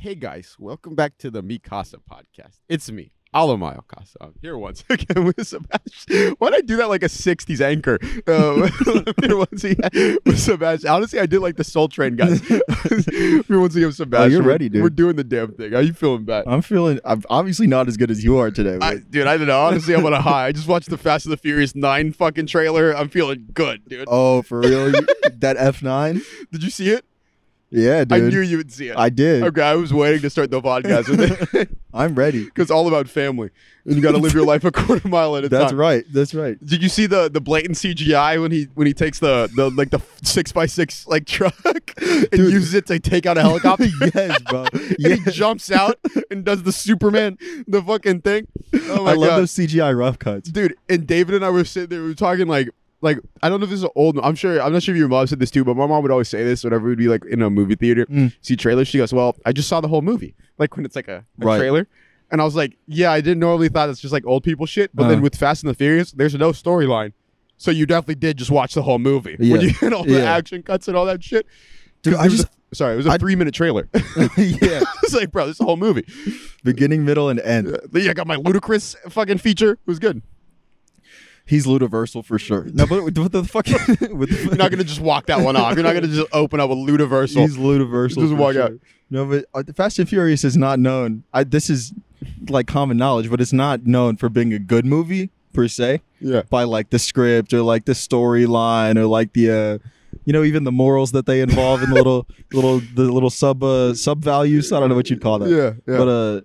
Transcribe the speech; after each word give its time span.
Hey 0.00 0.14
guys, 0.14 0.54
welcome 0.60 0.94
back 0.94 1.18
to 1.18 1.30
the 1.30 1.42
Mikasa 1.42 1.96
podcast. 2.08 2.58
It's 2.68 2.88
me, 2.88 3.10
Alamayo 3.34 3.84
Casa. 3.88 4.16
I'm 4.20 4.34
here 4.40 4.56
once 4.56 4.84
again 4.90 5.24
with 5.24 5.44
Sebastian. 5.44 6.34
Why'd 6.38 6.54
I 6.54 6.60
do 6.60 6.76
that 6.76 6.88
like 6.88 7.02
a 7.02 7.06
60s 7.08 7.60
anchor? 7.60 7.98
Um, 8.28 8.68
here 9.24 9.36
once 9.36 9.64
again 9.64 10.18
with 10.24 10.38
Sebastian. 10.38 10.88
Honestly, 10.90 11.18
I 11.18 11.26
did 11.26 11.40
like 11.40 11.56
the 11.56 11.64
Soul 11.64 11.88
Train 11.88 12.14
guys. 12.14 12.40
Here 12.46 13.42
once 13.60 13.74
again 13.74 13.86
with 13.88 13.96
Sebastian. 13.96 14.30
you're 14.32 14.40
We're- 14.42 14.52
ready, 14.52 14.68
dude. 14.68 14.82
We're 14.82 14.90
doing 14.90 15.16
the 15.16 15.24
damn 15.24 15.52
thing. 15.52 15.72
How 15.72 15.78
you 15.80 15.92
feeling, 15.94 16.24
Bat? 16.24 16.44
I'm 16.46 16.60
feeling. 16.62 17.00
I'm 17.04 17.22
obviously 17.30 17.66
not 17.66 17.88
as 17.88 17.96
good 17.96 18.10
as 18.10 18.22
you 18.22 18.36
are 18.38 18.50
today. 18.50 18.78
I, 18.80 18.98
dude, 18.98 19.26
I 19.26 19.36
don't 19.38 19.46
know. 19.46 19.60
Honestly, 19.60 19.94
I'm 19.94 20.04
on 20.06 20.12
a 20.12 20.20
high. 20.20 20.46
I 20.46 20.52
just 20.52 20.68
watched 20.68 20.90
the 20.90 20.98
Fast 20.98 21.24
and 21.26 21.32
the 21.32 21.36
Furious 21.38 21.74
9 21.74 22.12
fucking 22.12 22.46
trailer. 22.46 22.94
I'm 22.94 23.08
feeling 23.08 23.48
good, 23.54 23.82
dude. 23.88 24.04
oh, 24.08 24.42
for 24.42 24.60
real? 24.60 24.92
That 24.92 25.56
F9? 25.56 26.20
Did 26.52 26.62
you 26.62 26.70
see 26.70 26.90
it? 26.90 27.04
Yeah, 27.70 28.04
I 28.10 28.18
knew 28.20 28.40
you 28.40 28.56
would 28.56 28.72
see 28.72 28.88
it. 28.88 28.96
I 28.96 29.10
did. 29.10 29.42
Okay, 29.42 29.60
I 29.62 29.74
was 29.74 29.92
waiting 29.92 30.22
to 30.22 30.30
start 30.30 30.50
the 30.50 30.62
podcast 30.62 31.08
with 31.08 31.54
it. 31.54 31.68
I'm 31.94 32.14
ready. 32.14 32.44
Because 32.58 32.70
all 32.70 32.88
about 32.88 33.08
family. 33.08 33.50
And 33.84 33.96
you 33.96 34.02
got 34.02 34.12
to 34.12 34.18
live 34.18 34.34
your 34.34 34.44
life 34.44 34.64
a 34.64 34.70
quarter 34.70 35.06
mile 35.08 35.36
at 35.36 35.44
a 35.44 35.48
That's 35.48 35.60
time. 35.60 35.64
That's 35.68 35.74
right. 35.74 36.04
That's 36.10 36.34
right. 36.34 36.64
Did 36.64 36.82
you 36.82 36.88
see 36.88 37.06
the 37.06 37.28
the 37.30 37.40
blatant 37.40 37.76
CGI 37.76 38.40
when 38.40 38.50
he 38.52 38.68
when 38.74 38.86
he 38.86 38.92
takes 38.94 39.18
the 39.18 39.50
the 39.54 39.70
like 39.70 39.90
the 39.90 40.00
six 40.22 40.50
by 40.52 40.66
six 40.66 41.06
like 41.06 41.26
truck 41.26 41.54
and 41.66 42.30
Dude. 42.30 42.52
uses 42.52 42.74
it 42.74 42.86
to 42.86 42.98
take 42.98 43.24
out 43.26 43.38
a 43.38 43.42
helicopter? 43.42 43.86
yes, 44.14 44.40
bro. 44.42 44.66
Yeah. 44.98 45.14
he 45.16 45.30
jumps 45.30 45.70
out 45.70 45.98
and 46.30 46.44
does 46.44 46.62
the 46.64 46.72
Superman 46.72 47.38
the 47.66 47.82
fucking 47.82 48.22
thing. 48.22 48.46
Oh 48.74 49.04
my 49.04 49.12
I 49.12 49.14
love 49.14 49.28
god, 49.30 49.38
those 49.40 49.52
CGI 49.52 49.96
rough 49.96 50.18
cuts. 50.18 50.50
dude! 50.50 50.74
And 50.88 51.06
David 51.06 51.34
and 51.36 51.44
I 51.44 51.50
were 51.50 51.64
sitting 51.64 51.88
there. 51.90 52.02
We 52.02 52.08
were 52.08 52.14
talking 52.14 52.46
like 52.48 52.68
like 53.00 53.18
I 53.42 53.48
don't 53.48 53.60
know 53.60 53.64
if 53.64 53.70
this 53.70 53.82
is 53.82 53.88
old. 53.94 54.18
I'm 54.22 54.34
sure 54.34 54.60
I'm 54.60 54.72
not 54.72 54.82
sure 54.82 54.94
if 54.94 54.98
your 54.98 55.08
mom 55.08 55.26
said 55.26 55.38
this 55.40 55.50
too, 55.50 55.64
but 55.64 55.76
my 55.76 55.86
mom 55.86 56.02
would 56.02 56.10
always 56.10 56.28
say 56.28 56.42
this 56.44 56.64
whenever 56.64 56.88
we'd 56.88 56.98
be 56.98 57.08
like 57.08 57.24
in 57.26 57.42
a 57.42 57.50
movie 57.50 57.74
theater, 57.76 58.06
Mm. 58.06 58.34
see 58.40 58.56
trailers. 58.56 58.88
She 58.88 58.98
goes, 58.98 59.12
"Well, 59.12 59.36
I 59.46 59.52
just 59.52 59.68
saw 59.68 59.80
the 59.80 59.88
whole 59.88 60.02
movie." 60.02 60.34
Like 60.58 60.76
when 60.76 60.84
it's 60.84 60.96
like 60.96 61.06
a, 61.06 61.24
a 61.40 61.44
Right. 61.46 61.58
trailer. 61.58 61.86
And 62.32 62.40
I 62.40 62.44
was 62.44 62.56
like, 62.56 62.76
yeah, 62.88 63.12
I 63.12 63.20
didn't 63.20 63.38
normally 63.38 63.68
thought 63.68 63.88
it's 63.88 64.00
just 64.00 64.12
like 64.12 64.26
old 64.26 64.42
people 64.42 64.66
shit, 64.66 64.90
but 64.94 65.06
then 65.08 65.18
Uh. 65.18 65.22
with 65.22 65.36
Fast 65.36 65.62
and 65.62 65.70
the 65.70 65.74
Furious, 65.74 66.10
there's 66.10 66.34
no 66.34 66.50
storyline. 66.50 67.12
So 67.58 67.70
you 67.70 67.86
definitely 67.86 68.16
did 68.16 68.36
just 68.36 68.50
watch 68.50 68.74
the 68.74 68.82
whole 68.82 68.98
movie 68.98 69.36
when 69.38 69.60
you 69.60 69.72
get 69.72 69.92
all 69.92 70.02
the 70.04 70.18
Yeah. 70.18 70.34
action 70.36 70.62
cuts 70.64 70.88
and 70.88 70.96
all 70.96 71.06
that 71.06 71.22
shit. 71.22 71.46
Dude, 72.02 72.14
I 72.14 72.26
just 72.28 72.44
a- 72.72 72.74
sorry, 72.74 72.94
it 72.94 72.96
was 72.96 73.06
a 73.06 73.10
I- 73.10 73.18
three 73.18 73.36
minute 73.36 73.54
trailer. 73.54 73.88
yeah, 73.94 74.00
it's 75.04 75.14
like, 75.14 75.30
bro, 75.30 75.46
this 75.46 75.54
is 75.54 75.58
the 75.58 75.64
whole 75.64 75.76
movie. 75.76 76.04
beginning, 76.64 77.04
middle, 77.04 77.28
and 77.28 77.38
end. 77.40 77.68
Uh, 77.68 77.78
yeah, 77.94 78.10
I 78.10 78.14
got 78.14 78.26
my 78.26 78.36
ludicrous 78.36 78.96
fucking 79.08 79.38
feature. 79.38 79.72
It 79.72 79.78
was 79.86 79.98
good. 80.00 80.20
He's 81.48 81.66
Ludiversal 81.66 82.24
for 82.24 82.38
sure. 82.38 82.64
No, 82.74 82.86
but 82.86 83.02
with 83.04 83.14
the 83.32 83.42
fucking, 83.42 84.18
with 84.18 84.30
the, 84.30 84.36
You're 84.44 84.56
not 84.56 84.70
gonna 84.70 84.84
just 84.84 85.00
walk 85.00 85.26
that 85.26 85.40
one 85.40 85.56
off. 85.56 85.74
You're 85.74 85.82
not 85.82 85.94
gonna 85.94 86.06
just 86.08 86.28
open 86.32 86.60
up 86.60 86.68
with 86.68 86.78
Ludiversal. 86.78 87.40
He's 87.40 87.56
Ludiversal. 87.56 88.18
Just 88.20 88.34
walk 88.34 88.52
sure. 88.52 88.62
out. 88.64 88.72
No, 89.10 89.24
but 89.24 89.46
uh, 89.54 89.72
Fast 89.74 89.98
and 89.98 90.06
Furious 90.08 90.44
is 90.44 90.56
not 90.58 90.78
known. 90.78 91.24
I, 91.32 91.44
this 91.44 91.70
is 91.70 91.94
like 92.50 92.66
common 92.66 92.96
knowledge, 92.98 93.30
but 93.30 93.40
it's 93.40 93.52
not 93.54 93.86
known 93.86 94.16
for 94.18 94.28
being 94.28 94.52
a 94.52 94.58
good 94.58 94.84
movie 94.84 95.30
per 95.54 95.68
se. 95.68 96.02
Yeah. 96.20 96.42
by 96.50 96.64
like 96.64 96.90
the 96.90 96.98
script 96.98 97.54
or 97.54 97.62
like 97.62 97.84
the 97.84 97.92
storyline 97.92 98.96
or 98.98 99.06
like 99.06 99.32
the 99.34 99.50
uh 99.50 99.78
you 100.24 100.32
know 100.32 100.42
even 100.42 100.64
the 100.64 100.72
morals 100.72 101.12
that 101.12 101.26
they 101.26 101.40
involve 101.40 101.80
in 101.82 101.90
the 101.90 101.94
little 101.94 102.26
little 102.52 102.80
the 102.80 103.04
little 103.04 103.30
sub 103.30 103.62
uh 103.62 103.94
sub 103.94 104.22
values 104.24 104.72
i 104.72 104.80
don't 104.80 104.88
know 104.88 104.96
what 104.96 105.08
you'd 105.10 105.20
call 105.22 105.38
that 105.38 105.48
Yeah, 105.48 105.74
yeah. 105.86 105.96
but 105.98 106.08
uh 106.08 106.40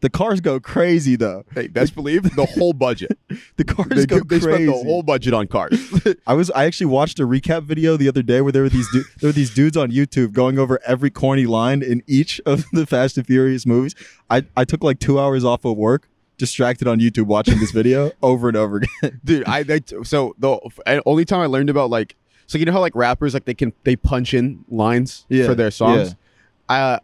the 0.00 0.10
cars 0.10 0.40
go 0.40 0.60
crazy 0.60 1.16
though. 1.16 1.44
Hey, 1.54 1.68
best 1.68 1.94
believe 1.94 2.22
the 2.36 2.46
whole 2.46 2.72
budget. 2.72 3.18
the 3.56 3.64
cars 3.64 3.88
they 3.88 4.06
go 4.06 4.20
they 4.20 4.38
crazy 4.38 4.64
spent 4.64 4.66
the 4.66 4.72
whole 4.84 5.02
budget 5.02 5.32
on 5.34 5.46
cars. 5.46 5.72
i 6.26 6.34
was 6.34 6.50
i 6.52 6.64
actually 6.64 6.86
watched 6.86 7.18
a 7.18 7.26
recap 7.26 7.62
video 7.64 7.96
the 7.96 8.08
other 8.08 8.22
day 8.22 8.40
where 8.40 8.52
there 8.52 8.62
were 8.62 8.68
these 8.68 8.88
du- 8.90 9.04
there 9.20 9.28
were 9.28 9.32
these 9.32 9.52
dudes 9.52 9.76
on 9.76 9.90
youtube 9.90 10.32
going 10.32 10.58
over 10.58 10.78
every 10.86 11.10
corny 11.10 11.46
line 11.46 11.82
in 11.82 12.02
each 12.06 12.40
of 12.46 12.64
the 12.72 12.86
fast 12.86 13.16
and 13.16 13.26
furious 13.26 13.66
movies. 13.66 13.94
I 14.30 14.44
i 14.56 14.64
took 14.64 14.82
like 14.84 14.98
two 14.98 15.18
hours 15.18 15.44
off 15.44 15.64
of 15.64 15.76
work 15.76 16.08
distracted 16.38 16.86
on 16.86 17.00
youtube 17.00 17.26
watching 17.26 17.58
this 17.58 17.70
video 17.70 18.12
over 18.22 18.48
and 18.48 18.56
over 18.56 18.76
again. 18.78 19.20
Dude 19.24 19.44
i 19.46 19.62
they, 19.62 19.80
so 20.04 20.34
the 20.38 20.58
only 21.06 21.24
time 21.24 21.40
i 21.40 21.46
learned 21.46 21.70
about 21.70 21.90
like 21.90 22.14
so 22.46 22.58
you 22.58 22.64
know 22.64 22.72
how 22.72 22.80
like 22.80 22.94
rappers 22.94 23.34
like 23.34 23.44
they 23.46 23.54
can 23.54 23.72
they 23.84 23.96
punch 23.96 24.34
in 24.34 24.64
lines 24.68 25.24
Yeah, 25.28 25.46
for 25.46 25.54
their 25.54 25.70
songs? 25.70 26.14
I 26.68 26.80
uh, 26.80 26.98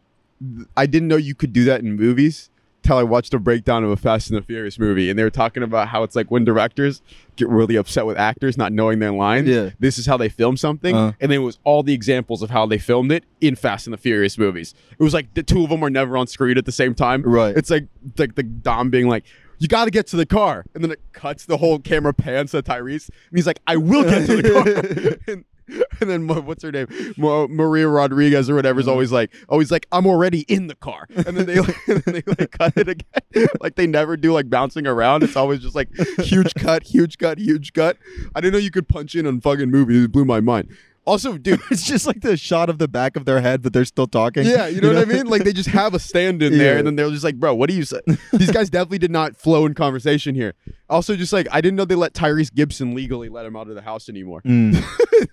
i 0.76 0.86
didn't 0.86 1.08
know 1.08 1.16
you 1.16 1.34
could 1.34 1.52
do 1.52 1.64
that 1.64 1.80
in 1.80 1.96
movies 1.96 2.50
till 2.82 2.96
i 2.96 3.02
watched 3.02 3.32
a 3.34 3.38
breakdown 3.38 3.84
of 3.84 3.90
a 3.90 3.96
fast 3.96 4.28
and 4.30 4.36
the 4.38 4.42
furious 4.42 4.78
movie 4.78 5.08
and 5.10 5.18
they 5.18 5.22
were 5.22 5.30
talking 5.30 5.62
about 5.62 5.88
how 5.88 6.02
it's 6.02 6.14
like 6.16 6.30
when 6.30 6.44
directors 6.44 7.02
get 7.36 7.48
really 7.48 7.76
upset 7.76 8.04
with 8.06 8.18
actors 8.18 8.56
not 8.58 8.72
knowing 8.72 8.98
their 8.98 9.12
lines 9.12 9.48
Yeah. 9.48 9.70
this 9.78 9.98
is 9.98 10.06
how 10.06 10.16
they 10.16 10.28
film 10.28 10.56
something 10.56 10.94
Uh. 10.94 11.12
and 11.20 11.30
then 11.30 11.40
it 11.40 11.44
was 11.44 11.58
all 11.64 11.82
the 11.82 11.94
examples 11.94 12.42
of 12.42 12.50
how 12.50 12.66
they 12.66 12.78
filmed 12.78 13.12
it 13.12 13.24
in 13.40 13.56
fast 13.56 13.86
and 13.86 13.92
the 13.94 13.98
furious 13.98 14.36
movies 14.38 14.74
it 14.98 15.02
was 15.02 15.14
like 15.14 15.32
the 15.34 15.42
two 15.42 15.62
of 15.64 15.70
them 15.70 15.82
are 15.84 15.90
never 15.90 16.16
on 16.16 16.26
screen 16.26 16.58
at 16.58 16.64
the 16.66 16.72
same 16.72 16.94
time 16.94 17.22
Right. 17.22 17.56
it's 17.56 17.70
like 17.70 17.86
like 18.18 18.34
the 18.34 18.42
Dom 18.42 18.90
being 18.90 19.08
like, 19.08 19.24
"You 19.58 19.68
got 19.68 19.84
to 19.84 19.90
get 19.92 20.06
to 20.08 20.16
the 20.16 20.26
car," 20.26 20.64
and 20.74 20.82
then 20.82 20.90
it 20.90 21.00
cuts 21.12 21.46
the 21.46 21.56
whole 21.56 21.78
camera 21.78 22.12
pans 22.12 22.50
to 22.50 22.62
Tyrese, 22.62 23.08
and 23.08 23.38
he's 23.38 23.46
like, 23.46 23.60
"I 23.66 23.76
will 23.76 24.02
get 24.02 24.26
to 24.26 24.36
the 24.42 24.50
car." 24.52 25.16
and, 25.32 25.44
and 26.00 26.10
then 26.10 26.26
what's 26.26 26.62
her 26.62 26.72
name, 26.72 26.86
Ma- 27.16 27.46
Maria 27.46 27.88
Rodriguez 27.88 28.50
or 28.50 28.54
whatever, 28.54 28.80
is 28.80 28.86
mm-hmm. 28.86 28.92
always 28.92 29.12
like, 29.12 29.32
always 29.48 29.70
like, 29.70 29.86
"I'm 29.92 30.06
already 30.06 30.40
in 30.42 30.66
the 30.66 30.74
car," 30.74 31.06
and 31.10 31.36
then 31.36 31.46
they 31.46 31.60
like, 31.60 31.76
and 31.88 32.02
then 32.02 32.14
they 32.14 32.22
like 32.26 32.50
cut 32.58 32.76
it 32.76 32.88
again, 32.88 33.48
like 33.60 33.76
they 33.76 33.86
never 33.86 34.16
do 34.16 34.32
like 34.32 34.50
bouncing 34.50 34.86
around. 34.86 35.22
It's 35.22 35.36
always 35.36 35.60
just 35.60 35.74
like 35.74 35.88
huge 36.18 36.54
cut, 36.54 36.82
huge 36.82 37.18
cut, 37.18 37.38
huge 37.38 37.72
cut. 37.72 37.96
I 38.34 38.40
didn't 38.40 38.54
know 38.54 38.58
you 38.58 38.70
could 38.70 38.88
punch 38.88 39.14
in 39.14 39.26
on 39.26 39.40
fucking 39.40 39.70
movies. 39.70 40.04
It 40.04 40.12
blew 40.12 40.24
my 40.24 40.40
mind. 40.40 40.74
Also, 41.04 41.36
dude, 41.36 41.60
It's 41.70 41.84
just 41.84 42.06
like 42.06 42.20
the 42.20 42.36
shot 42.36 42.70
of 42.70 42.78
the 42.78 42.86
back 42.86 43.16
of 43.16 43.24
their 43.24 43.40
head, 43.40 43.60
but 43.60 43.72
they're 43.72 43.84
still 43.84 44.06
talking. 44.06 44.44
Yeah, 44.46 44.68
you 44.68 44.80
know, 44.80 44.88
what 44.94 44.98
I 44.98 45.04
mean? 45.04 45.26
Like 45.26 45.42
they 45.42 45.52
just 45.52 45.68
have 45.80 45.94
a 45.94 45.98
stand 45.98 46.42
in 46.42 46.56
there, 46.58 46.78
and 46.78 46.86
then 46.86 46.94
they're 46.94 47.10
just 47.10 47.24
like, 47.24 47.36
"Bro, 47.36 47.56
what 47.56 47.68
do 47.68 47.74
you 47.74 47.84
say?" 47.84 48.00
These 48.32 48.52
guys 48.52 48.70
definitely 48.70 48.98
did 48.98 49.10
not 49.10 49.36
flow 49.36 49.66
in 49.66 49.74
conversation 49.74 50.34
here. 50.36 50.54
Also, 50.88 51.16
just 51.16 51.32
like 51.32 51.48
I 51.50 51.60
didn't 51.60 51.76
know 51.76 51.84
they 51.84 51.96
let 51.96 52.12
Tyrese 52.14 52.54
Gibson 52.54 52.94
legally 52.94 53.28
let 53.28 53.46
him 53.46 53.56
out 53.56 53.68
of 53.68 53.74
the 53.74 53.82
house 53.82 54.08
anymore. 54.08 54.42
Mm. 54.42 54.74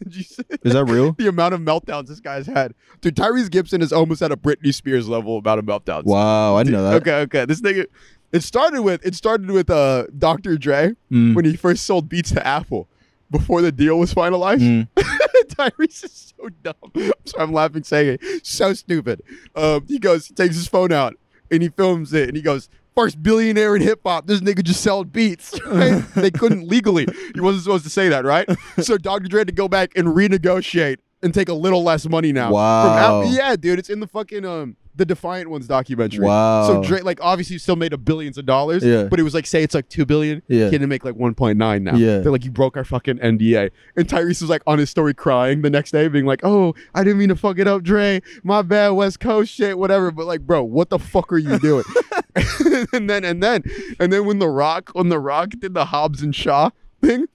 You 0.09 0.23
Is 0.63 0.73
that 0.73 0.85
real? 0.85 1.11
the 1.13 1.27
amount 1.27 1.53
of 1.53 1.61
meltdowns 1.61 2.07
this 2.07 2.19
guy's 2.19 2.47
had? 2.47 2.73
Dude, 3.01 3.15
Tyrese 3.15 3.51
Gibson 3.51 3.81
is 3.83 3.93
almost 3.93 4.21
at 4.23 4.31
a 4.31 4.37
Britney 4.37 4.73
Spears 4.73 5.07
level 5.07 5.37
about 5.37 5.59
of 5.59 5.65
meltdowns. 5.65 6.05
Wow, 6.05 6.55
I 6.55 6.63
didn't 6.63 6.77
know 6.81 6.89
that. 6.89 7.01
Okay, 7.01 7.15
okay. 7.21 7.45
This 7.45 7.61
nigga. 7.61 7.85
It 8.31 8.43
started 8.43 8.81
with 8.83 9.03
it 9.05 9.13
started 9.15 9.49
with 9.51 9.69
uh 9.69 10.05
Dr. 10.17 10.57
Dre 10.57 10.93
Mm. 11.11 11.35
when 11.35 11.45
he 11.45 11.55
first 11.55 11.85
sold 11.85 12.07
beats 12.09 12.31
to 12.31 12.45
Apple 12.45 12.87
before 13.31 13.61
the 13.61 13.71
deal 13.71 13.99
was 13.99 14.13
finalized. 14.13 14.61
Mm. 14.61 14.87
Tyrese 15.49 16.05
is 16.05 16.33
so 16.37 16.49
dumb. 16.63 16.75
I'm 16.95 17.11
sorry, 17.25 17.43
I'm 17.43 17.53
laughing 17.53 17.83
saying 17.83 18.17
it. 18.21 18.45
So 18.45 18.73
stupid. 18.73 19.21
Um, 19.55 19.85
he 19.87 19.99
goes, 19.99 20.27
he 20.27 20.33
takes 20.33 20.55
his 20.55 20.67
phone 20.67 20.91
out 20.91 21.15
and 21.51 21.61
he 21.61 21.69
films 21.69 22.13
it 22.13 22.27
and 22.29 22.37
he 22.37 22.41
goes, 22.43 22.69
First 22.95 23.21
billionaire 23.23 23.75
in 23.77 23.81
hip 23.81 24.01
hop. 24.05 24.27
This 24.27 24.41
nigga 24.41 24.63
just 24.63 24.81
sold 24.81 25.13
beats. 25.13 25.57
Right? 25.65 26.03
they 26.15 26.31
couldn't 26.31 26.67
legally. 26.67 27.07
He 27.33 27.39
wasn't 27.39 27.63
supposed 27.63 27.83
to 27.85 27.89
say 27.89 28.09
that, 28.09 28.25
right? 28.25 28.49
So 28.81 28.97
Dr. 28.97 29.27
Dre 29.29 29.41
had 29.41 29.47
to 29.47 29.53
go 29.53 29.67
back 29.69 29.91
and 29.95 30.09
renegotiate 30.09 30.97
and 31.21 31.33
take 31.33 31.47
a 31.47 31.53
little 31.53 31.83
less 31.83 32.07
money 32.09 32.33
now. 32.33 32.51
Wow. 32.51 33.21
Apple. 33.21 33.33
Yeah, 33.33 33.55
dude. 33.55 33.79
It's 33.79 33.89
in 33.89 33.99
the 33.99 34.07
fucking 34.07 34.43
um 34.45 34.75
the 34.95 35.05
Defiant 35.05 35.49
Ones 35.49 35.67
documentary. 35.67 36.25
Wow. 36.25 36.67
So 36.67 36.83
Dre 36.83 37.01
like 37.01 37.19
obviously 37.21 37.57
still 37.57 37.75
made 37.75 37.93
a 37.93 37.97
billions 37.97 38.37
of 38.37 38.45
dollars. 38.45 38.83
Yeah. 38.83 39.03
But 39.03 39.19
it 39.19 39.23
was 39.23 39.33
like 39.33 39.45
say 39.45 39.63
it's 39.63 39.73
like 39.75 39.89
two 39.89 40.05
billion. 40.05 40.41
Yeah. 40.47 40.65
He 40.65 40.71
had 40.73 40.81
to 40.81 40.87
make 40.87 41.05
like 41.05 41.15
one 41.15 41.33
point 41.35 41.57
nine 41.57 41.83
now. 41.83 41.95
Yeah. 41.95 42.19
They're 42.19 42.31
like 42.31 42.45
you 42.45 42.51
broke 42.51 42.75
our 42.75 42.83
fucking 42.83 43.19
NDA. 43.19 43.71
And 43.95 44.07
Tyrese 44.07 44.41
was 44.41 44.49
like 44.49 44.61
on 44.67 44.79
his 44.79 44.89
story 44.89 45.13
crying 45.13 45.61
the 45.61 45.69
next 45.69 45.91
day, 45.91 46.07
being 46.07 46.25
like, 46.25 46.41
"Oh, 46.43 46.75
I 46.93 47.03
didn't 47.03 47.19
mean 47.19 47.29
to 47.29 47.35
fuck 47.35 47.59
it 47.59 47.67
up, 47.67 47.83
Dre. 47.83 48.21
My 48.43 48.61
bad, 48.61 48.89
West 48.89 49.19
Coast 49.19 49.53
shit, 49.53 49.77
whatever." 49.77 50.11
But 50.11 50.25
like, 50.25 50.41
bro, 50.41 50.63
what 50.63 50.89
the 50.89 50.99
fuck 50.99 51.31
are 51.31 51.37
you 51.37 51.59
doing? 51.59 51.85
and 52.93 53.09
then 53.09 53.23
and 53.23 53.41
then 53.41 53.63
and 53.99 54.13
then 54.13 54.25
when 54.25 54.39
the 54.39 54.49
Rock 54.49 54.91
when 54.93 55.09
the 55.09 55.19
Rock 55.19 55.51
did 55.59 55.73
the 55.73 55.85
Hobbs 55.85 56.21
and 56.21 56.35
Shaw 56.35 56.69
thing. 57.01 57.25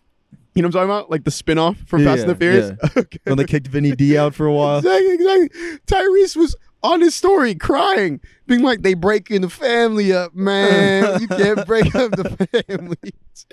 You 0.55 0.63
know 0.63 0.69
what 0.69 0.77
I'm 0.77 0.89
talking 0.89 0.91
about? 0.91 1.11
Like 1.11 1.25
the 1.25 1.33
spin-off 1.33 1.79
from 1.85 2.03
Yeah, 2.03 2.11
Fast 2.11 2.21
and 2.23 2.31
the 2.31 2.37
Furious? 2.37 2.73
Okay. 2.97 3.19
When 3.25 3.39
they 3.39 3.45
kicked 3.45 3.67
Vinny 3.67 3.91
D 3.91 4.17
out 4.17 4.37
for 4.37 4.47
a 4.47 4.53
while. 4.53 4.79
Exactly, 4.79 5.15
exactly. 5.15 5.49
Tyrese 5.89 6.37
was 6.37 6.55
on 6.85 7.01
his 7.01 7.15
story 7.15 7.55
crying, 7.55 8.21
being 8.47 8.63
like, 8.63 8.83
they 8.83 8.93
breaking 8.93 9.41
the 9.41 9.49
family 9.49 10.13
up, 10.13 10.35
man. 10.35 11.19
You 11.19 11.27
can't 11.27 11.67
break 11.67 11.95
up 11.95 12.11
the 12.13 12.65
families. 12.69 13.47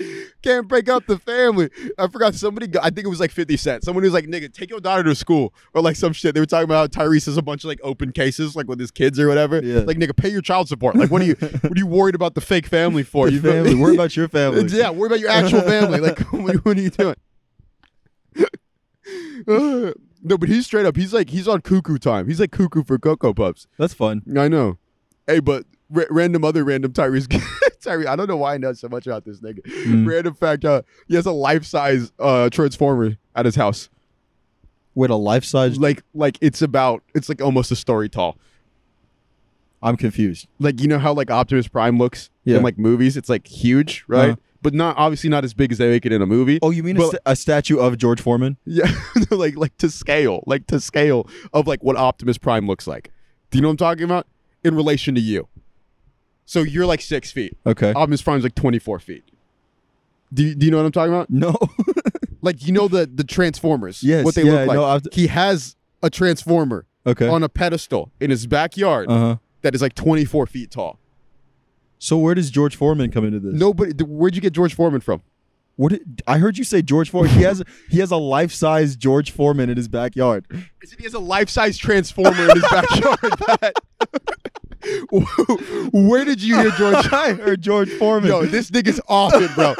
Can't 0.44 0.68
break 0.68 0.90
up 0.90 1.06
the 1.06 1.18
family. 1.18 1.70
I 1.98 2.08
forgot 2.08 2.36
somebody, 2.36 2.68
got, 2.68 2.84
I 2.84 2.90
think 2.90 3.06
it 3.06 3.10
was 3.10 3.22
like 3.22 3.32
50 3.32 3.56
Cent. 3.56 3.86
Someone 3.86 4.04
was 4.04 4.12
like, 4.12 4.26
nigga, 4.26 4.54
take 4.54 4.70
your 4.70 4.82
daughter 4.82 5.04
to 5.04 5.16
school. 5.16 5.54
Or 5.74 5.82
like 5.82 5.96
some 5.96 6.12
shit. 6.12 6.36
They 6.36 6.42
were 6.42 6.46
talking 6.46 6.66
about 6.66 6.94
how 6.94 7.06
Tyrese 7.06 7.26
has 7.28 7.38
a 7.38 7.42
bunch 7.42 7.64
of 7.64 7.70
like 7.70 7.80
open 7.84 8.12
cases, 8.12 8.54
like 8.56 8.68
with 8.68 8.82
his 8.82 8.92
kids 8.92 9.18
or 9.18 9.30
whatever. 9.30 9.64
Yeah. 9.64 9.80
Like, 9.80 9.98
nigga, 9.98 10.16
pay 10.16 10.30
your 10.30 10.42
child 10.42 10.68
support. 10.68 10.98
Like, 10.98 11.10
what 11.10 11.22
are 11.22 11.26
you, 11.26 11.36
what 11.62 11.72
are 11.72 11.80
you 11.80 11.88
worried 11.88 12.16
about 12.16 12.36
the 12.36 12.42
fake 12.42 12.68
family 12.68 13.04
for? 13.04 13.28
The 13.28 13.34
You 13.34 13.42
family. 13.42 13.76
Worry 13.76 13.96
about 13.96 14.18
your 14.18 14.28
family. 14.28 14.66
Yeah, 14.68 14.90
worry 14.90 15.08
about 15.08 15.22
your 15.22 15.30
actual 15.30 15.62
family. 15.62 16.02
Like, 16.02 16.20
what, 16.34 16.56
what 16.66 16.78
are 16.78 16.82
you 16.82 16.90
doing? 16.90 17.16
No, 20.24 20.38
but 20.38 20.50
he's 20.50 20.66
straight 20.66 20.86
up. 20.86 20.96
He's 20.96 21.14
like 21.14 21.30
he's 21.30 21.48
on 21.48 21.62
cuckoo 21.62 21.98
time. 21.98 22.28
He's 22.28 22.40
like 22.40 22.52
cuckoo 22.52 22.84
for 22.84 22.98
Cocoa 23.00 23.34
Puffs. 23.34 23.68
That's 23.78 23.94
fun. 23.94 24.22
I 24.38 24.48
know. 24.48 24.78
Hey, 25.28 25.40
but 25.40 25.66
ra- 25.90 26.06
random 26.10 26.44
other 26.46 26.64
random 26.64 26.94
Tyrese. 26.94 27.28
Tyrese. 27.84 28.06
I 28.08 28.16
don't 28.16 28.28
know 28.28 28.38
why 28.38 28.54
I 28.54 28.58
know 28.58 28.74
so 28.74 28.88
much 28.88 29.08
about 29.08 29.26
this 29.26 29.40
nigga. 29.42 29.62
Mm. 29.66 30.08
Random 30.08 30.34
fact. 30.36 30.64
Uh, 30.66 30.84
he 31.08 31.16
has 31.16 31.26
a 31.26 31.32
life 31.32 31.66
size 31.66 32.12
uh 32.20 32.50
transformer 32.50 33.18
at 33.36 33.46
his 33.46 33.56
house. 33.56 33.90
With 34.94 35.10
a 35.10 35.16
life 35.16 35.46
size. 35.46 35.80
Like 35.80 36.04
like 36.14 36.38
it's 36.42 36.62
about 36.62 37.02
it's 37.16 37.28
like 37.30 37.42
almost 37.42 37.72
a 37.72 37.76
story 37.76 38.10
tall. 38.10 38.38
I'm 39.82 39.98
confused. 39.98 40.48
Like 40.60 40.80
you 40.82 40.88
know 40.88 41.00
how 41.00 41.14
like 41.14 41.32
Optimus 41.32 41.68
Prime 41.68 41.98
looks 41.98 42.30
Yeah. 42.44 42.58
in 42.58 42.64
like 42.64 42.78
movies? 42.78 43.18
It's 43.18 43.30
like 43.30 43.48
huge, 43.48 44.04
right? 44.08 44.32
Uh-huh. 44.32 44.36
But 44.64 44.74
not 44.76 44.96
obviously 44.98 45.30
not 45.30 45.44
as 45.44 45.54
big 45.56 45.72
as 45.72 45.78
they 45.80 45.90
make 45.90 46.06
it 46.06 46.12
in 46.12 46.22
a 46.22 46.26
movie. 46.28 46.60
Oh, 46.62 46.70
you 46.70 46.84
mean 46.84 46.96
a, 46.98 47.00
But- 47.00 47.08
sta- 47.10 47.18
a 47.26 47.36
statue 47.36 47.78
of 47.80 47.98
George 47.98 48.22
Foreman? 48.22 48.58
Yeah, 48.66 48.92
like 49.32 49.56
like 49.58 49.76
to 49.78 49.90
scale, 49.90 50.44
like 50.46 50.68
to 50.68 50.80
scale 50.80 51.28
of 51.54 51.66
like 51.68 51.84
what 51.84 51.96
Optimus 51.98 52.38
Prime 52.38 52.68
looks 52.68 52.86
like. 52.88 53.12
Do 53.50 53.58
you 53.58 53.62
know 53.64 53.70
what 53.70 53.74
I'm 53.74 53.78
talking 53.78 54.04
about? 54.04 54.28
In 54.64 54.76
relation 54.76 55.16
to 55.16 55.22
you. 55.22 55.48
So 56.46 56.62
you're 56.62 56.86
like 56.86 57.02
six 57.02 57.32
feet. 57.32 57.58
Okay. 57.66 57.92
Optimus 57.94 58.22
Prime's 58.22 58.44
like 58.44 58.56
24 58.56 59.00
feet. 59.00 59.24
Do 60.34 60.44
you, 60.44 60.56
do 60.56 60.66
you 60.66 60.72
know 60.72 60.78
what 60.78 60.86
I'm 60.86 60.92
talking 60.92 61.14
about? 61.14 61.30
no. 61.30 61.56
Like 62.44 62.66
you 62.66 62.74
know 62.74 62.88
the 62.88 63.06
the 63.06 63.24
Transformers. 63.24 64.02
Yes, 64.02 64.26
What 64.26 64.34
they 64.34 64.44
yeah, 64.44 64.52
look 64.52 64.68
like. 64.70 64.76
no, 64.76 64.84
I've- 64.86 65.10
he 65.12 65.28
has 65.28 65.76
a 66.02 66.10
Transformer 66.10 66.88
okay. 67.06 67.28
on 67.28 67.44
a 67.44 67.50
pedestal 67.50 68.12
in 68.20 68.32
his 68.32 68.48
backyard 68.48 69.10
Uh 69.12 69.20
huh. 69.20 69.36
that 69.62 69.76
is 69.76 69.82
like 69.84 69.94
24 69.94 70.48
feet 70.48 70.72
tall. 70.72 70.98
So 72.04 72.18
where 72.18 72.34
does 72.34 72.50
George 72.50 72.76
Foreman 72.76 73.12
come 73.12 73.26
into 73.26 73.40
this? 73.40 73.54
Nobody. 73.54 74.04
Where'd 74.04 74.34
you 74.34 74.42
get 74.42 74.54
George 74.54 74.74
Foreman 74.74 75.02
from? 75.02 75.22
What 75.76 75.90
did, 75.92 76.24
I 76.26 76.40
heard 76.40 76.58
you 76.58 76.64
say 76.64 76.82
George 76.82 77.12
Foreman. 77.12 77.32
He 77.32 77.44
has 77.44 77.62
he 77.92 78.00
has 78.00 78.10
a 78.10 78.18
life 78.18 78.52
size 78.52 78.96
George 78.96 79.30
Foreman 79.30 79.70
in 79.70 79.78
his 79.78 79.88
backyard. 79.88 80.48
He 80.98 81.04
has 81.04 81.14
a 81.14 81.20
life-size 81.20 81.78
transformer 81.78 82.50
in 82.50 82.56
his 82.56 82.64
backyard. 82.72 83.74
Where 85.94 86.26
did 86.26 86.42
you 86.42 86.60
hear 86.60 86.72
George? 86.72 87.06
I 87.14 87.34
heard 87.34 87.62
George 87.62 87.92
Foreman. 87.92 88.32
Yo, 88.32 88.46
this 88.48 88.72
nigga's 88.72 89.00
off 89.08 89.34
it, 89.36 89.54
bro. 89.54 89.76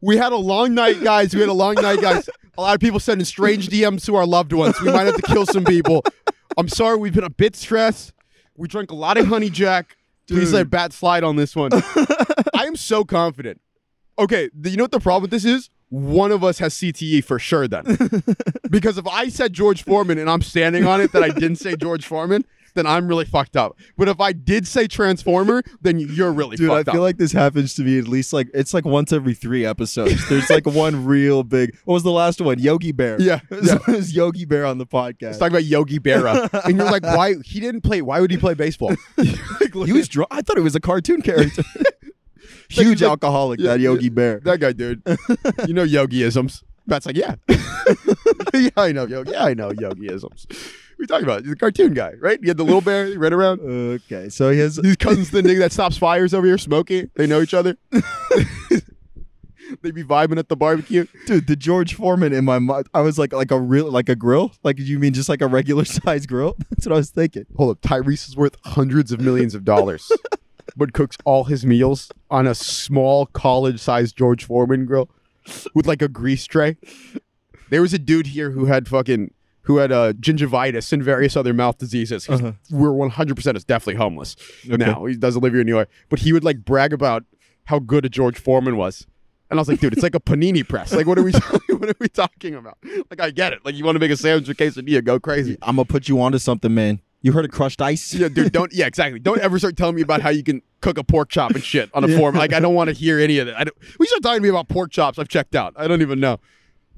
We 0.00 0.16
had 0.16 0.30
a 0.30 0.36
long 0.36 0.74
night, 0.74 1.02
guys. 1.02 1.34
We 1.34 1.40
had 1.40 1.48
a 1.48 1.52
long 1.52 1.74
night, 1.74 2.00
guys. 2.00 2.30
A 2.56 2.60
lot 2.60 2.74
of 2.76 2.80
people 2.80 3.00
sending 3.00 3.24
strange 3.24 3.68
DMs 3.68 4.04
to 4.06 4.14
our 4.14 4.26
loved 4.26 4.52
ones. 4.52 4.80
We 4.80 4.92
might 4.92 5.06
have 5.06 5.16
to 5.16 5.22
kill 5.22 5.44
some 5.44 5.64
people. 5.64 6.04
I'm 6.56 6.68
sorry, 6.68 6.98
we've 6.98 7.14
been 7.14 7.24
a 7.24 7.30
bit 7.30 7.56
stressed. 7.56 8.12
We 8.56 8.68
drank 8.68 8.92
a 8.92 8.94
lot 8.94 9.16
of 9.16 9.26
honey 9.26 9.50
jack. 9.50 9.96
Please 10.28 10.46
Dude. 10.46 10.54
let 10.54 10.70
bat 10.70 10.92
slide 10.92 11.24
on 11.24 11.36
this 11.36 11.54
one. 11.54 11.70
I 12.54 12.64
am 12.64 12.76
so 12.76 13.04
confident. 13.04 13.60
Okay, 14.18 14.48
th- 14.50 14.72
you 14.72 14.76
know 14.76 14.84
what 14.84 14.92
the 14.92 15.00
problem 15.00 15.22
with 15.22 15.30
this 15.30 15.44
is? 15.44 15.68
One 15.90 16.32
of 16.32 16.42
us 16.42 16.58
has 16.58 16.74
CTE 16.74 17.24
for 17.24 17.38
sure 17.38 17.68
then. 17.68 17.84
because 18.70 18.96
if 18.98 19.06
I 19.06 19.28
said 19.28 19.52
George 19.52 19.84
Foreman 19.84 20.18
and 20.18 20.30
I'm 20.30 20.42
standing 20.42 20.86
on 20.86 21.00
it 21.00 21.12
that 21.12 21.22
I 21.22 21.28
didn't 21.28 21.56
say 21.56 21.76
George 21.76 22.06
Foreman, 22.06 22.44
then 22.74 22.86
I'm 22.86 23.06
really 23.08 23.24
fucked 23.24 23.56
up. 23.56 23.76
But 23.96 24.08
if 24.08 24.20
I 24.20 24.32
did 24.32 24.66
say 24.66 24.86
Transformer, 24.86 25.62
then 25.80 25.98
you're 25.98 26.32
really 26.32 26.56
Dude, 26.56 26.70
I 26.70 26.82
fucked 26.82 26.92
feel 26.94 27.02
like 27.02 27.16
this 27.18 27.32
happens 27.32 27.74
to 27.74 27.82
me 27.82 27.98
at 27.98 28.08
least 28.08 28.32
like 28.32 28.48
it's 28.54 28.74
like 28.74 28.84
once 28.84 29.12
every 29.12 29.34
three 29.34 29.64
episodes. 29.64 30.28
There's 30.28 30.50
like 30.50 30.66
one 30.84 31.04
real 31.04 31.42
big. 31.42 31.76
What 31.84 31.94
was 31.94 32.02
the 32.02 32.10
last 32.10 32.40
one? 32.40 32.58
Yogi 32.58 32.92
Bear. 32.92 33.20
Yeah, 33.20 33.40
It 33.50 33.60
was, 33.60 33.68
yeah. 33.68 33.78
it 33.88 33.96
was 33.96 34.14
Yogi 34.14 34.44
Bear 34.44 34.66
on 34.66 34.78
the 34.78 34.86
podcast. 34.86 35.22
Let's 35.22 35.38
talk 35.38 35.50
about 35.50 35.64
Yogi 35.64 35.98
Berra. 35.98 36.48
and 36.64 36.76
you're 36.76 36.90
like, 36.90 37.02
why? 37.04 37.34
He 37.44 37.60
didn't 37.60 37.82
play. 37.82 38.02
Why 38.02 38.20
would 38.20 38.30
he 38.30 38.36
play 38.36 38.54
baseball? 38.54 38.94
Like, 39.74 39.86
he 39.86 39.92
was 39.92 40.06
drunk. 40.08 40.28
I 40.30 40.42
thought 40.42 40.56
it 40.58 40.62
was 40.62 40.74
a 40.76 40.80
cartoon 40.80 41.20
character. 41.22 41.62
Huge 42.68 43.02
like- 43.02 43.10
alcoholic, 43.10 43.60
yeah, 43.60 43.72
that 43.72 43.80
Yogi 43.80 44.08
Bear. 44.08 44.40
that 44.44 44.60
guy, 44.60 44.72
dude. 44.72 45.02
You 45.66 45.74
know 45.74 45.84
Yogiisms. 45.86 46.62
Pat's 46.88 47.06
like, 47.06 47.16
yeah. 47.16 47.36
yeah, 48.54 48.70
I 48.76 48.92
know 48.92 49.06
Yogi. 49.06 49.30
Yeah, 49.32 49.44
I 49.44 49.54
know 49.54 49.70
Yogiisms. 49.70 50.46
What 50.96 51.00
are 51.00 51.02
you 51.02 51.06
talking 51.06 51.24
about? 51.24 51.42
He's 51.42 51.52
a 51.52 51.56
cartoon 51.56 51.94
guy, 51.94 52.12
right? 52.20 52.38
He 52.40 52.48
had 52.48 52.56
the 52.56 52.64
little 52.64 52.80
bear. 52.80 53.06
He 53.06 53.16
ran 53.16 53.32
around. 53.32 53.60
Okay, 53.60 54.28
so 54.28 54.50
he 54.50 54.58
has. 54.60 54.76
His 54.76 54.96
cousin's 54.96 55.30
the 55.30 55.42
nigga 55.42 55.58
that 55.58 55.72
stops 55.72 55.96
fires 55.96 56.32
over 56.32 56.46
here 56.46 56.58
smoking. 56.58 57.10
They 57.16 57.26
know 57.26 57.40
each 57.40 57.54
other. 57.54 57.76
they 59.82 59.90
be 59.90 60.04
vibing 60.04 60.38
at 60.38 60.48
the 60.48 60.56
barbecue. 60.56 61.06
Dude, 61.26 61.46
the 61.46 61.56
George 61.56 61.94
Foreman 61.94 62.32
in 62.32 62.44
my 62.44 62.58
mind. 62.58 62.88
I 62.94 63.00
was 63.00 63.18
like, 63.18 63.32
like 63.32 63.50
a 63.50 63.60
real, 63.60 63.90
like 63.90 64.08
a 64.08 64.16
grill. 64.16 64.52
Like, 64.62 64.78
you 64.78 64.98
mean 64.98 65.12
just 65.12 65.28
like 65.28 65.40
a 65.40 65.46
regular 65.46 65.84
size 65.84 66.26
grill? 66.26 66.56
That's 66.70 66.86
what 66.86 66.92
I 66.92 66.96
was 66.96 67.10
thinking. 67.10 67.46
Hold 67.56 67.70
up. 67.70 67.80
Tyrese 67.80 68.28
is 68.28 68.36
worth 68.36 68.56
hundreds 68.64 69.12
of 69.12 69.20
millions 69.20 69.54
of 69.54 69.64
dollars, 69.64 70.10
but 70.76 70.92
cooks 70.92 71.16
all 71.24 71.44
his 71.44 71.64
meals 71.64 72.10
on 72.30 72.46
a 72.46 72.54
small 72.54 73.26
college 73.26 73.80
sized 73.80 74.16
George 74.16 74.44
Foreman 74.44 74.86
grill 74.86 75.08
with 75.74 75.86
like 75.86 76.02
a 76.02 76.08
grease 76.08 76.46
tray. 76.46 76.76
There 77.70 77.82
was 77.82 77.92
a 77.92 77.98
dude 77.98 78.28
here 78.28 78.50
who 78.50 78.66
had 78.66 78.88
fucking 78.88 79.32
who 79.64 79.78
had 79.78 79.92
uh, 79.92 80.12
gingivitis 80.14 80.92
and 80.92 81.02
various 81.02 81.36
other 81.36 81.52
mouth 81.52 81.78
diseases. 81.78 82.28
Uh-huh. 82.28 82.52
We're 82.70 82.92
one 82.92 83.10
hundred 83.10 83.36
percent 83.36 83.56
is 83.56 83.64
definitely 83.64 83.96
homeless 83.96 84.36
now. 84.66 85.04
He 85.06 85.16
doesn't 85.16 85.42
live 85.42 85.52
here 85.52 85.60
in 85.60 85.66
New 85.66 85.74
York, 85.74 85.90
but 86.08 86.20
he 86.20 86.32
would 86.32 86.44
like 86.44 86.64
brag 86.64 86.92
about 86.92 87.24
how 87.66 87.78
good 87.78 88.04
a 88.04 88.08
George 88.08 88.38
Foreman 88.38 88.76
was. 88.76 89.06
And 89.50 89.58
I 89.58 89.60
was 89.60 89.68
like, 89.68 89.78
dude, 89.80 89.92
it's 89.92 90.02
like 90.02 90.14
a 90.14 90.20
panini 90.20 90.66
press. 90.66 90.92
Like, 90.92 91.06
what 91.06 91.18
are 91.18 91.22
we, 91.22 91.30
what 91.68 91.88
are 91.88 91.94
we 92.00 92.08
talking 92.08 92.54
about? 92.54 92.78
Like, 93.10 93.20
I 93.20 93.30
get 93.30 93.52
it. 93.52 93.60
Like, 93.64 93.74
you 93.74 93.84
want 93.84 93.94
to 93.94 94.00
make 94.00 94.10
a 94.10 94.16
sandwich 94.16 94.48
or 94.48 94.54
quesadilla, 94.54 95.04
go 95.04 95.20
crazy. 95.20 95.56
I'm 95.62 95.76
gonna 95.76 95.84
put 95.84 96.08
you 96.08 96.20
onto 96.20 96.38
something, 96.38 96.72
man. 96.74 97.00
You 97.22 97.32
heard 97.32 97.44
of 97.44 97.50
crushed 97.52 97.80
ice? 97.80 98.12
Yeah, 98.12 98.28
dude, 98.28 98.52
don't. 98.52 98.72
Yeah, 98.72 98.86
exactly. 98.86 99.18
Don't 99.18 99.40
ever 99.40 99.58
start 99.58 99.76
telling 99.76 99.94
me 99.96 100.02
about 100.02 100.20
how 100.20 100.28
you 100.30 100.42
can 100.42 100.60
cook 100.82 100.98
a 100.98 101.04
pork 101.04 101.30
chop 101.30 101.52
and 101.52 101.62
shit 101.64 101.88
on 101.94 102.04
a 102.04 102.08
Yeah. 102.08 102.18
form. 102.18 102.34
Like, 102.34 102.52
I 102.52 102.60
don't 102.60 102.74
want 102.74 102.88
to 102.88 102.94
hear 102.94 103.18
any 103.18 103.38
of 103.38 103.46
that. 103.46 103.58
I 103.58 103.64
don't, 103.64 103.76
we 103.98 104.06
start 104.06 104.22
talking 104.22 104.38
to 104.38 104.42
me 104.42 104.48
about 104.50 104.68
pork 104.68 104.90
chops. 104.90 105.18
I've 105.18 105.28
checked 105.28 105.54
out. 105.54 105.72
I 105.76 105.86
don't 105.88 106.02
even 106.02 106.20
know. 106.20 106.38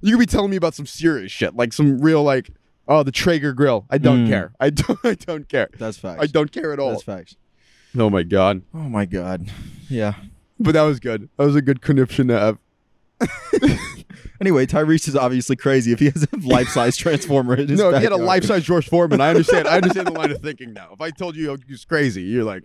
You 0.01 0.13
could 0.13 0.21
be 0.21 0.27
telling 0.27 0.51
me 0.51 0.57
about 0.57 0.75
some 0.75 0.87
serious 0.87 1.33
shit, 1.33 1.57
like 1.57 1.73
some 1.73 1.99
real, 2.01 2.23
like, 2.23 2.51
oh, 2.89 3.03
the 3.03 3.13
Traeger 3.13 3.53
grill. 3.53 3.87
I 3.91 3.99
don't 3.99 4.27
Mm. 4.27 4.29
care. 4.29 4.53
I 4.61 4.71
don't. 4.71 4.99
I 5.05 5.15
don't 5.15 5.49
care. 5.49 5.69
That's 5.79 5.97
facts. 5.99 6.23
I 6.23 6.27
don't 6.27 6.53
care 6.53 6.73
at 6.73 6.79
all. 6.79 6.91
That's 6.91 7.03
facts. 7.03 7.37
Oh 7.99 8.11
my 8.11 8.23
god. 8.23 8.63
Oh 8.75 8.89
my 8.89 9.07
god. 9.07 9.51
Yeah. 9.89 10.15
But 10.61 10.73
that 10.73 10.83
was 10.83 11.01
good. 11.01 11.29
That 11.37 11.45
was 11.47 11.57
a 11.57 11.63
good 11.63 11.81
conniption 11.81 12.29
to 12.29 12.39
have. 12.39 12.59
Anyway, 14.41 14.67
Tyrese 14.67 15.09
is 15.09 15.17
obviously 15.17 15.57
crazy 15.57 15.93
if 15.93 15.99
he 15.99 16.07
has 16.11 16.27
a 16.33 16.37
life-size 16.47 16.97
transformer 16.97 17.55
in 17.55 17.69
his 17.69 17.79
No, 17.81 17.91
if 17.91 17.97
you 17.97 18.03
had 18.03 18.13
a 18.13 18.17
life-size 18.17 18.65
George 18.65 18.89
Foreman, 18.89 19.21
I 19.21 19.31
understand. 19.31 19.69
I 19.69 19.77
understand 19.77 20.07
the 20.09 20.13
line 20.13 20.31
of 20.31 20.41
thinking 20.41 20.73
now. 20.73 20.91
If 20.93 21.01
I 21.01 21.11
told 21.11 21.37
you 21.37 21.51
oh, 21.53 21.57
he 21.67 21.73
was 21.73 21.85
crazy, 21.85 22.23
you're 22.23 22.45
like, 22.45 22.63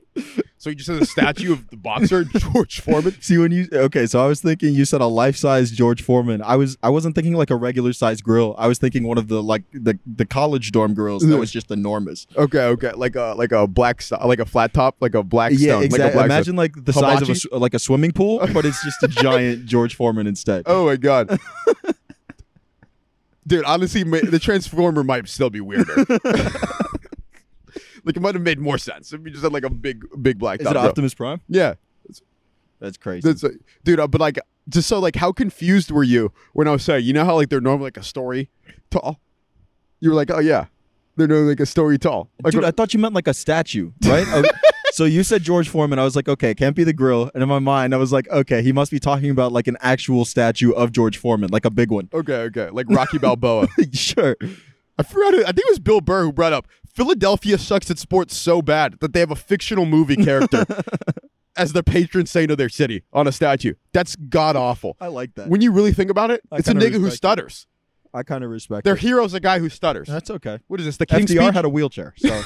so 0.58 0.70
he 0.70 0.76
just 0.76 0.90
has 0.90 1.00
a 1.02 1.06
statue 1.06 1.54
of 1.54 1.68
the 1.70 1.78
boxer 1.78 2.24
George 2.38 2.82
Foreman. 2.82 3.20
See 3.22 3.38
when 3.38 3.52
you 3.52 3.68
okay, 3.74 4.06
so 4.06 4.24
I 4.24 4.28
was 4.28 4.42
thinking 4.42 4.74
you 4.74 4.86
said 4.86 5.02
a 5.02 5.08
life-size 5.08 5.72
George 5.72 6.02
Foreman. 6.04 6.42
I 6.42 6.56
was 6.56 6.78
I 6.84 6.90
wasn't 6.90 7.16
thinking 7.16 7.34
like 7.34 7.50
a 7.50 7.56
regular 7.56 7.94
size 7.94 8.22
grill. 8.22 8.56
I 8.58 8.68
was 8.68 8.78
thinking 8.78 9.08
one 9.08 9.18
of 9.18 9.28
the 9.28 9.42
like 9.42 9.64
the 9.72 9.98
the 10.06 10.26
college 10.26 10.72
dorm 10.72 10.94
grills 10.94 11.28
that 11.28 11.38
was 11.38 11.52
just 11.58 11.72
enormous. 11.72 12.28
Okay, 12.36 12.64
okay, 12.66 12.92
like 12.94 13.16
a 13.16 13.34
like 13.38 13.52
a 13.52 13.68
black 13.68 14.04
like 14.24 14.40
a 14.40 14.46
flat 14.46 14.74
top, 14.74 14.98
like 15.00 15.16
a 15.16 15.24
black 15.24 15.52
Yeah, 15.54 15.58
stone, 15.58 15.76
like 15.80 15.86
exactly. 15.86 16.14
black 16.14 16.26
Imagine 16.26 16.56
like 16.56 16.86
the 16.86 16.94
size 16.94 17.22
of 17.22 17.30
a 17.52 17.58
like 17.58 17.74
a 17.74 17.80
swimming 17.80 18.12
pool, 18.12 18.40
but 18.54 18.66
it's 18.66 18.84
just 18.84 19.02
a 19.04 19.08
giant 19.08 19.66
George 19.66 19.96
Foreman 19.96 20.28
instead. 20.28 20.64
Oh 20.66 20.86
my 20.86 20.96
god, 20.96 21.40
dude! 23.48 23.66
Honestly, 23.66 24.04
the 24.04 24.40
transformer 24.40 25.04
might 25.04 25.28
still 25.28 25.50
be 25.50 25.62
weirder. 25.62 25.96
like 28.04 28.16
it 28.18 28.22
might 28.22 28.36
have 28.36 28.44
made 28.44 28.60
more 28.60 28.78
sense 28.78 29.14
if 29.14 29.22
you 29.24 29.30
just 29.32 29.44
had 29.44 29.54
like 29.54 29.64
a 29.64 29.70
big 29.70 30.04
big 30.22 30.38
black 30.40 30.62
Is 30.62 30.68
it. 30.68 30.76
Optimus 30.76 31.14
Prime? 31.14 31.42
Yeah, 31.48 31.76
That's 32.80 32.98
crazy. 32.98 33.28
that's 33.28 33.44
like, 33.44 33.54
dude. 33.84 34.00
Uh, 34.00 34.08
but 34.08 34.20
like, 34.22 34.40
just 34.70 34.88
so 34.88 35.00
like, 35.00 35.16
how 35.16 35.32
confused 35.32 35.92
were 35.92 36.04
you 36.04 36.32
when 36.54 36.68
I 36.68 36.72
was 36.72 36.84
saying, 36.84 37.06
you 37.06 37.14
know 37.14 37.26
how 37.26 37.36
like 37.36 37.50
they're 37.50 37.62
normally 37.62 37.86
like 37.88 37.98
a 37.98 38.04
story 38.04 38.50
tall? 38.90 39.20
You 40.00 40.10
were 40.10 40.16
like, 40.16 40.32
oh 40.32 40.40
yeah, 40.40 40.66
they're 41.16 41.28
normally 41.28 41.50
like 41.50 41.60
a 41.60 41.66
story 41.66 41.98
tall. 42.00 42.30
Like, 42.44 42.54
Dude, 42.54 42.64
I 42.64 42.72
thought 42.72 42.94
you 42.94 43.00
meant 43.00 43.14
like 43.14 43.28
a 43.28 43.34
statue, 43.34 43.92
right? 44.06 44.26
So 44.92 45.06
you 45.06 45.24
said 45.24 45.44
George 45.44 45.70
Foreman. 45.70 46.00
I 46.00 46.04
was 46.04 46.16
like, 46.16 46.28
okay, 46.28 46.54
can't 46.54 46.76
be 46.76 46.84
the 46.84 46.94
grill. 46.94 47.32
And 47.34 47.42
in 47.42 47.50
my 47.50 47.60
mind, 47.60 47.94
I 47.94 47.98
was 47.98 48.12
like, 48.12 48.30
okay, 48.30 48.62
he 48.62 48.72
must 48.72 48.92
be 48.92 49.00
talking 49.00 49.30
about 49.30 49.52
like 49.52 49.68
an 49.68 49.78
actual 49.82 50.26
statue 50.26 50.72
of 50.72 50.92
George 50.92 51.18
Foreman, 51.18 51.50
like 51.52 51.66
a 51.66 51.70
big 51.70 51.92
one. 51.92 52.10
okay, 52.14 52.42
okay, 52.44 52.70
like 52.70 52.88
Rocky 52.90 53.18
Balboa. 53.18 53.68
sure. 53.94 54.36
I 54.98 55.04
forgot. 55.04 55.34
I 55.34 55.46
think 55.48 55.60
it 55.60 55.70
was 55.70 55.80
Bill 55.80 56.02
Burr 56.02 56.24
who 56.26 56.34
brought 56.34 56.54
up 56.54 56.68
Philadelphia 56.94 57.58
sucks 57.58 57.90
at 57.90 57.98
sports 57.98 58.36
so 58.36 58.62
bad 58.62 59.00
that 59.00 59.14
they 59.14 59.20
have 59.20 59.32
a 59.32 59.36
fictional 59.36 59.86
movie 59.86 60.18
character 60.18 60.66
as 61.56 61.74
the 61.74 61.84
patron 61.84 62.26
saint 62.26 62.52
of 62.52 62.58
their 62.58 62.70
city 62.70 63.04
on 63.14 63.28
a 63.28 63.32
statue. 63.32 63.74
That's 63.94 64.16
god 64.16 64.56
awful. 64.56 64.98
I 65.00 65.08
like 65.08 65.36
that. 65.36 65.48
When 65.48 65.62
you 65.62 65.72
really 65.72 65.94
think 65.94 66.12
about 66.12 66.32
it, 66.32 66.42
I 66.52 66.58
it's 66.58 66.68
a 66.68 66.74
nigga 66.74 67.00
who 67.00 67.10
stutters. 67.10 67.66
I 68.14 68.24
kind 68.24 68.44
of 68.44 68.50
respect 68.50 68.84
Their 68.84 68.96
it. 68.96 69.00
hero's 69.02 69.34
a 69.34 69.40
guy 69.40 69.60
who 69.60 69.70
stutters. 69.70 70.08
That's 70.08 70.30
okay. 70.30 70.60
What 70.68 70.80
is 70.80 70.86
this? 70.86 70.98
The 70.98 71.06
FDR 71.06 71.28
Speech? 71.28 71.54
had 71.54 71.66
a 71.66 71.70
wheelchair, 71.70 72.14
so 72.18 72.28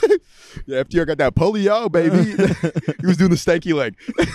yeah, 0.68 0.84
FDR 0.84 1.08
got 1.08 1.18
that 1.18 1.36
polio, 1.36 1.92
baby. 1.92 2.24
he 3.02 3.06
was 3.08 3.18
doing 3.18 3.32
the 3.32 3.36
stanky 3.36 3.74
leg. 3.74 3.96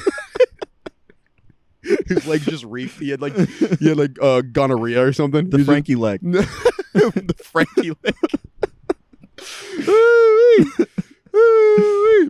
His 2.06 2.26
legs 2.26 2.44
just 2.44 2.64
reeked. 2.64 2.98
He 2.98 3.10
had 3.10 3.20
like 3.22 3.34
he 3.78 3.88
had 3.88 3.96
like 3.96 4.16
uh, 4.20 4.42
gonorrhea 4.42 5.02
or 5.02 5.12
something. 5.12 5.48
the 5.50 5.64
Frankie 5.64 5.96
leg. 5.96 6.20
the 6.22 7.34
Frankie 7.42 7.92
leg. 8.04 8.14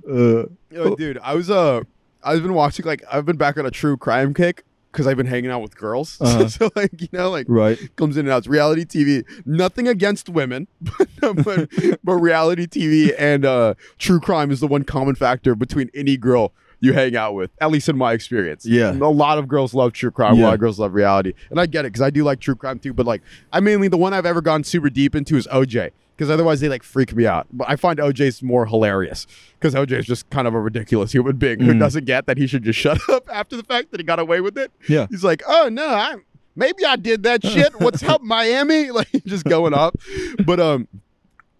Uh, 0.08 0.44
Yo, 0.70 0.94
dude, 0.94 1.18
I 1.22 1.34
was 1.34 1.50
uh, 1.50 1.82
I've 2.22 2.42
been 2.42 2.54
watching 2.54 2.86
like 2.86 3.02
I've 3.10 3.26
been 3.26 3.36
back 3.36 3.58
on 3.58 3.66
a 3.66 3.70
true 3.70 3.96
crime 3.96 4.34
kick 4.34 4.64
because 4.90 5.06
I've 5.06 5.16
been 5.16 5.26
hanging 5.26 5.50
out 5.50 5.62
with 5.62 5.76
girls. 5.76 6.18
Uh-huh. 6.30 6.48
so 6.48 6.70
like 6.76 7.00
you 7.00 7.08
know 7.12 7.30
like 7.30 7.46
right. 7.48 7.78
comes 7.96 8.16
in 8.16 8.26
and 8.26 8.32
out. 8.32 8.38
It's 8.38 8.46
reality 8.46 8.84
TV. 8.84 9.24
Nothing 9.46 9.88
against 9.88 10.28
women, 10.28 10.68
but, 10.80 11.44
but 11.44 11.68
but 12.04 12.14
reality 12.14 12.66
TV 12.66 13.14
and 13.18 13.44
uh, 13.44 13.74
true 13.98 14.20
crime 14.20 14.50
is 14.50 14.60
the 14.60 14.68
one 14.68 14.84
common 14.84 15.14
factor 15.14 15.54
between 15.54 15.90
any 15.94 16.16
girl 16.16 16.52
you 16.80 16.92
hang 16.92 17.16
out 17.16 17.34
with, 17.34 17.50
at 17.60 17.70
least 17.70 17.88
in 17.88 17.96
my 17.96 18.12
experience. 18.12 18.64
Yeah. 18.64 18.92
A 18.92 18.94
lot 18.94 19.38
of 19.38 19.48
girls 19.48 19.74
love 19.74 19.92
true 19.92 20.10
crime, 20.10 20.38
a 20.38 20.42
lot 20.42 20.54
of 20.54 20.60
girls 20.60 20.78
love 20.78 20.94
reality. 20.94 21.34
And 21.50 21.60
I 21.60 21.66
get 21.66 21.84
it 21.84 21.88
because 21.88 22.02
I 22.02 22.10
do 22.10 22.24
like 22.24 22.40
true 22.40 22.56
crime 22.56 22.78
too, 22.78 22.92
but 22.92 23.06
like 23.06 23.22
I 23.52 23.60
mainly 23.60 23.88
the 23.88 23.98
one 23.98 24.14
I've 24.14 24.26
ever 24.26 24.40
gone 24.40 24.64
super 24.64 24.90
deep 24.90 25.14
into 25.14 25.36
is 25.36 25.46
OJ. 25.48 25.90
Because 26.20 26.28
otherwise 26.28 26.60
they 26.60 26.68
like 26.68 26.82
freak 26.82 27.16
me 27.16 27.24
out. 27.26 27.46
But 27.50 27.70
I 27.70 27.76
find 27.76 27.98
OJ's 27.98 28.42
more 28.42 28.66
hilarious. 28.66 29.26
Because 29.58 29.74
OJ 29.74 30.00
is 30.00 30.04
just 30.04 30.28
kind 30.28 30.46
of 30.46 30.52
a 30.52 30.60
ridiculous 30.60 31.12
human 31.12 31.36
being 31.38 31.60
who 31.60 31.72
Mm. 31.72 31.78
doesn't 31.78 32.04
get 32.04 32.26
that 32.26 32.36
he 32.36 32.46
should 32.46 32.62
just 32.62 32.78
shut 32.84 33.00
up 33.08 33.26
after 33.32 33.56
the 33.56 33.62
fact 33.62 33.90
that 33.90 34.00
he 34.00 34.04
got 34.04 34.18
away 34.18 34.42
with 34.42 34.58
it. 34.58 34.70
Yeah. 34.86 35.06
He's 35.08 35.24
like, 35.24 35.42
oh 35.48 35.70
no, 35.72 35.86
I 35.88 36.16
maybe 36.54 36.84
I 36.84 36.96
did 36.96 37.22
that 37.22 37.42
shit. 37.46 37.80
What's 37.80 38.02
up, 38.02 38.20
Miami? 38.20 38.90
Like 38.90 39.08
just 39.24 39.46
going 39.46 39.72
up. 39.72 39.96
But 40.44 40.60
um 40.60 40.88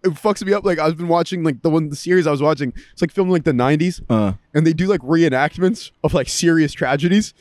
it 0.04 0.10
fucks 0.10 0.44
me 0.44 0.52
up. 0.52 0.62
Like 0.62 0.78
I've 0.78 0.98
been 0.98 1.08
watching 1.08 1.42
like 1.42 1.62
the 1.62 1.70
one 1.70 1.88
the 1.88 1.96
series 1.96 2.26
I 2.26 2.30
was 2.30 2.42
watching, 2.42 2.74
it's 2.92 3.00
like 3.00 3.12
filmed 3.12 3.28
in, 3.28 3.32
like 3.32 3.44
the 3.44 3.54
nineties 3.54 4.02
Uh, 4.10 4.34
and 4.52 4.66
they 4.66 4.74
do 4.74 4.88
like 4.88 5.00
reenactments 5.00 5.90
of 6.04 6.12
like 6.12 6.28
serious 6.28 6.74
tragedies, 6.74 7.32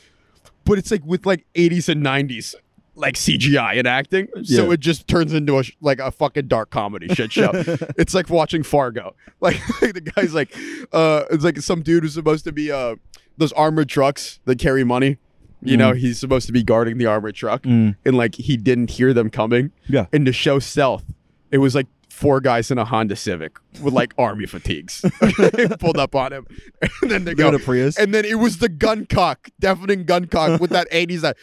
but 0.64 0.78
it's 0.78 0.90
like 0.90 1.04
with 1.06 1.26
like 1.26 1.46
80s 1.54 1.90
and 1.90 2.02
90s 2.02 2.56
like 3.00 3.16
CGI 3.16 3.78
and 3.80 3.88
acting. 3.88 4.28
So 4.44 4.68
Yeah. 4.68 4.74
it 4.74 4.80
just 4.80 5.08
turns 5.08 5.34
into 5.34 5.58
a 5.60 5.64
like 5.82 6.00
a 6.00 6.12
fucking 6.12 6.48
dark 6.48 6.70
comedy 6.70 7.08
shit 7.16 7.32
show. 7.32 7.52
it's 7.98 8.14
like 8.14 8.30
watching 8.30 8.64
Fargo. 8.64 9.16
Like, 9.42 9.56
the 9.80 10.02
guy's 10.16 10.34
like 10.34 10.54
uh 10.92 11.24
it's 11.32 11.44
like 11.46 11.58
some 11.62 11.82
dude 11.82 12.04
who's 12.04 12.14
supposed 12.14 12.44
to 12.44 12.52
be 12.52 12.72
uh 12.72 12.96
those 13.38 13.54
armored 13.54 13.88
trucks 13.88 14.40
that 14.46 14.60
carry 14.60 14.84
money. 14.84 15.18
You 15.62 15.76
know, 15.78 15.94
he's 15.94 16.20
supposed 16.20 16.46
to 16.48 16.54
be 16.54 16.62
guarding 16.64 16.98
the 16.98 17.06
armored 17.06 17.36
truck 17.36 17.64
Mm. 17.64 17.96
and 18.06 18.18
like 18.18 18.36
he 18.36 18.58
didn't 18.58 18.92
hear 18.92 19.14
them 19.14 19.30
coming. 19.30 19.72
Yeah. 19.88 20.06
And 20.14 20.26
to 20.26 20.34
show 20.34 20.60
stealth, 20.60 21.06
it 21.52 21.58
was 21.60 21.74
like 21.76 21.88
four 22.20 22.42
guys 22.42 22.70
in 22.70 22.78
a 22.78 22.84
Honda 22.84 23.16
Civic 23.16 23.58
with 23.82 23.94
like 23.94 24.14
army 24.18 24.46
fatigues 24.46 25.06
pulled 25.80 25.98
up 25.98 26.16
on 26.16 26.34
him. 26.34 26.46
And 27.02 27.10
then 27.12 27.24
they 27.24 27.34
go, 27.34 27.58
Prius. 27.60 27.98
and 27.98 28.14
then 28.14 28.26
it 28.26 28.36
was 28.40 28.58
the 28.58 28.68
gun 28.68 29.06
cock, 29.06 29.50
deafening 29.60 30.04
gun 30.04 30.26
cock 30.26 30.60
with 30.60 30.72
that 30.72 30.90
80s 30.92 31.22
that 31.22 31.38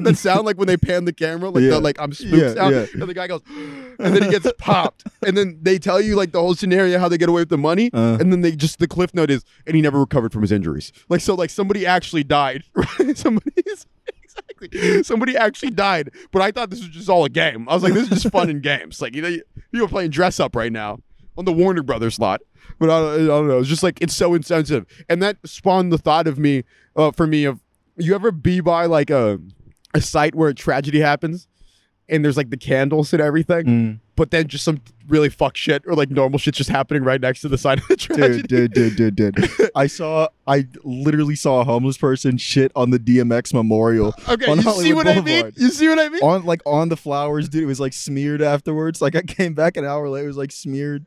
that 0.00 0.16
sound 0.16 0.44
like 0.44 0.56
when 0.58 0.66
they 0.66 0.76
pan 0.76 1.04
the 1.04 1.12
camera, 1.12 1.50
like 1.50 1.62
Yeah. 1.62 1.70
the 1.70 1.80
like 1.80 2.00
I'm 2.00 2.12
spooked 2.12 2.34
Yeah, 2.34 2.54
sound. 2.54 2.74
yeah. 2.74 2.86
And 2.94 3.02
the 3.02 3.14
guy 3.14 3.26
goes, 3.28 3.42
and 3.48 4.14
then 4.16 4.22
he 4.24 4.30
gets 4.30 4.50
popped. 4.58 5.04
And 5.26 5.36
then 5.36 5.58
they 5.62 5.78
tell 5.78 6.00
you 6.00 6.16
like 6.16 6.32
the 6.32 6.40
whole 6.40 6.54
scenario 6.54 6.98
how 6.98 7.08
they 7.08 7.18
get 7.18 7.28
away 7.28 7.42
with 7.42 7.48
the 7.48 7.58
money. 7.58 7.90
Uh. 7.92 8.18
and 8.20 8.32
then 8.32 8.40
they 8.40 8.52
just 8.56 8.78
the 8.78 8.88
cliff 8.88 9.14
note 9.14 9.30
is, 9.30 9.44
and 9.66 9.76
he 9.76 9.82
never 9.82 10.00
recovered 10.00 10.32
from 10.32 10.42
his 10.42 10.52
injuries. 10.52 10.92
Like 11.08 11.20
so, 11.20 11.34
like 11.34 11.50
somebody 11.50 11.86
actually 11.86 12.24
died. 12.24 12.64
Right? 12.98 13.16
Somebody 13.16 13.52
is 13.66 13.86
exactly 13.86 13.93
somebody 15.02 15.36
actually 15.36 15.70
died. 15.70 16.10
But 16.32 16.42
I 16.42 16.50
thought 16.50 16.70
this 16.70 16.80
was 16.80 16.88
just 16.88 17.08
all 17.08 17.24
a 17.24 17.28
game. 17.28 17.68
I 17.68 17.74
was 17.74 17.82
like, 17.82 17.94
this 17.94 18.04
is 18.04 18.22
just 18.22 18.32
fun 18.32 18.50
and 18.50 18.62
games. 18.62 19.00
Like 19.00 19.14
you 19.14 19.22
know, 19.22 19.36
people 19.72 19.86
are 19.86 19.88
playing 19.88 20.10
dress 20.10 20.40
up 20.40 20.56
right 20.56 20.72
now 20.72 20.98
on 21.36 21.44
the 21.44 21.52
Warner 21.52 21.82
Brothers 21.82 22.18
lot. 22.18 22.40
But 22.78 22.90
I, 22.90 23.14
I 23.14 23.26
don't 23.26 23.48
know. 23.48 23.58
It's 23.58 23.68
just 23.68 23.82
like 23.82 24.00
it's 24.00 24.14
so 24.14 24.34
insensitive, 24.34 24.86
and 25.08 25.22
that 25.22 25.36
spawned 25.44 25.92
the 25.92 25.98
thought 25.98 26.26
of 26.26 26.38
me, 26.38 26.64
uh, 26.96 27.12
for 27.12 27.26
me, 27.26 27.44
of 27.44 27.60
you 27.96 28.14
ever 28.14 28.32
be 28.32 28.60
by 28.60 28.86
like 28.86 29.10
a 29.10 29.38
a 29.94 30.00
site 30.00 30.34
where 30.34 30.48
a 30.48 30.54
tragedy 30.54 31.00
happens, 31.00 31.46
and 32.08 32.24
there's 32.24 32.36
like 32.36 32.50
the 32.50 32.56
candles 32.56 33.12
and 33.12 33.22
everything, 33.22 33.64
Mm. 33.66 34.00
but 34.16 34.30
then 34.30 34.46
just 34.48 34.64
some 34.64 34.80
really 35.08 35.28
fuck 35.30 35.56
shit 35.56 35.82
or 35.86 35.94
like 35.94 36.10
normal 36.10 36.38
shit's 36.38 36.58
just 36.58 36.70
happening 36.70 37.02
right 37.02 37.20
next 37.20 37.40
to 37.42 37.48
the 37.48 37.56
side 37.58 37.78
of 37.78 37.88
the 37.88 37.96
tragedy. 37.96 38.42
dude, 38.42 38.72
dude, 38.74 38.96
dude, 38.96 39.16
dude, 39.16 39.34
dude. 39.34 39.70
I 39.74 39.86
saw, 39.86 40.28
I 40.46 40.66
literally 40.82 41.34
saw 41.36 41.60
a 41.60 41.64
homeless 41.64 41.96
person 41.98 42.36
shit 42.36 42.72
on 42.76 42.90
the 42.90 42.98
DMX 42.98 43.52
memorial 43.54 44.14
Okay, 44.28 44.48
you 44.50 44.56
see 44.56 44.62
Hollywood 44.62 45.06
what 45.06 45.16
I 45.16 45.20
mean? 45.20 45.52
You 45.56 45.68
see 45.70 45.88
what 45.88 45.98
I 45.98 46.08
mean? 46.08 46.22
on 46.22 46.44
like 46.44 46.60
on 46.66 46.88
the 46.90 46.96
flowers, 46.96 47.48
dude. 47.48 47.62
It 47.62 47.66
was 47.66 47.80
like 47.80 47.92
smeared 47.92 48.42
afterwards. 48.42 49.00
Like 49.02 49.14
I 49.16 49.22
came 49.22 49.54
back 49.54 49.76
an 49.76 49.84
hour 49.84 50.08
later, 50.08 50.24
it 50.24 50.28
was 50.28 50.36
like 50.36 50.52
smeared. 50.52 51.06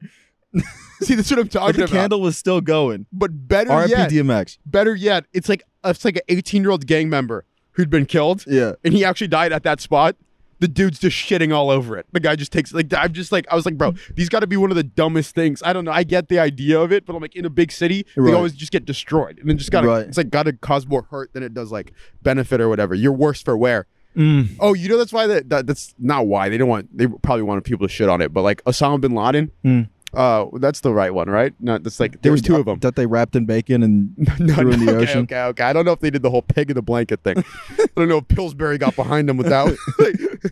see, 1.01 1.16
that's 1.16 1.30
what 1.30 1.39
I'm 1.39 1.46
But 1.46 1.51
talking 1.51 1.75
the 1.77 1.84
about. 1.84 1.89
The 1.92 1.96
candle 1.98 2.22
was 2.22 2.38
still 2.38 2.62
going. 2.62 3.06
but 3.12 3.48
better 3.48 3.72
R.I.P. 3.72 3.92
yet, 3.92 4.10
DMX. 4.10 4.58
better 4.66 4.96
yet, 4.96 5.25
it's 5.34 5.50
like 5.50 5.63
it's 5.84 6.04
like 6.06 6.16
an 6.16 6.22
18 6.30 6.62
year 6.63 6.72
old 6.72 6.88
gang 6.88 7.10
member 7.10 7.46
who'd 7.72 7.89
been 7.89 8.06
killed, 8.08 8.44
Yeah. 8.48 8.74
and 8.84 8.94
he 8.94 9.06
actually 9.06 9.27
died 9.27 9.51
at 9.54 9.63
that 9.63 9.80
spot. 9.82 10.16
The 10.59 10.67
dude's 10.67 10.97
just 10.99 11.15
shitting 11.15 11.53
all 11.53 11.69
over 11.69 11.97
it. 11.97 12.07
The 12.11 12.19
guy 12.19 12.35
just 12.35 12.51
takes 12.51 12.73
like 12.73 12.91
I'm 12.93 13.13
just 13.13 13.31
like 13.31 13.45
I 13.51 13.55
was 13.55 13.65
like, 13.65 13.77
bro, 13.77 13.93
these 14.15 14.27
got 14.29 14.39
to 14.39 14.47
be 14.47 14.57
one 14.57 14.71
of 14.71 14.75
the 14.75 14.83
dumbest 14.83 15.35
things. 15.35 15.61
I 15.63 15.71
don't 15.71 15.85
know. 15.85 15.91
I 15.91 16.03
get 16.03 16.29
the 16.29 16.39
idea 16.39 16.79
of 16.79 16.91
it, 16.91 17.05
but 17.05 17.15
I'm 17.15 17.21
like 17.21 17.35
in 17.35 17.45
a 17.45 17.49
big 17.49 17.71
city, 17.71 18.05
Right. 18.15 18.31
they 18.31 18.35
always 18.35 18.53
just 18.53 18.71
get 18.71 18.83
destroyed, 18.85 19.37
and 19.39 19.47
then 19.49 19.57
just 19.57 19.71
gotta 19.71 19.87
Right. 19.87 20.07
it's 20.07 20.17
like 20.17 20.29
gotta 20.31 20.53
cause 20.53 20.87
more 20.87 21.03
hurt 21.11 21.33
than 21.33 21.43
it 21.43 21.53
does 21.53 21.71
like 21.71 21.93
benefit 22.23 22.59
or 22.59 22.69
whatever. 22.69 22.95
You're 22.95 23.11
worse 23.13 23.41
for 23.41 23.55
wear. 23.55 23.85
Mm. 24.15 24.55
Oh, 24.59 24.73
you 24.73 24.89
know 24.89 24.97
that's 24.97 25.13
why 25.13 25.27
that, 25.27 25.49
that 25.49 25.67
that's 25.67 25.93
not 25.99 26.25
why 26.25 26.49
they 26.49 26.57
don't 26.57 26.67
want 26.69 26.97
they 26.97 27.05
probably 27.05 27.43
wanted 27.43 27.63
people 27.63 27.87
to 27.87 27.93
shit 27.93 28.09
on 28.09 28.19
it, 28.21 28.33
but 28.33 28.41
like 28.41 28.63
Osama 28.63 28.99
bin 28.99 29.13
Laden, 29.13 29.51
Mm. 29.63 29.89
Uh, 30.17 30.47
that's 30.59 30.79
the 30.79 30.91
right 30.91 31.13
one, 31.13 31.29
right? 31.29 31.53
No, 31.59 31.77
that's 31.77 32.00
like 32.00 32.21
there 32.24 32.31
was 32.31 32.41
two 32.41 32.55
of 32.55 32.65
them. 32.65 32.79
that 32.79 32.95
they 32.95 33.05
wrapped 33.05 33.36
in 33.36 33.45
bacon 33.45 33.83
and 33.83 34.17
No, 34.39 34.53
threw 34.55 34.71
in 34.71 34.83
the 34.86 34.95
okay, 34.95 35.03
ocean. 35.03 35.24
Okay, 35.24 35.41
okay. 35.43 35.63
I 35.63 35.74
don't 35.74 35.86
know 35.86 35.91
if 35.91 36.00
they 36.00 36.09
did 36.09 36.24
the 36.24 36.31
whole 36.31 36.41
pig 36.41 36.71
in 36.71 36.75
the 36.75 36.81
blanket 36.81 37.24
thing. 37.24 37.38
I 37.79 37.86
don't 37.95 38.09
know 38.09 38.17
if 38.17 38.27
Pillsbury 38.27 38.79
got 38.79 38.95
behind 38.95 39.29
them 39.29 39.38
with 39.38 39.47
that. 39.47 39.77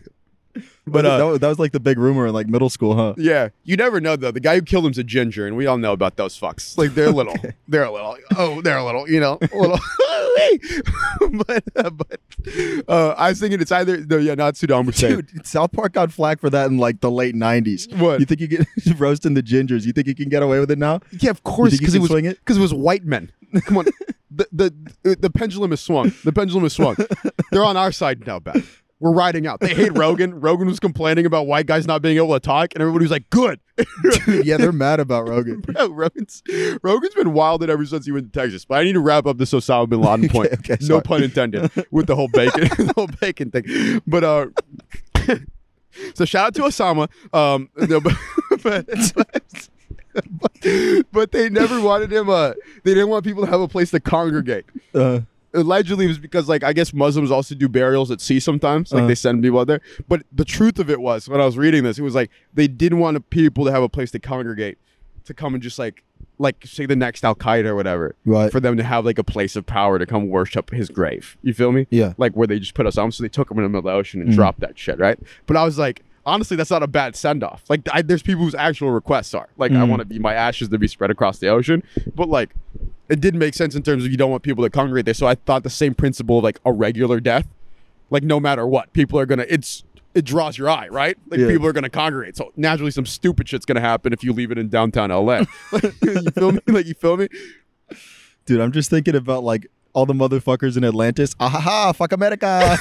but 0.86 1.02
that, 1.02 1.20
uh, 1.20 1.26
was, 1.26 1.38
that 1.40 1.48
was 1.48 1.58
like 1.58 1.72
the 1.72 1.80
big 1.80 1.98
rumor 1.98 2.26
in 2.26 2.32
like 2.32 2.46
middle 2.48 2.70
school, 2.70 2.94
huh? 2.96 3.14
yeah, 3.18 3.48
you 3.64 3.76
never 3.76 4.00
know 4.00 4.16
though. 4.16 4.30
The 4.30 4.40
guy 4.40 4.54
who 4.56 4.62
killed 4.62 4.84
him's 4.84 4.98
a 4.98 5.04
ginger, 5.04 5.46
and 5.46 5.56
we 5.56 5.66
all 5.66 5.78
know 5.78 5.92
about 5.92 6.16
those 6.16 6.38
fucks. 6.38 6.78
Like 6.78 6.94
they're 6.94 7.10
little, 7.12 7.32
Okay. 7.34 7.54
they're 7.68 7.84
a 7.84 7.90
little. 7.92 8.16
Oh, 8.36 8.60
they're 8.62 8.78
a 8.78 8.84
little. 8.84 9.08
You 9.08 9.20
know, 9.20 9.38
a 9.40 9.56
little. 9.56 9.78
but 11.46 11.64
uh, 11.76 11.90
but 11.90 12.20
uh, 12.88 13.14
I 13.16 13.30
was 13.30 13.40
thinking 13.40 13.60
it's 13.60 13.72
either 13.72 14.04
no, 14.04 14.18
yeah, 14.18 14.34
not 14.34 14.54
Saddam 14.54 14.84
Hussein. 14.84 15.16
Dude, 15.16 15.46
South 15.46 15.72
Park 15.72 15.92
got 15.92 16.12
flack 16.12 16.40
for 16.40 16.50
that 16.50 16.66
in 16.70 16.78
like 16.78 17.00
the 17.00 17.10
late 17.10 17.34
'90s. 17.34 17.92
What? 17.98 18.20
You 18.20 18.26
think 18.26 18.40
you 18.40 18.46
get 18.46 18.66
roasting 18.98 19.34
the 19.34 19.42
gingers? 19.42 19.86
You 19.86 19.92
think 19.92 20.06
you 20.06 20.14
can 20.14 20.28
get 20.28 20.42
away 20.42 20.60
with 20.60 20.70
it 20.70 20.78
now? 20.78 21.00
Yeah, 21.20 21.30
of 21.30 21.42
course, 21.42 21.76
because 21.76 21.94
it 21.94 22.00
was 22.00 22.10
swing 22.10 22.26
it? 22.26 22.38
because 22.38 22.58
it 22.58 22.60
was 22.60 22.74
white 22.74 23.04
men. 23.04 23.32
Come 23.64 23.78
on, 23.78 23.86
the, 24.30 24.46
the 24.52 25.16
the 25.16 25.30
pendulum 25.30 25.72
is 25.72 25.80
swung. 25.80 26.12
The 26.24 26.32
pendulum 26.32 26.64
is 26.64 26.74
swung. 26.74 26.96
They're 27.50 27.64
on 27.64 27.76
our 27.76 27.92
side 27.92 28.26
now, 28.26 28.38
Beth. 28.38 28.82
We're 28.98 29.12
riding 29.12 29.46
out. 29.46 29.60
They 29.60 29.74
hate 29.74 29.96
Rogan. 29.96 30.40
Rogan 30.40 30.68
was 30.68 30.80
complaining 30.80 31.26
about 31.26 31.46
white 31.46 31.66
guys 31.66 31.86
not 31.86 32.00
being 32.00 32.16
able 32.16 32.32
to 32.32 32.40
talk, 32.40 32.74
and 32.74 32.80
everybody 32.80 33.04
was 33.04 33.10
like, 33.10 33.28
"Good." 33.28 33.60
Dude, 34.24 34.46
yeah, 34.46 34.56
they're 34.56 34.72
mad 34.72 35.00
about 35.00 35.28
Rogan. 35.28 35.60
Bro, 35.60 35.88
Rogan's 35.88 36.42
Rogan's 36.82 37.14
been 37.14 37.34
wilded 37.34 37.68
ever 37.68 37.84
since 37.84 38.06
he 38.06 38.12
went 38.12 38.32
to 38.32 38.40
Texas. 38.40 38.64
But 38.64 38.80
I 38.80 38.84
need 38.84 38.94
to 38.94 39.00
wrap 39.00 39.26
up 39.26 39.36
this 39.36 39.52
Osama 39.52 39.88
bin 39.88 40.00
Laden 40.00 40.28
point. 40.30 40.52
Okay, 40.54 40.74
okay, 40.74 40.86
no 40.86 41.02
pun 41.02 41.22
intended 41.22 41.70
with 41.90 42.06
the 42.06 42.16
whole 42.16 42.28
bacon, 42.28 42.62
the 42.62 42.92
whole 42.96 43.08
bacon 43.20 43.50
thing. 43.50 44.00
But 44.06 44.24
uh, 44.24 44.46
so 46.14 46.24
shout 46.24 46.46
out 46.46 46.54
to 46.54 46.62
Osama. 46.62 47.08
Um, 47.34 47.68
no, 47.76 48.00
but, 48.00 48.14
but, 48.62 48.86
but, 50.40 51.04
but 51.12 51.32
they 51.32 51.50
never 51.50 51.82
wanted 51.82 52.10
him. 52.10 52.30
Uh, 52.30 52.54
they 52.82 52.94
didn't 52.94 53.10
want 53.10 53.26
people 53.26 53.44
to 53.44 53.50
have 53.50 53.60
a 53.60 53.68
place 53.68 53.90
to 53.90 54.00
congregate. 54.00 54.64
Uh, 54.94 55.20
Allegedly, 55.56 56.04
it 56.04 56.08
was 56.08 56.18
because 56.18 56.48
like 56.48 56.62
I 56.62 56.72
guess 56.72 56.92
Muslims 56.92 57.30
also 57.30 57.54
do 57.54 57.68
burials 57.68 58.10
at 58.10 58.20
sea 58.20 58.38
sometimes. 58.38 58.92
Like 58.92 59.00
Uh-huh. 59.00 59.08
they 59.08 59.14
send 59.14 59.42
people 59.42 59.58
out 59.60 59.66
there. 59.66 59.80
But 60.08 60.22
the 60.32 60.44
truth 60.44 60.78
of 60.78 60.88
it 60.90 61.00
was, 61.00 61.28
when 61.28 61.40
I 61.40 61.44
was 61.44 61.56
reading 61.58 61.82
this, 61.82 61.98
it 61.98 62.02
was 62.02 62.14
like 62.14 62.30
they 62.54 62.68
didn't 62.68 62.98
want 62.98 63.28
people 63.30 63.64
to 63.64 63.72
have 63.72 63.82
a 63.82 63.88
place 63.88 64.10
to 64.12 64.18
congregate, 64.18 64.78
to 65.24 65.34
come 65.34 65.54
and 65.54 65.62
just 65.62 65.78
like 65.78 66.02
like 66.38 66.56
say 66.66 66.84
the 66.86 66.94
next 66.96 67.24
Al 67.24 67.34
Qaeda 67.34 67.64
or 67.66 67.74
whatever, 67.74 68.14
right. 68.26 68.52
for 68.52 68.60
them 68.60 68.76
to 68.76 68.82
have 68.82 69.04
like 69.06 69.18
a 69.18 69.24
place 69.24 69.56
of 69.56 69.64
power 69.66 69.98
to 69.98 70.04
come 70.06 70.28
worship 70.28 70.70
his 70.70 70.90
grave. 70.90 71.36
You 71.42 71.54
feel 71.54 71.72
me? 71.72 71.86
yeah. 71.90 72.12
Like 72.18 72.32
where 72.34 72.46
they 72.46 72.58
just 72.58 72.74
put 72.74 72.86
us 72.86 72.98
on. 72.98 73.10
So 73.10 73.22
they 73.22 73.28
took 73.30 73.50
him 73.50 73.56
in 73.58 73.62
the 73.64 73.68
middle 73.70 73.78
of 73.80 73.84
the 73.94 73.98
ocean 73.98 74.20
and 74.20 74.30
Mhm. 74.30 74.34
dropped 74.34 74.60
that 74.60 74.78
shit, 74.78 74.98
right? 74.98 75.18
But 75.46 75.56
I 75.56 75.64
was 75.64 75.78
like, 75.78 76.02
honestly, 76.26 76.56
that's 76.56 76.70
not 76.70 76.82
a 76.82 76.86
bad 76.86 77.16
send 77.16 77.42
off. 77.42 77.62
Like 77.70 77.82
I, 77.92 78.02
there's 78.02 78.22
people 78.22 78.44
whose 78.44 78.54
actual 78.54 78.90
requests 78.90 79.32
are 79.32 79.48
like, 79.56 79.72
I 79.72 79.76
Mhm. 79.76 79.88
want 79.88 80.00
to 80.00 80.04
be 80.06 80.18
my 80.18 80.34
ashes 80.34 80.68
to 80.68 80.78
be 80.78 80.88
spread 80.88 81.10
across 81.10 81.38
the 81.38 81.48
ocean, 81.48 81.82
but 82.14 82.28
like. 82.28 82.50
It 83.08 83.20
didn't 83.20 83.38
make 83.38 83.54
sense 83.54 83.74
in 83.74 83.82
terms 83.82 84.04
of 84.04 84.10
you 84.10 84.16
don't 84.16 84.30
want 84.30 84.42
people 84.42 84.64
to 84.64 84.70
congregate 84.70 85.04
there. 85.04 85.14
So 85.14 85.26
I 85.26 85.34
thought 85.36 85.62
the 85.62 85.70
same 85.70 85.94
principle 85.94 86.38
of 86.38 86.44
like 86.44 86.58
a 86.64 86.72
regular 86.72 87.20
death, 87.20 87.46
like 88.10 88.22
no 88.22 88.40
matter 88.40 88.66
what, 88.66 88.92
people 88.92 89.18
are 89.18 89.26
gonna. 89.26 89.46
It's 89.48 89.84
it 90.14 90.24
draws 90.24 90.56
your 90.58 90.68
eye, 90.70 90.88
right? 90.88 91.16
Like 91.28 91.40
Yeah. 91.40 91.48
people 91.48 91.66
are 91.66 91.72
gonna 91.72 91.90
congregate. 91.90 92.36
So 92.36 92.52
naturally, 92.56 92.90
some 92.90 93.06
stupid 93.06 93.48
shit's 93.48 93.64
gonna 93.66 93.80
happen 93.80 94.12
if 94.12 94.24
you 94.24 94.32
leave 94.32 94.50
it 94.50 94.58
in 94.58 94.68
downtown 94.68 95.10
LA. 95.10 95.44
Like, 95.72 95.82
you 96.02 96.30
feel 96.32 96.52
me? 96.52 96.60
Like 96.66 96.86
you 96.86 96.94
feel 96.94 97.16
me? 97.16 97.28
Dude, 98.44 98.60
I'm 98.60 98.72
just 98.72 98.90
thinking 98.90 99.14
about 99.14 99.44
like 99.44 99.66
all 99.92 100.06
the 100.06 100.14
motherfuckers 100.14 100.76
in 100.76 100.84
Atlantis. 100.84 101.34
Ah 101.38 101.48
ha 101.48 101.60
ha, 101.60 101.92
fuck 101.92 102.12
America. 102.12 102.76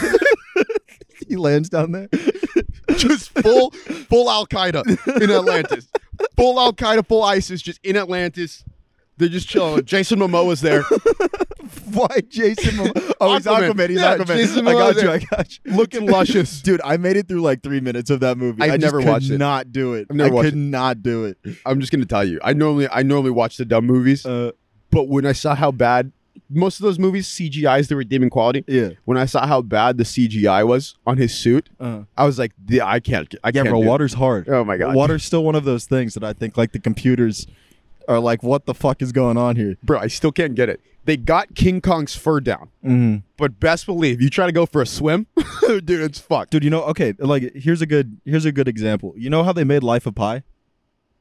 he 1.28 1.36
lands 1.36 1.70
down 1.70 1.92
there. 1.92 2.10
just 2.98 3.30
full 3.32 3.72
full 3.72 4.30
Al 4.30 4.48
Qaeda 4.48 5.22
in 5.22 5.30
Atlantis. 5.32 5.88
Full 6.36 6.60
Al 6.60 6.74
Qaeda, 6.74 7.06
full 7.08 7.24
ISIS, 7.24 7.62
just 7.62 7.80
in 7.84 7.96
Atlantis. 7.98 8.64
They're 9.18 9.30
just 9.30 9.48
chilling. 9.48 9.86
Jason 9.86 10.20
Momoa's 10.20 10.62
there, 10.62 10.84
Why 11.92 12.08
Jason? 12.30 12.72
Momoa? 12.76 13.14
Oh, 13.22 13.36
he's 13.36 13.46
Aquaman. 13.46 13.72
Aquaman. 13.72 13.90
He's 13.90 14.00
Yeah, 14.00 14.18
Aquaman. 14.18 14.28
Jason 14.38 14.68
I 14.68 14.74
got 14.74 14.96
Momoa's 14.96 15.04
you. 15.04 15.10
I 15.12 15.20
got 15.20 15.60
you. 15.66 15.74
looking 15.74 16.06
luscious. 16.08 16.62
Dude, 16.64 16.82
I 16.84 16.98
made 16.98 17.18
it 17.18 17.28
through 17.28 17.42
like 17.42 17.64
three 17.64 17.80
minutes 17.80 18.10
of 18.10 18.20
that 18.22 18.38
movie. 18.38 18.62
I've 18.62 18.72
I 18.72 18.78
just 18.78 18.94
never 18.94 19.06
watched 19.06 19.30
it. 19.32 19.38
Not 19.38 19.72
do 19.72 19.94
it. 19.94 20.08
I've 20.10 20.16
never 20.16 20.30
I 20.32 20.34
watched 20.34 20.46
could 20.48 20.54
it. 20.54 20.58
not 20.58 21.02
do 21.04 21.26
it. 21.26 21.38
I'm 21.66 21.80
just 21.80 21.92
gonna 21.92 22.06
tell 22.06 22.24
you. 22.26 22.40
I 22.44 22.54
normally 22.54 22.88
I 22.92 23.04
normally 23.04 23.32
watch 23.32 23.58
the 23.58 23.66
dumb 23.66 23.86
movies, 23.86 24.26
Uh, 24.26 24.52
but 24.92 25.08
when 25.08 25.26
I 25.26 25.32
saw 25.32 25.56
how 25.56 25.72
bad 25.72 26.12
most 26.50 26.80
of 26.80 26.84
those 26.84 27.00
movies 27.00 27.28
CGI 27.28 27.80
is 27.80 27.88
the 27.88 27.96
redeeming 27.96 28.30
quality. 28.30 28.64
yeah. 28.68 28.90
When 29.06 29.18
I 29.18 29.26
saw 29.26 29.48
how 29.48 29.62
bad 29.62 29.98
the 29.98 30.04
CGI 30.04 30.68
was 30.68 30.96
on 31.08 31.18
his 31.18 31.34
suit, 31.34 31.70
Uh, 31.80 32.02
I 32.18 32.26
was 32.26 32.38
like, 32.38 32.52
"Yeah, 32.68 32.86
I 32.86 33.00
can't. 33.00 33.34
I 33.44 33.48
yeah, 33.48 33.52
can't." 33.64 33.70
bro. 33.70 33.80
do 33.80 33.86
it." 33.86 33.90
Water's 33.90 34.14
hard. 34.14 34.48
Oh 34.50 34.64
my 34.64 34.78
god. 34.78 34.94
Water's 34.94 35.24
still 35.24 35.44
one 35.44 35.56
of 35.56 35.64
those 35.64 35.86
things 35.86 36.14
that 36.16 36.24
I 36.24 36.34
think 36.34 36.58
like 36.58 36.74
the 36.74 36.80
computers 36.80 37.48
are 38.08 38.20
like, 38.20 38.44
"What 38.44 38.66
the 38.66 38.74
fuck 38.74 39.02
is 39.02 39.12
going 39.12 39.38
on 39.38 39.56
here?" 39.56 39.76
Bro, 39.84 40.00
I 40.00 40.08
still 40.08 40.32
can't 40.32 40.56
get 40.56 40.70
it. 40.70 40.82
They 41.06 41.18
got 41.18 41.54
King 41.54 41.82
Kong's 41.82 42.16
fur 42.16 42.40
down, 42.40 42.70
Mm-hmm. 42.84 43.18
but 43.38 43.60
best 43.60 43.86
believe 43.86 44.22
you 44.22 44.30
try 44.30 44.48
to 44.48 44.52
go 44.52 44.66
for 44.66 44.82
a 44.82 44.88
swim, 44.88 45.28
dude, 45.68 45.90
it's 45.90 46.20
fucked. 46.20 46.50
Dude, 46.52 46.64
you 46.64 46.70
know, 46.72 46.82
okay, 46.86 47.14
like 47.20 47.54
here's 47.56 47.82
a 47.82 47.86
good 47.86 48.18
here's 48.26 48.46
a 48.46 48.52
good 48.52 48.68
example. 48.68 49.14
You 49.16 49.30
know 49.30 49.44
how 49.44 49.54
they 49.54 49.64
made 49.64 49.84
Life 49.84 50.06
of 50.08 50.16
Pi? 50.16 50.42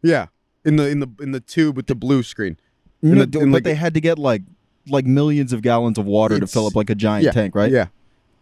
Yeah, 0.02 0.26
in 0.64 0.76
the 0.76 0.88
in 0.88 1.00
the 1.00 1.08
in 1.20 1.32
the 1.32 1.40
tube 1.40 1.76
with 1.76 1.86
the 1.86 1.94
blue 1.94 2.22
screen. 2.22 2.56
In 3.02 3.16
know, 3.18 3.24
the- 3.26 3.40
in 3.40 3.50
but 3.50 3.56
like- 3.56 3.64
they 3.64 3.74
had 3.74 3.92
to 3.94 4.00
get 4.00 4.18
like 4.18 4.42
like 4.88 5.06
millions 5.06 5.52
of 5.52 5.62
gallons 5.62 5.98
of 5.98 6.04
water 6.06 6.38
to 6.38 6.46
fill 6.46 6.66
up 6.66 6.74
like 6.74 6.90
a 6.90 6.94
giant 6.94 7.24
yeah, 7.24 7.30
tank, 7.30 7.54
right? 7.54 7.70
Yeah, 7.72 7.86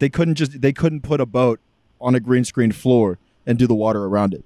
They 0.01 0.09
couldn't 0.09 0.35
just 0.35 0.61
they 0.61 0.73
couldn't 0.73 1.01
put 1.03 1.21
a 1.21 1.27
boat 1.27 1.61
on 2.01 2.15
a 2.17 2.21
green 2.21 2.45
screen 2.45 2.73
floor 2.73 3.19
and 3.47 3.59
do 3.59 3.67
the 3.67 3.75
water 3.75 4.05
around 4.05 4.35
it. 4.35 4.45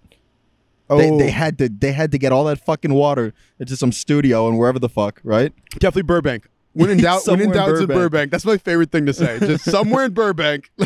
Oh, 0.91 0.99
They, 0.99 1.11
they 1.27 1.31
had 1.31 1.59
to 1.59 1.69
they 1.69 1.93
had 1.93 2.13
to 2.13 2.19
get 2.19 2.33
all 2.33 2.45
that 2.45 2.65
fucking 2.65 2.93
water 2.95 3.33
into 3.59 3.77
some 3.77 3.93
studio 3.93 4.49
and 4.49 4.59
wherever 4.59 4.79
the 4.79 4.89
fuck, 4.89 5.21
right? 5.25 5.53
definitely 5.73 6.03
Burbank. 6.03 6.49
When 6.77 6.91
in 6.91 6.99
doubt, 6.99 7.23
when 7.27 7.41
in 7.41 7.51
doubt, 7.53 7.69
Burbank. 7.69 7.89
Burbank. 7.89 8.31
That's 8.31 8.45
my 8.45 8.59
favorite 8.59 8.93
thing 8.93 9.07
to 9.07 9.15
say. 9.15 9.39
Just 9.39 9.65
somewhere 9.71 10.05
in 10.05 10.13
Burbank. 10.13 10.71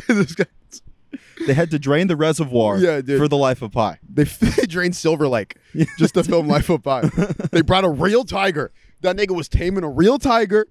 They 1.46 1.54
had 1.54 1.70
to 1.70 1.78
drain 1.78 2.06
the 2.06 2.16
reservoir 2.16 2.78
Yeah, 2.78 3.00
dude. 3.00 3.18
for 3.18 3.26
the 3.26 3.36
Life 3.36 3.62
of 3.62 3.72
Pi. 3.72 3.98
they, 4.08 4.24
they 4.24 4.66
drained 4.66 4.94
Silver 4.94 5.26
Lake 5.26 5.56
just 5.98 6.14
to 6.14 6.22
film 6.22 6.46
Life 6.48 6.68
of 6.68 6.82
Pi. 6.82 7.10
They 7.50 7.62
brought 7.62 7.84
a 7.84 7.88
real 7.88 8.24
tiger. 8.24 8.70
That 9.00 9.16
nigga 9.16 9.34
was 9.34 9.48
taming 9.48 9.82
a 9.82 9.88
real 9.88 10.18
tiger. 10.18 10.66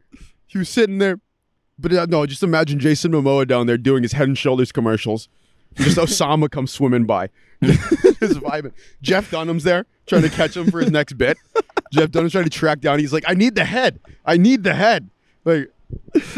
He 0.45 0.57
was 0.59 0.69
sitting 0.69 1.00
there. 1.00 1.19
But 1.79 1.93
uh, 1.93 2.05
no, 2.07 2.25
just 2.25 2.43
imagine 2.43 2.77
Jason 2.79 3.12
Momoa 3.12 3.48
down 3.48 3.65
there 3.65 3.77
doing 3.79 4.03
his 4.03 4.12
Head 4.13 4.27
and 4.27 4.38
Shoulders 4.38 4.71
commercials. 4.71 5.27
Just 5.75 5.98
Osama 5.98 6.50
comes 6.51 6.71
swimming 6.71 7.05
by. 7.05 7.29
Vibing. 7.61 8.73
Jeff 9.01 9.31
Dunham's 9.31 9.63
there 9.63 9.85
trying 10.07 10.21
to 10.23 10.29
catch 10.29 10.55
him 10.55 10.71
for 10.71 10.79
his 10.79 10.91
next 10.91 11.13
bit. 11.13 11.37
Jeff 11.91 12.11
Dunham's 12.11 12.31
trying 12.31 12.45
to 12.45 12.49
track 12.49 12.79
down. 12.79 12.99
He's 12.99 13.13
like, 13.13 13.25
I 13.27 13.33
need 13.33 13.55
the 13.55 13.65
head. 13.65 13.99
I 14.25 14.37
need 14.37 14.63
the 14.63 14.73
head. 14.73 15.09
Like, 15.45 15.71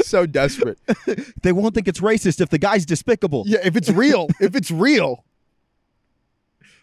so 0.03 0.25
desperate. 0.25 0.79
They 1.43 1.51
won't 1.51 1.73
think 1.73 1.87
it's 1.87 1.99
racist 1.99 2.39
if 2.39 2.49
the 2.49 2.59
guy's 2.59 2.85
despicable. 2.85 3.43
Yeah, 3.47 3.59
if 3.63 3.75
it's 3.75 3.89
real, 3.89 4.27
if 4.39 4.55
it's 4.55 4.69
real. 4.69 5.25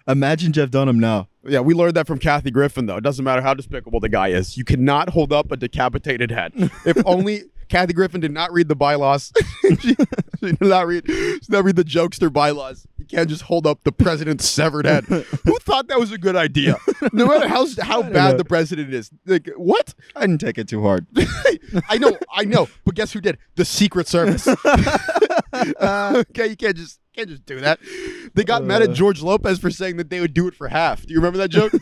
Imagine 0.08 0.52
Jeff 0.52 0.70
Dunham 0.70 0.98
now. 0.98 1.28
Yeah, 1.44 1.60
we 1.60 1.74
learned 1.74 1.94
that 1.94 2.06
from 2.06 2.18
Kathy 2.18 2.50
Griffin, 2.50 2.86
though. 2.86 2.96
It 2.96 3.04
doesn't 3.04 3.24
matter 3.24 3.40
how 3.40 3.54
despicable 3.54 4.00
the 4.00 4.08
guy 4.08 4.28
is. 4.28 4.56
You 4.56 4.64
cannot 4.64 5.10
hold 5.10 5.32
up 5.32 5.52
a 5.52 5.56
decapitated 5.56 6.30
head. 6.32 6.52
if 6.84 6.96
only 7.06 7.44
Kathy 7.68 7.92
Griffin 7.92 8.20
did 8.20 8.32
not 8.32 8.52
read 8.52 8.68
the 8.68 8.74
bylaws. 8.74 9.32
she, 9.62 9.76
she 9.78 9.94
did 10.40 10.60
not 10.60 10.86
read, 10.86 11.04
she 11.06 11.12
did 11.12 11.50
not 11.50 11.64
read 11.64 11.76
the 11.76 11.84
jokester 11.84 12.32
bylaws. 12.32 12.86
Can't 13.08 13.28
just 13.28 13.42
hold 13.42 13.66
up 13.66 13.82
the 13.84 13.92
president's 13.92 14.48
severed 14.48 14.84
head. 14.84 15.04
Who 15.06 15.58
thought 15.60 15.88
that 15.88 15.98
was 15.98 16.12
a 16.12 16.18
good 16.18 16.36
idea? 16.36 16.76
No 17.12 17.26
matter 17.26 17.48
how 17.48 17.66
how 17.80 18.02
bad 18.18 18.38
the 18.38 18.44
president 18.44 18.92
is. 18.92 19.10
Like, 19.26 19.48
what? 19.56 19.94
I 20.14 20.22
didn't 20.26 20.40
take 20.40 20.58
it 20.58 20.68
too 20.68 20.82
hard. 20.82 21.06
I 21.88 21.98
know, 21.98 22.16
I 22.32 22.44
know, 22.44 22.68
but 22.84 22.94
guess 22.94 23.12
who 23.12 23.20
did? 23.20 23.38
The 23.56 23.64
Secret 23.64 24.08
Service. 24.08 24.46
okay, 24.46 26.48
you 26.48 26.56
can't 26.56 26.76
just 26.76 27.00
can't 27.14 27.28
just 27.28 27.44
do 27.46 27.60
that. 27.60 27.80
They 28.34 28.44
got 28.44 28.64
mad 28.64 28.82
at 28.82 28.90
Uh. 28.90 28.94
George 28.94 29.22
Lopez 29.22 29.58
for 29.58 29.70
saying 29.70 29.96
that 29.96 30.10
they 30.10 30.20
would 30.20 30.34
do 30.34 30.46
it 30.46 30.54
for 30.54 30.68
half. 30.68 31.04
Do 31.04 31.12
you 31.12 31.18
remember 31.20 31.38
that 31.38 31.48
joke? 31.48 31.72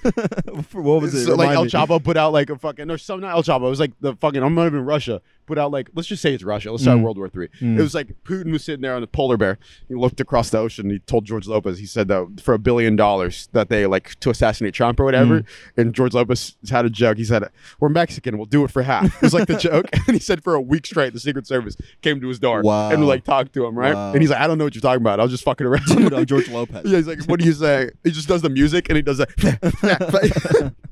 what 0.73 1.03
was 1.03 1.15
it? 1.15 1.27
So, 1.27 1.35
like 1.35 1.51
El. 1.51 1.67
Chapo 1.67 2.03
put 2.03 2.17
out 2.17 2.33
like 2.33 2.51
a 2.51 2.59
fucking 2.59 2.91
or 2.91 2.99
some 2.99 3.21
not 3.21 3.33
El 3.33 3.43
Chapo. 3.43 3.67
It 3.67 3.71
was 3.71 3.81
like 3.81 3.93
the 4.01 4.15
fucking 4.17 4.43
I'm 4.43 4.55
not 4.55 4.67
even 4.67 4.85
Russia. 4.85 5.21
Put 5.47 5.59
out 5.59 5.71
like 5.71 5.91
let's 5.95 6.09
just 6.09 6.23
say 6.23 6.35
it's 6.35 6.43
Russia. 6.43 6.71
Let's 6.73 6.83
start 6.83 6.99
Mm. 6.99 7.03
World 7.03 7.19
War 7.19 7.29
Three. 7.29 7.49
Mm. 7.61 7.79
It 7.79 7.83
was 7.83 7.95
like 7.95 8.09
Putin 8.25 8.51
was 8.53 8.65
sitting 8.65 8.83
there 8.83 8.95
on 8.95 9.01
the 9.01 9.07
polar 9.07 9.37
bear. 9.37 9.59
He 9.89 9.95
looked 9.95 10.21
across 10.21 10.51
the 10.51 10.59
ocean. 10.59 10.91
He 10.91 10.99
told 10.99 11.25
George 11.25 11.47
Lopez. 11.47 11.79
He 11.79 11.87
said 11.87 12.09
that 12.09 12.41
for 12.43 12.55
a 12.55 12.59
billion 12.59 12.97
dollars 12.97 13.49
that 13.53 13.69
they 13.69 13.87
like 13.87 14.19
to 14.21 14.31
assassinate 14.31 14.75
Trump 14.75 14.99
or 14.99 15.05
whatever. 15.05 15.41
Mm. 15.43 15.47
And 15.77 15.95
George 15.95 16.15
Lopez 16.15 16.57
had 16.69 16.85
a 16.85 16.91
joke. 16.91 17.17
He 17.19 17.25
said, 17.25 17.45
"We're 17.81 17.89
Mexican. 17.91 18.37
We'll 18.39 18.47
do 18.47 18.65
it 18.65 18.71
for 18.71 18.83
half." 18.83 19.05
It 19.17 19.23
was 19.23 19.35
like 19.35 19.47
the 19.47 19.57
joke. 19.59 19.87
and 19.93 20.15
he 20.15 20.19
said 20.19 20.43
for 20.43 20.55
a 20.55 20.61
week 20.61 20.87
straight, 20.87 21.13
the 21.13 21.21
Secret 21.21 21.47
Service 21.47 21.77
came 22.03 22.21
to 22.21 22.29
his 22.29 22.39
door 22.39 22.63
Wow. 22.63 22.91
and 22.91 23.07
like 23.07 23.25
talked 23.25 23.53
to 23.55 23.65
him, 23.67 23.79
right? 23.79 23.95
Wow. 23.95 24.13
And 24.13 24.21
he's 24.21 24.31
like, 24.31 24.41
"I 24.41 24.47
don't 24.47 24.59
know 24.59 24.65
what 24.65 24.75
you're 24.75 24.83
talking 24.83 25.03
about. 25.03 25.21
I 25.21 25.23
was 25.23 25.33
just 25.33 25.45
fucking 25.45 25.67
around." 25.67 25.87
Dude, 25.87 26.13
I'm 26.13 26.27
George 26.27 26.49
Lopez. 26.49 26.83
Yeah, 26.87 26.97
he's 26.99 27.07
like, 27.07 27.23
what 27.25 27.39
do 27.41 27.47
you 27.47 27.53
say? 27.53 27.91
He 28.05 28.11
just 28.11 28.27
does 28.29 28.43
the 28.43 28.49
music 28.51 28.89
and 28.89 28.97
he 28.97 29.03
does 29.03 29.19
that. 29.19 30.75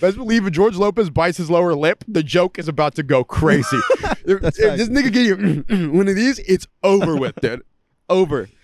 Best 0.00 0.16
believe 0.16 0.46
if 0.46 0.52
George 0.52 0.76
Lopez 0.76 1.10
bites 1.10 1.38
his 1.38 1.50
lower 1.50 1.74
lip, 1.74 2.04
the 2.06 2.22
joke 2.22 2.58
is 2.58 2.68
about 2.68 2.94
to 2.96 3.02
go 3.02 3.24
crazy. 3.24 3.78
if, 4.24 4.42
if 4.42 4.54
this 4.54 4.88
nigga 4.88 5.12
get 5.12 5.24
you 5.26 5.90
one 5.92 6.08
of 6.08 6.16
these, 6.16 6.38
it's 6.40 6.66
over 6.82 7.16
with, 7.16 7.36
dude. 7.40 7.62
Over. 8.08 8.48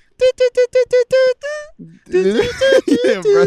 Yeah, 2.08 3.22
bro. 3.22 3.46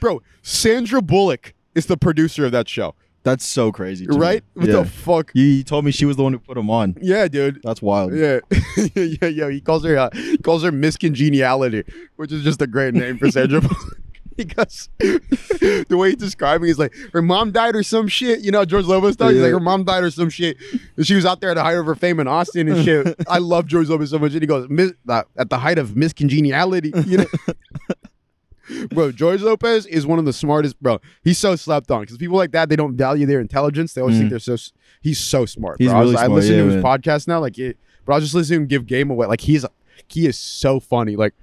Bro, 0.00 0.22
Sandra 0.42 1.02
Bullock 1.02 1.54
is 1.74 1.86
the 1.86 1.96
producer 1.96 2.44
of 2.46 2.52
that 2.52 2.68
show, 2.68 2.94
That's 3.22 3.44
so 3.44 3.72
crazy. 3.72 4.06
me. 4.06 4.16
right? 4.16 4.44
What 4.54 4.68
yeah. 4.68 4.76
the 4.76 4.84
fuck? 4.84 5.30
You, 5.34 5.44
you 5.44 5.64
told 5.64 5.84
me 5.84 5.90
she 5.90 6.04
was 6.04 6.16
the 6.16 6.22
one 6.22 6.32
who 6.32 6.38
put 6.38 6.56
him 6.56 6.70
on. 6.70 6.96
Yeah, 7.00 7.28
dude. 7.28 7.60
That's 7.62 7.82
wild. 7.82 8.14
Yeah, 8.14 8.40
yeah, 8.94 9.26
yeah. 9.26 9.50
He 9.50 9.60
calls 9.60 9.84
her, 9.84 9.96
uh, 9.98 10.10
he 10.14 10.38
calls 10.38 10.62
her 10.62 10.72
Miss 10.72 10.96
Congeniality, 10.96 11.84
which 12.16 12.32
is 12.32 12.42
just 12.42 12.62
a 12.62 12.66
great 12.66 12.94
name 12.94 13.18
for 13.18 13.30
Sandra 13.30 13.60
Bullock. 13.60 13.99
Because 14.44 14.88
the 14.98 15.86
way 15.96 16.08
he's 16.10 16.16
describing, 16.18 16.66
he's 16.68 16.78
like, 16.78 16.94
her 17.12 17.20
mom 17.22 17.52
died 17.52 17.76
or 17.76 17.82
some 17.82 18.08
shit. 18.08 18.40
You 18.40 18.50
know, 18.50 18.64
George 18.64 18.86
Lopez 18.86 19.14
stuff. 19.14 19.30
He's 19.32 19.40
like, 19.42 19.52
her 19.52 19.60
mom 19.60 19.84
died 19.84 20.02
or 20.02 20.10
some 20.10 20.30
shit. 20.30 20.56
And 20.96 21.06
she 21.06 21.14
was 21.14 21.26
out 21.26 21.40
there 21.40 21.50
at 21.50 21.54
the 21.54 21.62
height 21.62 21.76
of 21.76 21.84
her 21.86 21.94
fame 21.94 22.20
in 22.20 22.26
Austin 22.28 22.68
and 22.68 22.84
shit. 22.84 23.14
I 23.28 23.38
love 23.38 23.66
George 23.66 23.88
Lopez 23.88 24.10
so 24.10 24.18
much. 24.18 24.32
And 24.32 24.42
he 24.42 24.46
goes, 24.46 24.68
Miss, 24.70 24.92
at 25.08 25.50
the 25.50 25.58
height 25.58 25.78
of 25.78 25.96
Miss 25.96 26.12
Congeniality, 26.12 26.92
You 27.06 27.18
know. 27.18 27.26
Bro, 28.90 29.12
George 29.12 29.42
Lopez 29.42 29.84
is 29.86 30.06
one 30.06 30.20
of 30.20 30.24
the 30.24 30.32
smartest. 30.32 30.80
Bro, 30.80 31.00
he's 31.24 31.38
so 31.38 31.56
slept 31.56 31.90
on 31.90 32.02
because 32.02 32.16
people 32.18 32.36
like 32.36 32.52
that 32.52 32.68
they 32.68 32.76
don't 32.76 32.96
value 32.96 33.26
their 33.26 33.40
intelligence. 33.40 33.94
They 33.94 34.00
always 34.00 34.16
think 34.16 34.28
Mm. 34.28 34.30
they're 34.30 34.38
so. 34.56 34.56
He's 35.00 35.18
so 35.18 35.44
smart. 35.44 35.76
He's 35.80 35.90
bro. 35.90 35.98
I, 35.98 36.02
was- 36.02 36.12
really 36.12 36.22
I 36.24 36.26
listen 36.28 36.52
yeah, 36.54 36.60
to 36.60 36.64
his 36.66 36.74
man. 36.76 36.84
podcast 36.84 37.26
now, 37.26 37.40
like, 37.40 37.58
it, 37.58 37.76
but 38.04 38.12
I 38.12 38.16
was 38.16 38.24
just 38.26 38.34
listening 38.34 38.60
to 38.60 38.62
him 38.62 38.68
give 38.68 38.86
game 38.86 39.10
away. 39.10 39.26
Like 39.26 39.40
he's 39.40 39.66
he 40.06 40.26
is 40.26 40.38
so 40.38 40.78
funny. 40.78 41.16
Like 41.16 41.34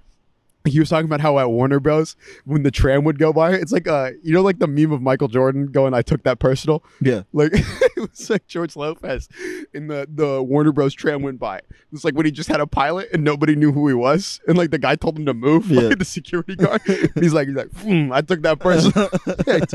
he 0.68 0.80
was 0.80 0.90
talking 0.90 1.06
about 1.06 1.22
how 1.22 1.40
at 1.40 1.50
Warner 1.50 1.80
Bros. 1.80 2.16
when 2.46 2.64
the 2.64 2.72
tram 2.72 3.04
would 3.04 3.20
go 3.20 3.34
by, 3.34 3.54
it's 3.54 3.72
like 3.72 3.88
uh 3.88 4.12
you 4.24 4.34
know 4.34 4.42
like 4.42 4.60
the 4.60 4.68
meme 4.68 4.92
of 4.92 5.02
Michael 5.02 5.28
Jordan 5.28 5.68
going, 5.68 5.94
"I 5.94 6.02
took 6.02 6.24
that 6.24 6.40
personal." 6.40 6.84
Yeah. 7.02 7.24
Like 7.34 7.52
it 7.54 8.10
was 8.12 8.30
like 8.30 8.48
George 8.48 8.76
Lopez 8.76 9.28
in 9.74 9.88
the 9.88 10.08
the 10.14 10.42
Warner 10.44 10.72
Bros. 10.72 10.94
tram 10.94 11.22
went 11.22 11.40
by. 11.40 11.58
It 11.58 11.66
was 11.92 12.04
like 12.06 12.16
when 12.16 12.26
he 12.26 12.32
just 12.32 12.50
had 12.50 12.60
a 12.60 12.68
pilot 12.68 13.10
and 13.14 13.24
nobody 13.24 13.56
knew 13.56 13.72
who 13.72 13.88
he 13.88 13.94
was, 13.94 14.40
and 14.48 14.58
like 14.58 14.72
the 14.72 14.80
guy 14.80 14.96
told 14.96 15.18
him 15.18 15.26
to 15.26 15.34
move, 15.34 15.68
Yeah. 15.72 15.82
like 15.82 16.00
the 16.00 16.06
security 16.06 16.56
guard. 16.56 16.82
he's 17.16 17.34
like, 17.34 17.48
he's 17.48 17.58
like, 17.58 17.72
"Hmm, 17.78 18.12
I 18.12 18.22
took 18.22 18.42
that 18.44 18.60
person. 18.60 18.92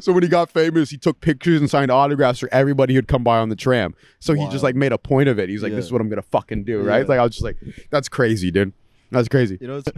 so 0.00 0.12
when 0.12 0.22
he 0.22 0.28
got 0.28 0.50
famous, 0.50 0.90
he 0.90 0.96
took 0.96 1.20
pictures 1.20 1.60
and 1.60 1.70
signed 1.70 1.90
autographs 1.90 2.40
for 2.40 2.48
everybody 2.52 2.94
who'd 2.94 3.08
come 3.08 3.22
by 3.22 3.38
on 3.38 3.50
the 3.50 3.56
tram. 3.56 3.94
So 4.18 4.32
he 4.34 4.48
just 4.48 4.64
like 4.64 4.74
made 4.74 4.92
a 4.92 4.98
point 4.98 5.28
of 5.28 5.38
it. 5.38 5.48
He's 5.48 5.62
like, 5.62 5.70
Yeah. 5.70 5.76
this 5.76 5.84
is 5.84 5.92
what 5.92 6.00
I'm 6.00 6.08
gonna 6.08 6.22
fucking 6.22 6.64
do, 6.64 6.82
right? 6.82 7.00
Yeah. 7.02 7.06
Like 7.06 7.20
I 7.20 7.22
was 7.22 7.32
just 7.32 7.44
like, 7.44 7.56
that's 7.90 8.08
crazy, 8.08 8.50
dude. 8.50 8.72
That's 9.10 9.28
crazy. 9.28 9.58
You 9.60 9.66
know. 9.66 9.82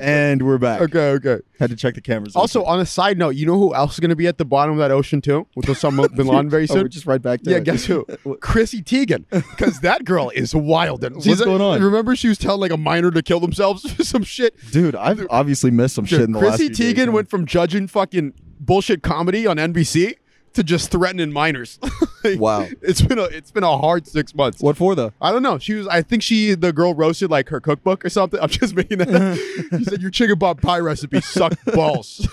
And 0.00 0.42
we're 0.42 0.56
back. 0.58 0.80
Okay, 0.80 1.10
okay. 1.10 1.38
Had 1.58 1.68
to 1.70 1.76
check 1.76 1.94
the 1.94 2.00
cameras. 2.00 2.34
Also, 2.34 2.64
on 2.64 2.80
a 2.80 2.86
side 2.86 3.18
note, 3.18 3.30
you 3.36 3.44
know 3.44 3.58
who 3.58 3.74
else 3.74 3.92
is 3.92 4.00
gonna 4.00 4.16
be 4.16 4.26
at 4.26 4.38
the 4.38 4.46
bottom 4.46 4.72
of 4.72 4.78
that 4.78 4.90
ocean 4.90 5.20
too, 5.20 5.46
with 5.54 5.66
Osama 5.66 6.12
bin 6.16 6.26
Laden 6.26 6.48
very 6.48 6.66
soon? 6.66 6.78
oh, 6.78 6.80
we're 6.80 6.84
soon? 6.84 6.90
just 6.90 7.06
right 7.06 7.20
back 7.20 7.42
to 7.42 7.50
Yeah, 7.50 7.58
it. 7.58 7.64
guess 7.64 7.84
who? 7.84 8.04
Chrissy 8.40 8.82
Teigen, 8.82 9.26
because 9.28 9.80
that 9.82 10.04
girl 10.06 10.30
is 10.30 10.54
wild. 10.54 11.04
And 11.04 11.16
What's 11.16 11.44
going 11.44 11.60
on? 11.60 11.82
Remember, 11.82 12.16
she 12.16 12.28
was 12.28 12.38
telling 12.38 12.60
like 12.62 12.72
a 12.72 12.78
minor 12.78 13.10
to 13.10 13.22
kill 13.22 13.40
themselves 13.40 13.90
for 13.92 14.02
some 14.02 14.22
shit. 14.22 14.54
Dude, 14.70 14.96
I've 14.96 15.26
obviously 15.28 15.70
missed 15.70 15.94
some 15.96 16.06
shit 16.06 16.22
in 16.22 16.32
the 16.32 16.38
Chrissy 16.38 16.68
last 16.68 16.76
few 16.78 16.92
Teigen 16.94 16.96
days, 16.96 17.10
went 17.10 17.28
from 17.30 17.44
judging 17.44 17.86
fucking 17.86 18.32
bullshit 18.58 19.02
comedy 19.02 19.46
on 19.46 19.58
NBC 19.58 20.14
to 20.54 20.62
just 20.64 20.90
threatening 20.90 21.32
minors. 21.32 21.78
Like, 22.22 22.38
Wow. 22.38 22.66
it's 22.82 23.00
been 23.00 23.18
a 23.18 23.22
it's 23.24 23.50
been 23.50 23.64
a 23.64 23.78
hard 23.78 24.06
six 24.06 24.34
months. 24.34 24.60
What 24.60 24.76
for 24.76 24.94
though? 24.94 25.14
I 25.22 25.32
don't 25.32 25.42
know. 25.42 25.58
She 25.58 25.72
was. 25.72 25.88
I 25.88 26.02
think 26.02 26.22
she 26.22 26.52
the 26.54 26.70
girl 26.70 26.92
roasted 26.92 27.30
like 27.30 27.48
her 27.48 27.60
cookbook 27.60 28.04
or 28.04 28.10
something. 28.10 28.38
I'm 28.42 28.50
just 28.50 28.74
making 28.74 28.98
that. 28.98 29.68
she 29.78 29.84
said 29.84 30.02
your 30.02 30.10
chicken 30.10 30.38
pot 30.38 30.60
pie 30.60 30.80
recipe 30.80 31.22
sucked 31.22 31.64
balls. 31.72 32.28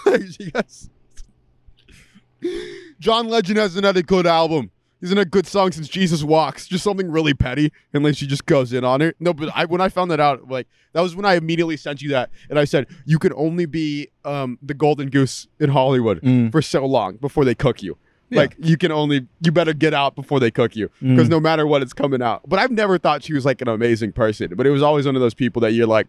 John 2.99 3.27
Legend 3.29 3.57
has 3.59 3.77
another 3.77 4.01
good 4.01 4.27
album. 4.27 4.71
He's 4.99 5.11
in 5.11 5.17
a 5.19 5.25
good 5.25 5.45
song 5.45 5.71
since 5.71 5.87
Jesus 5.87 6.23
Walks. 6.23 6.67
Just 6.67 6.83
something 6.83 7.09
really 7.11 7.33
petty, 7.33 7.71
and 7.93 8.03
like 8.03 8.17
she 8.17 8.25
just 8.25 8.45
goes 8.45 8.73
in 8.73 8.83
on 8.83 9.01
it. 9.01 9.15
No, 9.19 9.31
but 9.33 9.49
I 9.55 9.65
when 9.65 9.79
I 9.79 9.89
found 9.89 10.09
that 10.11 10.19
out, 10.19 10.49
like 10.49 10.67
that 10.93 11.01
was 11.01 11.15
when 11.15 11.23
I 11.25 11.35
immediately 11.35 11.77
sent 11.77 12.01
you 12.01 12.09
that, 12.09 12.29
and 12.49 12.57
I 12.57 12.65
said 12.65 12.87
you 13.05 13.19
can 13.19 13.31
only 13.35 13.67
be 13.67 14.09
um, 14.25 14.57
the 14.61 14.73
golden 14.73 15.09
goose 15.09 15.47
in 15.59 15.69
Hollywood 15.69 16.21
Mm. 16.21 16.51
for 16.51 16.61
so 16.61 16.85
long 16.85 17.17
before 17.17 17.45
they 17.45 17.55
cook 17.55 17.81
you. 17.83 17.97
Yeah. 18.29 18.39
Like 18.41 18.55
you 18.59 18.77
can 18.77 18.91
only 18.91 19.25
you 19.41 19.51
better 19.51 19.73
get 19.73 19.93
out 19.93 20.15
before 20.15 20.39
they 20.39 20.51
cook 20.51 20.75
you 20.75 20.89
because 21.01 21.27
Mm. 21.27 21.31
no 21.31 21.39
matter 21.39 21.65
what, 21.65 21.81
it's 21.81 21.93
coming 21.93 22.21
out. 22.21 22.41
But 22.47 22.59
I've 22.59 22.71
never 22.71 22.97
thought 22.97 23.23
she 23.23 23.33
was 23.33 23.45
like 23.45 23.61
an 23.61 23.67
amazing 23.69 24.11
person. 24.11 24.53
But 24.55 24.67
it 24.67 24.71
was 24.71 24.81
always 24.81 25.05
one 25.05 25.15
of 25.15 25.21
those 25.21 25.33
people 25.33 25.61
that 25.61 25.71
you're 25.71 25.87
like, 25.87 26.07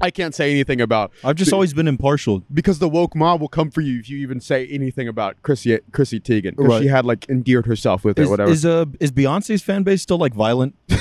I 0.00 0.10
can't 0.10 0.34
say 0.34 0.50
anything 0.50 0.80
about 0.80 1.10
I've 1.24 1.34
just 1.36 1.50
Be- 1.50 1.54
always 1.54 1.72
been 1.74 1.88
impartial. 1.88 2.44
because 2.52 2.78
the 2.78 2.88
woke 2.88 3.16
mob 3.16 3.40
will 3.40 3.48
come 3.48 3.70
for 3.70 3.80
you 3.80 3.98
if 3.98 4.08
you 4.10 4.18
even 4.18 4.40
say 4.40 4.66
anything 4.68 5.08
about 5.08 5.42
Chrissy 5.42 5.78
Chrissy 5.90 6.20
Teigen 6.20 6.50
because 6.56 6.66
Right. 6.66 6.82
she 6.82 6.88
had 6.88 7.04
like 7.04 7.28
endeared 7.28 7.66
herself 7.66 8.04
with 8.04 8.18
it, 8.18 8.22
Is, 8.22 8.28
whatever. 8.30 8.50
is 8.50 8.64
uh 8.66 8.84
is 9.00 9.10
Beyonce's 9.10 9.62
fan 9.62 9.82
base 9.84 10.02
still 10.02 10.18
like 10.18 10.34
violent? 10.34 10.74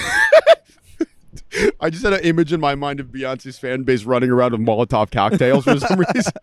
I 1.79 1.89
just 1.89 2.03
had 2.03 2.13
an 2.13 2.21
image 2.21 2.51
in 2.53 2.59
my 2.59 2.75
mind 2.75 2.99
of 2.99 3.07
Beyonce's 3.07 3.57
fan 3.59 3.83
base 3.83 4.03
running 4.03 4.29
around 4.29 4.51
with 4.53 4.61
Molotov 4.61 5.11
cocktails 5.11 5.63
for 5.65 5.79
some 5.79 5.99
reason. 6.15 6.33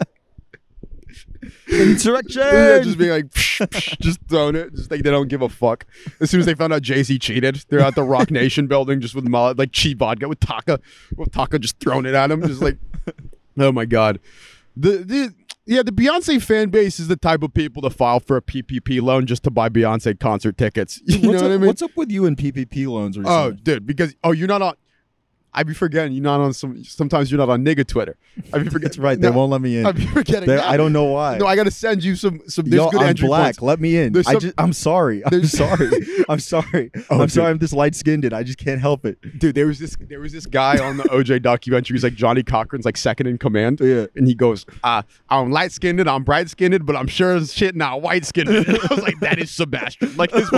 Insurrection. 1.68 2.42
Yeah, 2.42 2.78
just 2.80 2.98
being 2.98 3.10
like, 3.10 3.26
psh, 3.26 3.66
psh, 3.66 4.00
just 4.00 4.20
throwing 4.28 4.56
it, 4.56 4.74
just 4.74 4.90
like 4.90 5.02
they 5.02 5.10
don't 5.10 5.28
give 5.28 5.42
a 5.42 5.48
fuck. 5.48 5.86
As 6.20 6.30
soon 6.30 6.40
as 6.40 6.46
they 6.46 6.54
found 6.54 6.72
out 6.72 6.82
Jay 6.82 7.02
Z 7.02 7.18
cheated, 7.18 7.64
they're 7.68 7.80
at 7.80 7.94
the 7.94 8.02
Roc 8.02 8.30
Nation 8.30 8.66
building 8.66 9.00
just 9.00 9.14
with 9.14 9.24
Molly, 9.24 9.54
like 9.54 9.72
cheap 9.72 9.98
vodka 9.98 10.28
with 10.28 10.40
Taka, 10.40 10.80
with 11.16 11.32
Taka 11.32 11.58
just 11.58 11.78
throwing 11.80 12.06
it 12.06 12.14
at 12.14 12.30
him, 12.30 12.42
just 12.46 12.62
like, 12.62 12.78
oh 13.58 13.72
my 13.72 13.84
god, 13.84 14.20
the 14.76 14.98
the. 14.98 15.34
Yeah, 15.66 15.82
the 15.82 15.92
Beyonce 15.92 16.42
fan 16.42 16.68
base 16.68 17.00
is 17.00 17.08
the 17.08 17.16
type 17.16 17.42
of 17.42 17.54
people 17.54 17.80
to 17.80 17.88
file 17.88 18.20
for 18.20 18.36
a 18.36 18.42
PPP 18.42 19.00
loan 19.00 19.24
just 19.24 19.44
to 19.44 19.50
buy 19.50 19.70
Beyonce 19.70 20.20
concert 20.20 20.58
tickets. 20.58 21.00
You 21.06 21.14
what's 21.16 21.24
know 21.24 21.30
up, 21.30 21.42
what 21.44 21.52
I 21.52 21.56
mean? 21.56 21.66
What's 21.68 21.80
up 21.80 21.96
with 21.96 22.10
you 22.10 22.26
and 22.26 22.36
PPP 22.36 22.86
loans 22.86 23.16
oh, 23.16 23.20
recently? 23.20 23.40
Oh, 23.40 23.50
dude, 23.52 23.86
because 23.86 24.14
oh, 24.22 24.32
you're 24.32 24.46
not 24.46 24.60
on. 24.60 24.74
I 25.54 25.62
be 25.62 25.72
forgetting 25.74 26.12
you're 26.12 26.22
not 26.22 26.40
on 26.40 26.52
some. 26.52 26.82
Sometimes 26.84 27.30
you're 27.30 27.38
not 27.38 27.48
on 27.48 27.64
nigga 27.64 27.86
Twitter. 27.86 28.16
I 28.52 28.58
be 28.58 28.64
forgetting. 28.64 28.80
That's 28.82 28.98
right. 28.98 29.20
They 29.20 29.30
No, 29.30 29.36
won't 29.36 29.52
let 29.52 29.60
me 29.60 29.78
in. 29.78 29.86
I 29.86 29.92
be 29.92 30.04
forgetting. 30.06 30.48
They-. 30.48 30.58
I 30.58 30.76
don't 30.76 30.92
know 30.92 31.04
why. 31.04 31.38
No, 31.38 31.46
I 31.46 31.56
gotta 31.56 31.70
send 31.70 32.02
you 32.02 32.16
some. 32.16 32.40
Some. 32.48 32.64
There's 32.68 32.82
Yo, 32.82 32.90
good 32.90 33.02
I'm 33.02 33.08
entry 33.08 33.28
black. 33.28 33.44
points. 33.44 33.62
Let 33.62 33.80
me 33.80 33.96
in. 33.96 34.12
There's 34.12 34.26
I 34.26 34.32
some- 34.32 34.40
just, 34.40 34.54
I'm 34.58 34.72
sorry. 34.72 35.24
I'm 35.24 35.30
There's- 35.30 35.52
sorry. 35.52 35.90
I'm 36.28 36.40
sorry. 36.40 36.90
Oh, 37.10 37.16
I'm 37.16 37.18
dude. 37.20 37.32
sorry. 37.32 37.50
I'm 37.50 37.58
this 37.58 37.72
light 37.72 37.94
skinned. 37.94 38.24
I 38.32 38.42
just 38.42 38.58
can't 38.58 38.80
help 38.80 39.04
it. 39.06 39.18
Dude, 39.38 39.54
there 39.54 39.66
was 39.66 39.78
this. 39.78 39.96
There 40.00 40.20
was 40.20 40.32
this 40.32 40.46
guy 40.46 40.78
on 40.78 40.96
the 40.96 41.04
OJ 41.04 41.42
documentary. 41.42 41.94
He's 41.94 42.02
like 42.04 42.14
Johnnie 42.14 42.42
Cochran's 42.42 42.84
like 42.84 42.96
second 42.96 43.26
in 43.26 43.38
command. 43.38 43.80
Yeah. 43.80 44.06
And 44.16 44.26
he 44.26 44.34
goes, 44.34 44.66
uh, 44.82 45.02
"I'm 45.28 45.50
light 45.52 45.72
skinned, 45.72 46.00
I'm 46.08 46.24
bright 46.24 46.48
skinned, 46.50 46.84
but 46.86 46.96
I'm 46.96 47.06
sure 47.06 47.36
as 47.36 47.52
shit 47.52 47.76
not 47.76 48.02
white 48.02 48.24
skinned." 48.24 48.48
I 48.50 48.86
was 48.90 49.02
like, 49.02 49.20
"That 49.20 49.38
is 49.38 49.50
Sebastian." 49.50 50.16
Like 50.16 50.32
his 50.32 50.48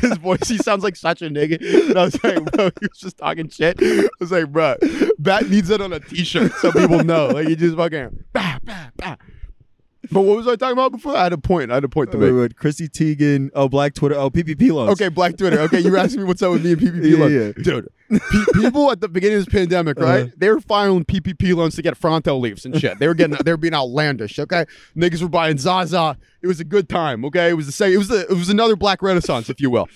his 0.00 0.16
voice, 0.18 0.48
he 0.48 0.56
sounds 0.58 0.82
like 0.84 0.96
such 0.96 1.20
a 1.22 1.28
nigga. 1.28 1.60
And 1.90 1.98
I 1.98 2.04
was 2.04 2.24
like, 2.24 2.44
"Bro, 2.52 2.70
he 2.80 2.86
was 2.88 2.98
just 2.98 3.18
talking 3.18 3.48
shit." 3.48 3.76
I 3.82 4.08
was 4.20 4.30
like, 4.32 4.45
"Bro, 4.52 4.76
Bat 5.18 5.48
needs 5.50 5.70
it 5.70 5.80
on 5.80 5.92
a 5.92 6.00
t-shirt 6.00 6.52
so 6.54 6.72
people 6.72 7.04
know." 7.04 7.28
Like 7.28 7.48
he 7.48 7.56
just 7.56 7.76
fucking 7.76 8.24
bah, 8.32 8.58
bah, 8.64 8.88
bah. 8.96 9.16
But 10.12 10.20
what 10.22 10.36
was 10.36 10.46
I 10.46 10.54
talking 10.54 10.74
about 10.74 10.92
before? 10.92 11.16
I 11.16 11.24
had 11.24 11.32
a 11.32 11.38
point. 11.38 11.72
I 11.72 11.74
had 11.74 11.82
a 11.84 11.88
point 11.88 12.12
to 12.12 12.18
Wait, 12.18 12.30
make. 12.30 12.40
wait, 12.40 12.56
Chrissy 12.56 12.88
Teigen. 12.88 13.50
Oh, 13.56 13.68
Black 13.68 13.92
Twitter. 13.92 14.14
Oh, 14.14 14.30
PPP 14.30 14.70
loans. 14.70 14.92
Okay, 14.92 15.08
Black 15.08 15.36
Twitter. 15.36 15.58
Okay, 15.62 15.80
you 15.80 15.90
were 15.90 15.96
asking 15.96 16.20
me 16.20 16.26
what's 16.28 16.40
up 16.42 16.52
with 16.52 16.64
me 16.64 16.72
and 16.74 16.80
PPP 16.80 17.10
Yeah, 17.10 17.18
loans. 17.18 17.54
yeah. 17.56 17.62
Dude, 17.64 17.88
pe- 18.12 18.60
people 18.60 18.92
at 18.92 19.00
the 19.00 19.08
beginning 19.08 19.38
of 19.38 19.46
this 19.46 19.52
pandemic, 19.52 19.98
right? 19.98 20.22
Uh-huh. 20.26 20.32
They 20.36 20.48
were 20.50 20.60
filing 20.60 21.04
PPP 21.04 21.56
loans 21.56 21.74
to 21.74 21.82
get 21.82 21.96
Fronto 21.96 22.36
leaves 22.36 22.64
and 22.64 22.80
shit. 22.80 23.00
They 23.00 23.08
were 23.08 23.14
getting, 23.14 23.36
they 23.44 23.50
were 23.50 23.56
being 23.56 23.74
outlandish. 23.74 24.38
Okay, 24.38 24.64
niggas 24.96 25.22
were 25.22 25.28
buying 25.28 25.58
Zaza. 25.58 26.16
It 26.40 26.46
was 26.46 26.60
a 26.60 26.64
good 26.64 26.88
time. 26.88 27.24
Okay, 27.24 27.48
it 27.48 27.54
was 27.54 27.66
the 27.66 27.72
same. 27.72 27.92
It 27.92 27.98
was 27.98 28.06
the, 28.06 28.20
it 28.30 28.34
was 28.34 28.48
another 28.48 28.76
Black 28.76 29.02
Renaissance, 29.02 29.50
if 29.50 29.60
you 29.60 29.70
will. 29.70 29.88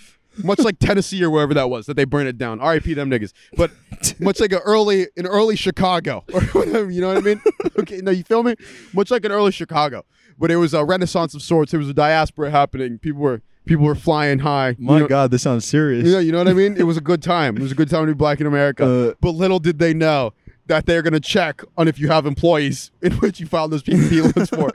Much 0.44 0.58
like 0.60 0.78
Tennessee 0.78 1.22
or 1.24 1.30
wherever 1.30 1.52
that 1.54 1.68
was 1.70 1.86
that 1.86 1.94
they 1.94 2.04
burned 2.04 2.28
it 2.28 2.38
down. 2.38 2.60
R.I.P. 2.60 2.94
them 2.94 3.10
niggas. 3.10 3.32
But 3.56 3.70
much 4.18 4.40
like 4.40 4.52
an 4.52 4.60
early, 4.64 5.08
an 5.16 5.26
early 5.26 5.56
Chicago 5.56 6.24
or 6.32 6.40
whatever. 6.42 6.90
You 6.90 7.00
know 7.00 7.08
what 7.08 7.18
I 7.18 7.20
mean? 7.20 7.42
Okay, 7.78 7.98
no, 7.98 8.10
you 8.10 8.22
feel 8.24 8.42
me? 8.42 8.54
Much 8.92 9.10
like 9.10 9.24
an 9.24 9.32
early 9.32 9.52
Chicago, 9.52 10.04
but 10.38 10.50
it 10.50 10.56
was 10.56 10.72
a 10.74 10.84
renaissance 10.84 11.34
of 11.34 11.42
sorts. 11.42 11.74
It 11.74 11.78
was 11.78 11.88
a 11.88 11.94
diaspora 11.94 12.50
happening. 12.50 12.98
People 12.98 13.20
were 13.22 13.42
people 13.66 13.84
were 13.84 13.94
flying 13.94 14.38
high. 14.40 14.76
My 14.78 14.94
You 14.94 15.00
know- 15.00 15.08
God, 15.08 15.30
this 15.30 15.42
sounds 15.42 15.64
serious. 15.64 16.06
you 16.06 16.12
know, 16.12 16.18
you 16.18 16.32
know 16.32 16.38
what 16.38 16.48
I 16.48 16.52
mean? 16.54 16.76
It 16.76 16.84
was 16.84 16.96
a 16.96 17.00
good 17.02 17.22
time. 17.22 17.56
It 17.56 17.62
was 17.62 17.72
a 17.72 17.74
good 17.76 17.90
time 17.90 18.02
to 18.06 18.06
be 18.08 18.14
black 18.16 18.40
in 18.40 18.46
America. 18.46 18.84
Uh, 19.10 19.14
but 19.20 19.30
little 19.32 19.58
did 19.58 19.78
they 19.78 19.94
know 19.94 20.32
that 20.70 20.86
they're 20.86 21.02
going 21.02 21.12
to 21.12 21.20
check 21.20 21.62
on 21.76 21.88
if 21.88 21.98
you 21.98 22.08
have 22.08 22.26
employees 22.26 22.90
in 23.02 23.12
which 23.14 23.40
you 23.40 23.46
filed 23.46 23.72
those 23.72 23.82
PPP 23.82 24.34
loans 24.36 24.48
for. 24.50 24.70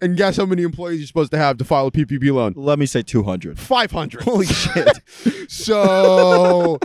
And 0.00 0.16
guess 0.16 0.36
how 0.38 0.46
many 0.46 0.62
employees 0.62 1.00
you're 1.00 1.06
supposed 1.08 1.32
to 1.32 1.38
have 1.38 1.58
to 1.58 1.64
file 1.64 1.88
a 1.88 1.90
PPP 1.90 2.32
loan? 2.32 2.54
Let 2.56 2.78
me 2.78 2.86
say 2.86 3.02
200. 3.02 3.58
500. 3.58 4.22
Holy 4.22 4.46
shit. 4.46 4.98
So 5.48 6.78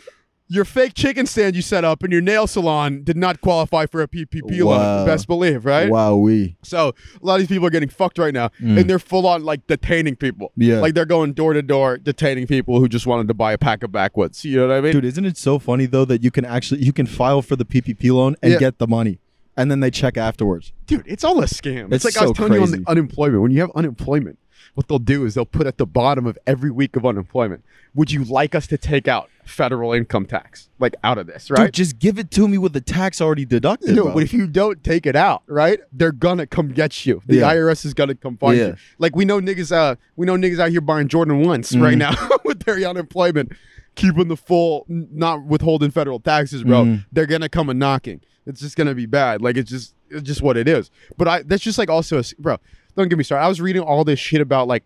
your 0.47 0.63
fake 0.65 0.93
chicken 0.93 1.25
stand 1.25 1.55
you 1.55 1.61
set 1.61 1.83
up 1.83 2.03
in 2.03 2.11
your 2.11 2.21
nail 2.21 2.45
salon 2.45 3.03
did 3.03 3.17
not 3.17 3.41
qualify 3.41 3.85
for 3.87 4.01
a 4.01 4.07
PPP 4.07 4.61
Wow. 4.61 4.77
loan. 4.77 5.05
Best 5.07 5.27
believe, 5.27 5.65
right? 5.65 5.89
Wow, 5.89 6.17
we. 6.17 6.55
So 6.63 6.89
a 6.89 7.25
lot 7.25 7.35
of 7.35 7.39
these 7.39 7.47
people 7.47 7.65
are 7.65 7.71
getting 7.71 7.89
fucked 7.89 8.19
right 8.19 8.33
now, 8.33 8.49
mm. 8.61 8.79
and 8.79 8.89
they're 8.89 8.99
full 8.99 9.25
on 9.27 9.43
like 9.43 9.65
detaining 9.67 10.15
people. 10.15 10.51
Yeah. 10.55 10.79
like 10.79 10.93
they're 10.93 11.05
going 11.05 11.33
door 11.33 11.53
to 11.53 11.61
door 11.61 11.97
detaining 11.97 12.45
people 12.47 12.79
who 12.79 12.87
just 12.87 13.07
wanted 13.07 13.27
to 13.29 13.33
buy 13.33 13.53
a 13.53 13.57
pack 13.57 13.81
of 13.83 13.91
backwoods. 13.91 14.45
You 14.45 14.57
know 14.57 14.67
what 14.67 14.75
I 14.77 14.81
mean? 14.81 14.91
Dude, 14.93 15.05
isn't 15.05 15.25
it 15.25 15.37
so 15.37 15.57
funny 15.57 15.85
though 15.87 16.05
that 16.05 16.23
you 16.23 16.29
can 16.31 16.45
actually 16.45 16.83
you 16.83 16.93
can 16.93 17.07
file 17.07 17.41
for 17.41 17.55
the 17.55 17.65
PPP 17.65 18.11
loan 18.11 18.35
and 18.43 18.53
Yeah. 18.53 18.59
get 18.59 18.77
the 18.77 18.87
money, 18.87 19.19
and 19.57 19.71
then 19.71 19.79
they 19.79 19.89
check 19.89 20.15
afterwards. 20.17 20.73
Dude, 20.85 21.03
it's 21.07 21.23
all 21.23 21.39
a 21.41 21.45
scam. 21.45 21.91
It's, 21.91 22.05
It's 22.05 22.15
like 22.15 22.21
I 22.21 22.27
was 22.27 22.37
so 22.37 22.47
telling 22.47 22.53
you 22.53 22.61
on 22.61 22.71
the 22.71 22.83
unemployment. 22.87 23.41
When 23.41 23.51
you 23.51 23.61
have 23.61 23.71
unemployment, 23.73 24.37
what 24.73 24.87
they'll 24.87 24.99
do 24.99 25.25
is 25.25 25.33
they'll 25.35 25.45
put 25.45 25.67
at 25.67 25.77
the 25.77 25.85
bottom 25.85 26.25
of 26.25 26.37
every 26.45 26.71
week 26.71 26.95
of 26.95 27.05
unemployment, 27.05 27.63
would 27.93 28.11
you 28.11 28.23
like 28.25 28.53
us 28.55 28.67
to 28.67 28.77
take 28.77 29.07
out 29.07 29.29
federal 29.45 29.93
income 29.93 30.25
tax? 30.25 30.69
Like 30.79 30.95
out 31.03 31.17
of 31.17 31.27
this, 31.27 31.49
right? 31.49 31.65
Dude, 31.65 31.73
just 31.73 31.99
give 31.99 32.19
it 32.19 32.29
to 32.31 32.47
me 32.47 32.57
with 32.57 32.73
the 32.73 32.81
tax 32.81 33.21
already 33.21 33.45
deducted. 33.45 33.95
no, 33.95 34.03
bro. 34.05 34.13
but 34.15 34.23
if 34.23 34.33
you 34.33 34.47
don't 34.47 34.83
take 34.83 35.05
it 35.05 35.15
out, 35.15 35.43
right, 35.47 35.79
they're 35.93 36.11
gonna 36.11 36.45
come 36.47 36.69
get 36.69 37.05
you. 37.05 37.21
The 37.25 37.37
Yeah. 37.37 37.53
IRS 37.53 37.85
is 37.85 37.93
gonna 37.93 38.15
come 38.15 38.37
find 38.37 38.57
Yeah. 38.57 38.67
you. 38.67 38.75
Like 38.99 39.15
we 39.15 39.23
know 39.25 39.39
niggas, 39.39 39.71
uh, 39.71 39.95
we 40.15 40.25
know 40.25 40.35
niggas 40.35 40.59
out 40.59 40.71
here 40.71 40.81
buying 40.81 41.07
Jordan 41.07 41.41
ones 41.45 41.75
right 41.77 41.97
now 41.97 42.13
with 42.43 42.63
their 42.63 42.77
unemployment, 42.87 43.53
keeping 43.95 44.27
the 44.27 44.37
full, 44.37 44.85
not 44.89 45.43
withholding 45.45 45.91
federal 45.91 46.19
taxes, 46.19 46.63
bro. 46.63 46.83
Mhm. 46.83 47.05
They're 47.11 47.25
gonna 47.27 47.49
come 47.49 47.69
a 47.69 47.73
knocking. 47.73 48.19
It's 48.45 48.59
just 48.61 48.75
gonna 48.75 48.93
be 48.95 49.05
bad. 49.05 49.41
Like 49.41 49.55
it's 49.57 49.69
just, 49.69 49.95
it's 50.09 50.21
just 50.23 50.41
what 50.41 50.57
it 50.57 50.67
is. 50.67 50.91
But 51.17 51.27
I, 51.27 51.41
that's 51.43 51.63
just 51.63 51.77
like 51.77 51.89
also, 51.89 52.19
a 52.19 52.23
bro. 52.39 52.57
Don't 52.95 53.09
get 53.09 53.17
me 53.17 53.23
started. 53.23 53.43
I 53.43 53.47
was 53.47 53.59
reading 53.61 53.81
all 53.81 54.03
this 54.03 54.19
shit 54.19 54.41
about 54.41 54.67
like, 54.67 54.83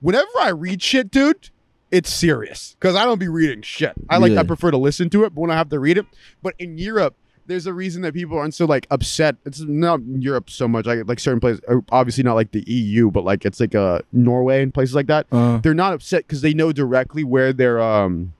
whenever 0.00 0.28
I 0.40 0.50
read 0.50 0.82
shit, 0.82 1.10
dude. 1.10 1.50
It's 1.90 2.12
serious 2.12 2.76
because 2.78 2.94
I 2.96 3.06
don't 3.06 3.18
be 3.18 3.28
reading 3.28 3.62
shit. 3.62 3.94
I 4.10 4.18
like 4.18 4.32
Yeah. 4.32 4.40
I 4.40 4.42
prefer 4.42 4.70
to 4.70 4.76
listen 4.76 5.08
to 5.08 5.24
it, 5.24 5.34
but 5.34 5.40
when 5.40 5.50
I 5.50 5.54
have 5.54 5.70
to 5.70 5.78
read 5.78 5.96
it, 5.96 6.04
but 6.42 6.54
in 6.58 6.76
Europe, 6.76 7.14
there's 7.46 7.66
a 7.66 7.72
reason 7.72 8.02
that 8.02 8.12
people 8.12 8.36
aren't 8.38 8.52
so 8.52 8.66
like 8.66 8.86
upset. 8.90 9.36
It's 9.46 9.60
not 9.60 10.00
Europe 10.06 10.50
so 10.50 10.68
much. 10.68 10.84
Like 10.84 11.08
like 11.08 11.18
certain 11.18 11.40
places, 11.40 11.62
uh, 11.66 11.76
obviously 11.90 12.24
not 12.24 12.34
like 12.34 12.50
the 12.50 12.62
EU, 12.70 13.10
but 13.10 13.24
like 13.24 13.46
it's 13.46 13.58
like 13.58 13.74
uh 13.74 14.00
Norway 14.12 14.62
and 14.62 14.74
places 14.74 14.94
like 14.94 15.06
that. 15.06 15.28
Uh, 15.32 15.56
They're 15.58 15.72
not 15.72 15.94
upset 15.94 16.26
because 16.26 16.42
they 16.42 16.52
know 16.52 16.72
directly 16.72 17.24
where 17.24 17.54
their 17.54 17.80
um 17.80 18.34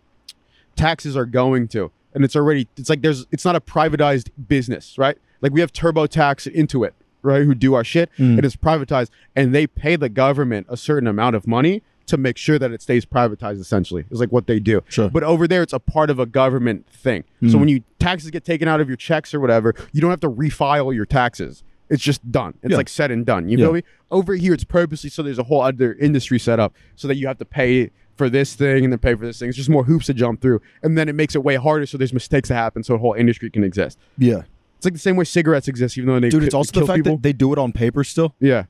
taxes 0.76 1.16
are 1.16 1.24
going 1.24 1.68
to, 1.68 1.90
and 2.12 2.26
it's 2.26 2.36
already 2.36 2.68
it's 2.76 2.90
like 2.90 3.00
there's 3.00 3.26
it's 3.32 3.46
not 3.46 3.56
a 3.56 3.60
privatized 3.62 4.28
business, 4.46 4.98
right? 4.98 5.16
Like 5.40 5.52
we 5.52 5.60
have 5.60 5.72
TurboTax 5.72 6.46
and 6.54 6.68
Intuit, 6.68 6.90
right, 7.22 7.42
who 7.44 7.54
do 7.54 7.74
our 7.74 7.84
shit. 7.84 8.10
Mm. 8.18 8.38
It 8.38 8.44
is 8.44 8.56
privatized, 8.56 9.10
and 9.36 9.54
they 9.54 9.66
pay 9.66 9.96
the 9.96 10.08
government 10.08 10.66
a 10.68 10.76
certain 10.76 11.06
amount 11.06 11.36
of 11.36 11.46
money 11.46 11.82
to 12.06 12.16
make 12.16 12.38
sure 12.38 12.58
that 12.58 12.70
it 12.70 12.80
stays 12.80 13.04
privatized. 13.04 13.60
Essentially, 13.60 14.04
is 14.10 14.20
like 14.20 14.32
what 14.32 14.46
they 14.46 14.58
do. 14.60 14.82
Sure. 14.88 15.10
But 15.10 15.22
over 15.24 15.46
there, 15.46 15.62
it's 15.62 15.72
a 15.74 15.78
part 15.78 16.08
of 16.10 16.18
a 16.18 16.26
government 16.26 16.86
thing. 16.88 17.24
So 17.42 17.48
Mm. 17.56 17.60
when 17.60 17.68
you 17.68 17.82
taxes 17.98 18.30
get 18.30 18.44
taken 18.44 18.66
out 18.68 18.80
of 18.80 18.88
your 18.88 18.96
checks 18.96 19.34
or 19.34 19.40
whatever, 19.40 19.74
you 19.92 20.00
don't 20.00 20.10
have 20.10 20.20
to 20.20 20.30
refile 20.30 20.94
your 20.94 21.04
taxes. 21.06 21.62
It's 21.90 22.02
just 22.02 22.30
done. 22.30 22.54
It's 22.62 22.70
Yeah. 22.72 22.76
like 22.76 22.88
said 22.88 23.10
and 23.10 23.24
done. 23.26 23.48
You 23.48 23.58
Yeah. 23.58 23.64
feel 23.66 23.72
me? 23.74 23.82
Over 24.10 24.34
here, 24.34 24.52
it's 24.54 24.64
purposely 24.64 25.10
so 25.10 25.22
there's 25.22 25.38
a 25.38 25.44
whole 25.44 25.62
other 25.62 25.94
industry 25.94 26.38
set 26.38 26.58
up 26.60 26.74
so 26.96 27.08
that 27.08 27.16
you 27.16 27.26
have 27.26 27.38
to 27.38 27.44
pay 27.44 27.90
for 28.16 28.28
this 28.28 28.54
thing 28.54 28.84
and 28.84 28.92
then 28.92 28.98
pay 28.98 29.14
for 29.14 29.24
this 29.24 29.38
thing. 29.38 29.48
It's 29.48 29.56
just 29.56 29.70
more 29.70 29.84
hoops 29.84 30.06
to 30.06 30.14
jump 30.14 30.40
through, 30.40 30.60
and 30.82 30.98
then 30.98 31.08
it 31.08 31.14
makes 31.14 31.34
it 31.34 31.44
way 31.44 31.54
harder. 31.56 31.86
So 31.86 31.96
there's 31.98 32.12
mistakes 32.12 32.48
that 32.48 32.56
happen, 32.56 32.82
so 32.82 32.94
a 32.94 32.98
whole 32.98 33.14
industry 33.14 33.48
can 33.50 33.62
exist. 33.64 33.98
yeah, 34.18 34.42
It's 34.78 34.84
like 34.84 34.94
the 34.94 35.00
same 35.00 35.16
way 35.16 35.24
cigarettes 35.24 35.68
exist, 35.68 35.98
even 35.98 36.08
though 36.08 36.20
they 36.20 36.28
dude. 36.30 36.44
It's 36.44 36.54
also 36.54 36.80
the 36.80 36.86
fact 36.86 36.96
people. 36.96 37.16
that 37.16 37.22
they 37.22 37.32
do 37.32 37.52
it 37.52 37.58
on 37.58 37.72
paper 37.72 38.02
still. 38.04 38.34
yeah, 38.40 38.64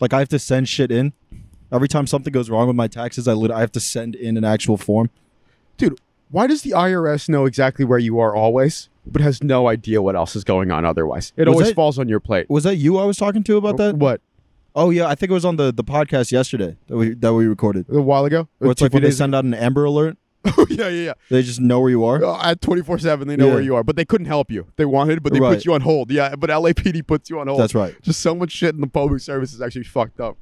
Like 0.00 0.12
I 0.12 0.18
have 0.20 0.28
to 0.30 0.38
send 0.38 0.68
shit 0.68 0.90
in. 0.90 1.12
Every 1.70 1.88
time 1.88 2.06
something 2.06 2.32
goes 2.32 2.48
wrong 2.48 2.66
with 2.66 2.76
my 2.76 2.88
taxes, 2.88 3.28
I 3.28 3.34
lit- 3.34 3.50
I 3.50 3.60
have 3.60 3.72
to 3.72 3.80
send 3.80 4.14
in 4.14 4.36
an 4.36 4.44
actual 4.44 4.76
form. 4.76 5.10
dude. 5.76 5.98
Why 6.30 6.46
does 6.46 6.60
the 6.60 6.72
IRS 6.72 7.26
know 7.30 7.46
exactly 7.46 7.86
where 7.86 7.98
you 7.98 8.18
are 8.18 8.34
always, 8.36 8.90
but 9.06 9.22
has 9.22 9.42
no 9.42 9.66
idea 9.66 10.02
what 10.02 10.14
else 10.14 10.36
is 10.36 10.44
going 10.44 10.70
on 10.70 10.84
otherwise? 10.84 11.32
It 11.38 11.46
Was 11.48 11.54
always 11.54 11.68
that- 11.68 11.74
falls 11.74 11.98
on 11.98 12.06
your 12.08 12.20
plate. 12.20 12.50
Was 12.50 12.64
that 12.64 12.76
you 12.76 12.98
I 12.98 13.04
was 13.06 13.16
talking 13.16 13.42
to 13.44 13.56
about 13.56 13.78
that? 13.78 13.96
What? 13.96 14.20
Oh 14.74 14.90
yeah, 14.90 15.06
I 15.08 15.14
think 15.14 15.30
it 15.30 15.34
was 15.34 15.46
on 15.46 15.56
the, 15.56 15.72
the 15.72 15.82
podcast 15.84 16.30
yesterday 16.30 16.76
that 16.86 16.96
we 16.96 17.14
that 17.14 17.32
we 17.34 17.46
recorded. 17.46 17.86
A 17.90 18.00
while 18.02 18.24
ago? 18.26 18.46
Where 18.58 18.70
it's 18.70 18.80
like 18.82 18.92
when 18.92 19.02
they 19.02 19.10
send 19.10 19.34
out 19.34 19.44
an 19.44 19.54
Amber 19.54 19.84
Alert, 19.84 20.16
Oh 20.56 20.66
yeah, 20.70 20.88
yeah, 20.88 21.04
yeah. 21.04 21.12
they 21.30 21.42
just 21.42 21.60
know 21.60 21.80
where 21.80 21.90
you 21.90 22.04
are. 22.04 22.24
Uh, 22.24 22.50
at 22.50 22.60
24 22.60 22.98
7 22.98 23.26
they 23.28 23.36
know 23.36 23.46
Yeah. 23.48 23.54
where 23.54 23.62
you 23.62 23.74
are 23.76 23.82
but 23.84 23.96
they 23.96 24.04
couldn't 24.04 24.26
help 24.26 24.50
you 24.50 24.66
they 24.76 24.84
wanted 24.84 25.22
but 25.22 25.32
they 25.32 25.40
Right. 25.40 25.54
put 25.56 25.64
you 25.64 25.74
on 25.74 25.80
hold 25.82 26.10
yeah 26.10 26.34
but 26.36 26.50
lapd 26.50 27.06
puts 27.06 27.28
you 27.30 27.38
on 27.40 27.46
hold 27.48 27.60
That's 27.60 27.74
right. 27.74 27.94
just 28.02 28.20
so 28.20 28.34
much 28.34 28.52
shit 28.52 28.74
in 28.74 28.80
the 28.80 28.86
public 28.86 29.20
service 29.20 29.52
is 29.52 29.60
actually 29.60 29.84
fucked 29.84 30.20
up 30.20 30.36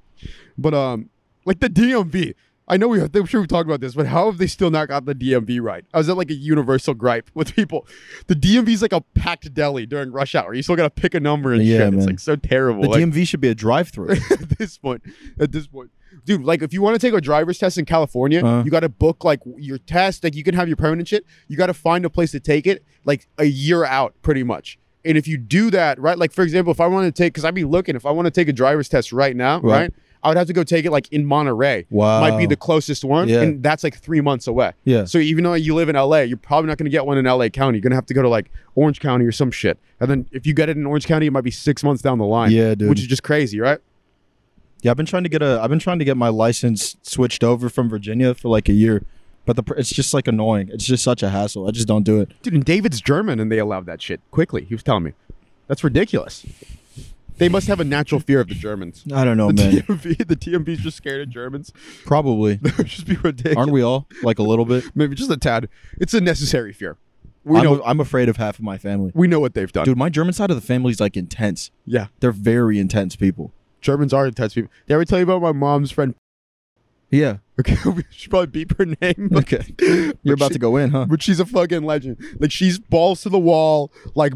but 0.59 0.75
um 0.75 1.11
like 1.45 1.61
the 1.61 1.69
dmv 1.69 2.35
i 2.69 2.77
know 2.77 2.89
we 2.89 3.01
i'm 3.01 3.27
sure 3.27 3.41
we 3.41 3.47
talked 3.47 3.69
about 3.69 3.81
this 3.81 3.95
but 3.95 4.07
how 4.07 4.27
have 4.31 4.39
they 4.39 4.47
still 4.47 4.71
not 4.71 4.89
got 4.89 5.05
the 5.05 5.15
dmv 5.15 5.61
right? 5.63 5.85
I 5.95 5.99
was 5.99 6.09
at 6.09 6.17
like 6.17 6.31
a 6.31 6.35
universal 6.35 6.95
gripe 6.95 7.31
with 7.35 7.55
people? 7.55 7.87
The 8.27 8.35
dmv 8.35 8.69
is 8.69 8.83
like 8.83 8.93
a 8.93 9.01
packed 9.15 9.53
deli 9.55 9.87
during 9.87 10.11
rush 10.13 10.35
hour. 10.35 10.53
You 10.55 10.63
still 10.63 10.77
gotta 10.77 10.91
pick 10.91 11.15
a 11.15 11.21
number 11.21 11.53
and 11.53 11.63
Yeah, 11.65 11.79
shit 11.79 11.95
it's 11.95 12.07
like 12.07 12.19
so 12.21 12.37
terrible. 12.37 12.83
The 12.83 12.89
Like, 12.89 13.01
DMV 13.05 13.27
should 13.29 13.41
be 13.41 13.49
a 13.49 13.55
drive-through. 13.55 14.11
at 14.31 14.59
this 14.59 14.79
point 14.79 15.03
at 15.39 15.53
this 15.53 15.67
point. 15.67 15.91
Dude 16.25 16.43
like 16.45 16.63
if 16.63 16.73
you 16.73 16.83
want 16.83 16.99
to 16.99 17.07
take 17.07 17.15
a 17.17 17.21
driver's 17.21 17.59
test 17.59 17.79
in 17.79 17.85
california 17.85 18.45
Uh-huh. 18.45 18.63
you 18.65 18.71
got 18.71 18.81
to 18.81 18.89
book 18.89 19.25
like 19.25 19.41
your 19.59 19.79
test 19.79 20.25
like 20.25 20.35
you 20.35 20.43
can 20.43 20.55
have 20.55 20.67
your 20.69 20.77
permanent 20.77 21.09
shit. 21.09 21.25
You 21.49 21.57
got 21.57 21.67
to 21.67 21.75
find 21.75 22.05
a 22.05 22.11
place 22.11 22.31
to 22.33 22.41
take 22.41 22.67
it 22.67 22.85
like 23.05 23.29
a 23.39 23.45
year 23.45 23.85
out 23.85 24.15
pretty 24.23 24.43
much. 24.43 24.79
And 25.05 25.17
if 25.17 25.29
you 25.29 25.37
do 25.39 25.71
that 25.71 26.01
right 26.01 26.19
like 26.19 26.33
for 26.33 26.43
example 26.43 26.73
if 26.73 26.81
i 26.81 26.87
want 26.89 27.07
to 27.07 27.13
take 27.23 27.33
because 27.33 27.45
i'd 27.45 27.55
be 27.55 27.63
looking 27.63 27.95
if 27.95 28.05
i 28.05 28.11
want 28.11 28.27
to 28.27 28.31
take 28.33 28.49
a 28.49 28.53
driver's 28.53 28.89
test 28.89 29.13
right 29.13 29.37
now 29.37 29.61
right, 29.61 29.83
Right. 29.83 29.93
I 30.23 30.29
would 30.29 30.37
have 30.37 30.47
to 30.47 30.53
go 30.53 30.65
take 30.65 30.85
it 30.85 30.91
like 30.91 31.11
in 31.13 31.25
monterey 31.25 31.87
Wow. 31.91 32.21
might 32.21 32.37
be 32.39 32.47
the 32.47 32.57
closest 32.57 33.05
one 33.05 33.29
Yeah. 33.29 33.43
and 33.43 33.63
that's 33.63 33.85
like 33.85 33.97
three 33.99 34.21
months 34.21 34.47
away 34.47 34.73
Yeah. 34.85 35.05
so 35.05 35.19
even 35.19 35.45
though 35.45 35.55
you 35.55 35.75
live 35.75 35.89
in 35.89 35.97
LA, 35.97 36.21
you're 36.21 36.37
probably 36.37 36.69
not 36.69 36.79
going 36.79 36.85
to 36.87 36.91
get 36.91 37.07
one 37.07 37.19
in 37.19 37.25
LA 37.25 37.49
County. 37.49 37.79
You're 37.79 37.83
going 37.83 37.91
to 37.91 37.97
have 37.97 38.07
to 38.07 38.15
go 38.15 38.23
to 38.23 38.29
like 38.29 38.51
Orange 38.75 39.01
County 39.01 39.25
or 39.25 39.33
some 39.33 39.51
shit. 39.51 39.79
And 40.01 40.11
then 40.11 40.27
if 40.33 40.47
you 40.47 40.55
get 40.55 40.69
it 40.69 40.77
in 40.77 40.85
Orange 40.87 41.07
County, 41.07 41.27
it 41.27 41.31
might 41.33 41.45
be 41.45 41.51
six 41.51 41.83
months 41.85 42.03
down 42.03 42.19
the 42.19 42.25
line. 42.25 42.51
Yeah, 42.51 42.75
dude. 42.75 42.89
Which 42.89 43.01
is 43.01 43.07
just 43.07 43.23
crazy, 43.23 43.59
right? 43.61 43.79
Yeah, 44.83 44.91
I've 44.91 44.97
been 44.97 45.07
trying 45.07 45.23
to 45.23 45.29
get 45.29 45.43
a. 45.43 45.61
I've 45.63 45.71
been 45.71 45.79
trying 45.79 45.99
to 45.99 46.05
get 46.05 46.17
my 46.17 46.29
license 46.29 46.97
switched 47.03 47.43
over 47.43 47.69
from 47.69 47.89
Virginia 47.89 48.35
for 48.35 48.49
like 48.49 48.69
a 48.69 48.73
year, 48.73 49.03
but 49.47 49.57
the 49.57 49.63
it's 49.77 49.91
just 49.91 50.13
like 50.15 50.29
annoying. 50.29 50.69
It's 50.73 50.85
just 50.85 51.03
such 51.03 51.23
a 51.23 51.31
hassle. 51.31 51.67
I 51.67 51.71
just 51.71 51.89
don't 51.89 52.03
do 52.05 52.21
it. 52.21 52.31
Dude, 52.43 52.55
and 52.55 52.65
David's 52.65 53.01
German 53.01 53.41
and 53.41 53.51
they 53.51 53.59
allowed 53.59 53.87
that 53.87 54.03
shit 54.03 54.21
quickly. 54.31 54.65
He 54.65 54.75
was 54.75 54.83
telling 54.83 55.05
me. 55.05 55.13
That's 55.67 55.83
ridiculous. 55.83 56.45
They 57.39 57.49
must 57.49 57.67
have 57.69 57.81
a 57.81 57.85
natural 57.85 58.21
fear 58.21 58.41
of 58.41 58.49
the 58.49 58.55
Germans. 58.55 59.05
I 59.13 59.25
don't 59.25 59.37
know, 59.37 59.49
the 59.53 59.55
man. 59.63 59.73
TMV, 59.83 60.19
the 60.27 60.37
TMV's 60.37 60.81
just 60.81 60.97
scared 60.97 61.21
of 61.21 61.29
Germans. 61.31 61.73
Probably. 62.05 62.57
That 62.63 62.79
would 62.79 62.87
just 62.87 63.07
be 63.07 63.17
ridiculous. 63.17 63.57
Aren't 63.57 63.73
we 63.73 63.83
all? 63.83 64.09
Like 64.23 64.39
a 64.39 64.43
little 64.43 64.65
bit. 64.65 64.85
Maybe 64.95 65.15
just 65.15 65.31
a 65.31 65.37
tad. 65.37 65.69
It's 65.99 66.15
a 66.15 66.21
necessary 66.21 66.73
fear. 66.73 66.97
We 67.45 67.59
I'm, 67.59 67.65
know. 67.65 67.83
I'm 67.85 68.01
afraid 68.01 68.29
of 68.29 68.39
half 68.39 68.59
of 68.59 68.65
my 68.65 68.77
family. 68.79 69.13
we 69.15 69.29
know 69.29 69.39
what 69.39 69.55
they've 69.55 69.71
done. 69.71 69.85
Dude, 69.85 69.97
my 69.97 70.09
German 70.09 70.33
side 70.33 70.51
of 70.51 70.57
the 70.57 70.67
family 70.67 70.91
is 70.91 71.01
like 71.01 71.17
intense. 71.17 71.71
Yeah, 71.85 72.07
They're 72.21 72.33
very 72.33 72.79
intense 72.81 73.15
people. 73.15 73.53
Germans 73.81 74.13
are 74.13 74.27
intense 74.27 74.55
people. 74.55 74.71
Did 74.87 74.95
I 74.95 74.97
ever 74.97 75.05
tell 75.05 75.19
you 75.19 75.25
about 75.25 75.43
my 75.43 75.53
mom's 75.53 75.91
friend? 75.93 76.15
Yeah. 77.11 77.39
Okay, 77.59 77.75
we 77.89 78.05
should 78.11 78.29
probably 78.29 78.49
beep 78.49 78.77
her 78.77 78.85
name. 78.85 79.31
Okay. 79.35 79.65
You're 80.23 80.35
about 80.35 80.49
she- 80.49 80.55
to 80.55 80.59
go 80.59 80.77
in, 80.77 80.91
huh? 80.91 81.07
But 81.09 81.23
she's 81.23 81.41
a 81.41 81.47
fucking 81.47 81.85
legend. 81.85 82.19
Like 82.39 82.53
she's 82.53 82.79
balls 82.79 83.23
to 83.23 83.31
the 83.31 83.39
wall. 83.39 83.91
Like, 84.15 84.35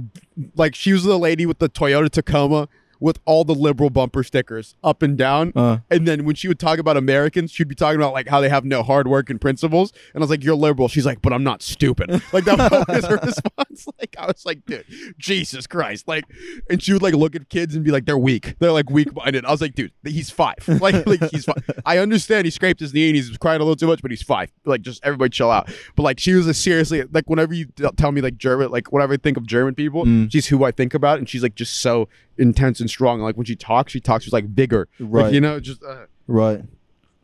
like 0.57 0.75
she 0.75 0.95
was 0.95 1.05
the 1.05 1.19
lady 1.19 1.45
with 1.45 1.59
the 1.59 1.69
Toyota 1.69 2.09
Tacoma 2.09 2.67
with 3.01 3.19
all 3.25 3.45
the 3.45 3.55
liberal 3.55 3.91
bumper 3.91 4.23
stickers 4.23 4.77
up 4.85 5.03
and 5.03 5.17
down. 5.17 5.53
Uh, 5.57 5.79
And 5.91 6.07
then 6.07 6.25
when 6.25 6.35
she 6.37 6.47
would 6.49 6.59
talk 6.61 6.79
about 6.79 6.97
Americans, 6.97 7.51
she'd 7.51 7.67
be 7.69 7.75
talking 7.75 7.97
about 8.01 8.13
like 8.13 8.29
how 8.29 8.41
they 8.41 8.49
have 8.51 8.65
no 8.65 8.83
hard 8.83 9.09
work 9.09 9.31
and 9.31 9.41
principles. 9.41 9.93
And 10.15 10.23
I 10.23 10.25
was 10.25 10.31
like, 10.31 10.45
"You're 10.45 10.55
liberal." 10.55 10.87
She's 10.89 11.07
like, 11.07 11.23
"But 11.23 11.33
I'm 11.33 11.43
not 11.43 11.63
stupid." 11.63 12.11
Like 12.33 12.45
that 12.45 12.87
was 12.89 13.05
her 13.07 13.17
response. 13.25 13.87
Like 13.99 14.15
I 14.19 14.27
was 14.27 14.45
like, 14.45 14.65
"Dude, 14.67 14.85
Jesus 15.19 15.67
Christ!" 15.67 16.07
Like, 16.07 16.25
and 16.69 16.83
she 16.83 16.93
would 16.93 17.03
like 17.03 17.15
look 17.15 17.35
at 17.35 17.49
kids 17.49 17.75
and 17.75 17.85
be 17.85 17.91
like, 17.91 18.05
"They're 18.05 18.19
weak. 18.19 18.57
They're 18.59 18.73
like 18.73 18.91
weak 18.91 19.15
minded." 19.15 19.45
I 19.45 19.51
was 19.51 19.61
like, 19.61 19.75
"Dude, 19.75 19.93
he's 20.05 20.31
five. 20.31 20.57
Like, 20.81 21.07
like 21.07 21.23
he's 21.31 21.45
five. 21.45 21.63
I 21.85 21.99
understand 21.99 22.45
he 22.47 22.51
scraped 22.51 22.81
his 22.81 22.93
knee 22.95 23.09
and 23.09 23.17
he's 23.17 23.37
crying 23.39 23.61
a 23.61 23.65
little 23.65 23.77
too 23.77 23.87
much, 23.87 24.01
but 24.03 24.11
he's 24.11 24.23
five. 24.23 24.51
Like, 24.65 24.83
just 24.83 25.01
everybody 25.05 25.31
chill 25.31 25.51
out." 25.51 25.71
But 25.97 26.03
like, 26.03 26.19
she 26.21 26.33
was 26.35 26.47
a 26.47 26.55
seriously 26.55 27.03
like 27.13 27.29
whenever 27.29 27.55
you 27.55 27.67
tell 27.97 28.13
me 28.13 28.21
like 28.21 28.37
German, 28.37 28.71
like 28.71 28.93
whenever 28.93 29.15
I 29.15 29.17
think 29.17 29.37
of 29.37 29.47
German 29.47 29.75
people, 29.75 30.05
Mm. 30.05 30.31
she's 30.33 30.47
who 30.47 30.65
I 30.65 30.71
think 30.71 30.95
about, 30.95 31.19
and 31.19 31.29
she's 31.29 31.43
like 31.43 31.55
just 31.55 31.75
so 31.81 32.09
intense 32.39 32.81
and 32.81 32.90
strong. 32.91 33.21
Like 33.21 33.37
when 33.37 33.47
she 33.47 33.57
talks, 33.57 33.93
she 33.93 34.01
talks 34.01 34.25
with 34.27 34.33
like 34.33 34.47
vigor. 34.47 34.89
Like, 34.99 35.25
Right. 35.25 35.33
you 35.35 35.41
know, 35.41 35.61
just. 35.61 35.83
Uh, 35.83 36.07
right. 36.27 36.63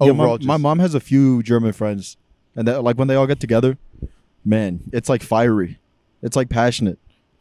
Yeah, 0.01 0.13
my, 0.13 0.25
Overall, 0.25 0.39
my 0.43 0.57
mom 0.59 0.79
has 0.79 0.95
a 0.95 1.01
few 1.01 1.43
German 1.43 1.73
friends, 1.73 2.17
and 2.55 2.69
that, 2.69 2.83
like 2.85 2.97
when 2.99 3.09
they 3.09 3.15
all 3.15 3.27
get 3.27 3.41
together, 3.41 3.79
man, 4.45 4.81
it's 4.93 5.09
like 5.09 5.23
fiery. 5.23 5.79
It's 6.23 6.37
like 6.37 6.49
passionate. 6.49 6.99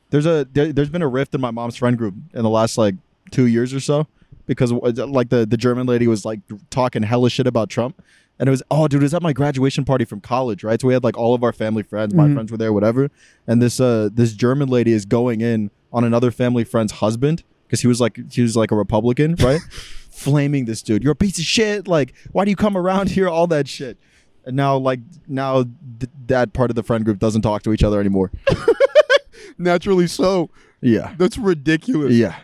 There's 0.09 0.25
a 0.25 0.47
there, 0.53 0.71
there's 0.71 0.89
been 0.89 1.01
a 1.01 1.07
rift 1.07 1.35
in 1.35 1.41
my 1.41 1.51
mom's 1.51 1.75
friend 1.75 1.97
group 1.97 2.13
in 2.33 2.43
the 2.43 2.49
last 2.49 2.77
like 2.77 2.95
two 3.31 3.47
years 3.47 3.73
or 3.73 3.79
so 3.79 4.07
because 4.45 4.71
uh, 4.71 5.07
like 5.07 5.29
the 5.29 5.45
the 5.45 5.57
German 5.57 5.87
lady 5.87 6.07
was 6.07 6.23
like 6.23 6.39
talking 6.69 7.03
hella 7.03 7.29
shit 7.29 7.47
about 7.47 7.69
Trump. 7.69 8.01
And 8.37 8.49
it 8.49 8.51
was, 8.51 8.61
oh, 8.69 8.89
dude, 8.89 9.01
it 9.01 9.05
was 9.05 9.13
at 9.13 9.21
my 9.21 9.31
graduation 9.31 9.85
party 9.85 10.03
from 10.03 10.19
college, 10.19 10.61
right? 10.61 10.79
So 10.81 10.87
we 10.89 10.93
had 10.93 11.05
like 11.05 11.17
all 11.17 11.33
of 11.33 11.41
our 11.41 11.53
family 11.53 11.83
friends, 11.83 12.13
my 12.13 12.27
Mhm. 12.27 12.33
friends 12.33 12.51
were 12.51 12.57
there, 12.57 12.73
whatever. 12.73 13.09
And 13.47 13.61
this 13.61 13.79
uh 13.79 14.09
this 14.13 14.33
German 14.33 14.69
lady 14.69 14.91
is 14.91 15.05
going 15.05 15.41
in 15.41 15.71
on 15.91 16.03
another 16.03 16.31
family 16.31 16.63
friend's 16.65 16.93
husband 16.93 17.43
because 17.67 17.81
he 17.81 17.87
was 17.87 17.99
like 18.01 18.19
he 18.31 18.41
was 18.41 18.55
like 18.55 18.71
a 18.71 18.75
Republican, 18.75 19.35
right? 19.39 19.61
Flaming 20.09 20.65
this 20.65 20.81
dude, 20.81 21.03
you're 21.03 21.11
a 21.13 21.15
piece 21.15 21.37
of 21.39 21.43
shit. 21.45 21.87
Like, 21.87 22.13
why 22.31 22.45
do 22.45 22.49
you 22.51 22.55
come 22.55 22.77
around 22.77 23.09
here? 23.11 23.27
All 23.27 23.47
that 23.47 23.67
shit. 23.67 23.97
And 24.45 24.55
now, 24.55 24.77
like, 24.77 24.99
now 25.27 25.63
th- 25.63 26.11
that 26.27 26.53
part 26.53 26.69
of 26.69 26.75
the 26.75 26.83
friend 26.83 27.03
group 27.03 27.17
doesn't 27.19 27.41
talk 27.41 27.63
to 27.63 27.73
each 27.73 27.83
other 27.83 27.99
anymore. 27.99 28.31
naturally 29.57 30.07
so. 30.07 30.49
Yeah, 30.81 31.15
That's 31.17 31.37
ridiculous. 31.37 32.13
yeah. 32.13 32.35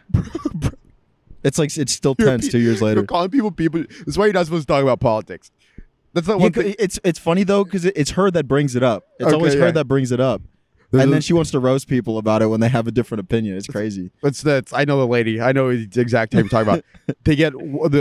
It's 1.43 1.57
like 1.60 1.75
it's 1.77 1.91
still 1.91 2.15
You're 2.19 2.27
tense 2.27 2.45
pe- 2.45 2.51
two 2.51 2.60
years 2.60 2.81
later. 2.81 3.01
You're 3.01 3.07
calling 3.07 3.29
people 3.29 3.51
people. 3.51 3.84
That's 4.05 4.17
why 4.17 4.25
you're 4.25 4.34
not 4.34 4.45
supposed 4.45 4.67
to 4.67 4.73
talk 4.73 4.84
about 4.84 4.99
politics. 4.99 5.51
That's 6.13 6.27
not 6.27 6.38
Yeah, 6.38 6.43
one 6.43 6.51
thing. 6.53 6.75
it's 6.77 6.99
it's 7.03 7.17
funny 7.19 7.43
though 7.43 7.63
because 7.63 7.86
it, 7.86 7.93
it's 7.95 8.12
her 8.12 8.29
that 8.31 8.47
brings 8.47 8.75
it 8.75 8.84
up. 8.84 9.05
It's 9.19 9.27
Okay, 9.27 9.36
always 9.36 9.55
yeah. 9.55 9.62
her 9.62 9.71
that 9.71 9.86
brings 9.86 10.12
it 10.12 10.19
up, 10.19 10.41
And 10.93 11.13
then 11.13 11.21
she 11.21 11.34
wants 11.34 11.51
to 11.51 11.60
roast 11.60 11.88
people 11.88 12.17
about 12.17 12.41
it 12.41 12.47
when 12.47 12.60
they 12.60 12.69
have 12.69 12.88
a 12.88 12.91
different 12.91 13.21
opinion. 13.21 13.58
It's 13.58 13.67
crazy. 13.67 14.12
That's 14.21 14.41
that's. 14.41 14.73
I 14.73 14.84
know 14.86 14.99
the 14.99 15.08
lady. 15.08 15.39
I 15.39 15.51
know 15.51 15.75
the 15.75 16.01
exact 16.01 16.34
type 16.34 16.41
you're 16.41 16.49
talking 16.49 16.73
about. 16.73 16.86
They 17.23 17.36
get, 17.36 17.54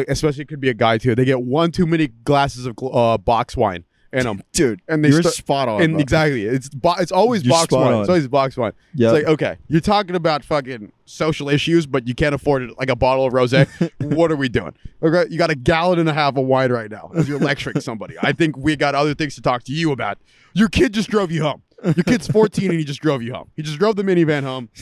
especially 0.08 0.42
it 0.42 0.48
could 0.48 0.60
be 0.60 0.68
a 0.68 0.74
guy 0.74 0.96
too. 0.98 1.14
They 1.14 1.24
get 1.24 1.42
one 1.42 1.72
too 1.72 1.84
many 1.86 2.08
glasses 2.08 2.64
of 2.66 2.76
uh, 2.80 3.18
box 3.18 3.56
wine 3.56 3.84
in 4.12 4.24
them, 4.24 4.42
Dude, 4.52 4.82
and 4.88 5.04
they 5.04 5.08
you're 5.08 5.22
start, 5.22 5.34
spot 5.34 5.68
on. 5.68 5.82
and 5.82 5.92
bro. 5.94 6.00
exactly, 6.00 6.44
it's 6.44 6.68
bo- 6.68 6.94
it's 6.98 7.12
always 7.12 7.44
You're 7.44 7.52
box 7.52 7.72
wine. 7.72 7.92
on. 7.92 8.00
It's 8.00 8.08
always 8.08 8.28
box 8.28 8.56
wine. 8.56 8.72
Yeah. 8.94 9.08
It's 9.08 9.14
like 9.14 9.32
okay, 9.34 9.56
you're 9.68 9.80
talking 9.80 10.16
about 10.16 10.44
fucking 10.44 10.92
social 11.04 11.48
issues, 11.48 11.86
but 11.86 12.08
you 12.08 12.14
can't 12.14 12.34
afford 12.34 12.62
it, 12.62 12.78
like 12.78 12.88
a 12.90 12.96
bottle 12.96 13.24
of 13.26 13.32
rosé. 13.32 13.68
what 14.16 14.32
are 14.32 14.36
we 14.36 14.48
doing? 14.48 14.74
Okay, 15.02 15.30
you 15.30 15.38
got 15.38 15.50
a 15.50 15.54
gallon 15.54 15.98
and 15.98 16.08
a 16.08 16.12
half 16.12 16.36
of 16.36 16.44
wine 16.44 16.72
right 16.72 16.90
now 16.90 17.10
you're 17.24 17.38
lecturing 17.38 17.80
somebody. 17.80 18.16
I 18.20 18.32
think 18.32 18.56
we 18.56 18.74
got 18.76 18.94
other 18.94 19.14
things 19.14 19.34
to 19.36 19.42
talk 19.42 19.62
to 19.64 19.72
you 19.72 19.92
about. 19.92 20.18
Your 20.54 20.68
kid 20.68 20.92
just 20.92 21.08
drove 21.08 21.30
you 21.30 21.42
home. 21.42 21.62
Your 21.84 22.04
kid's 22.04 22.28
14 22.28 22.70
and 22.70 22.78
he 22.78 22.84
just 22.84 23.00
drove 23.00 23.22
you 23.22 23.32
home. 23.32 23.50
He 23.56 23.62
just 23.62 23.78
drove 23.78 23.96
the 23.96 24.02
minivan 24.02 24.42
home. 24.42 24.68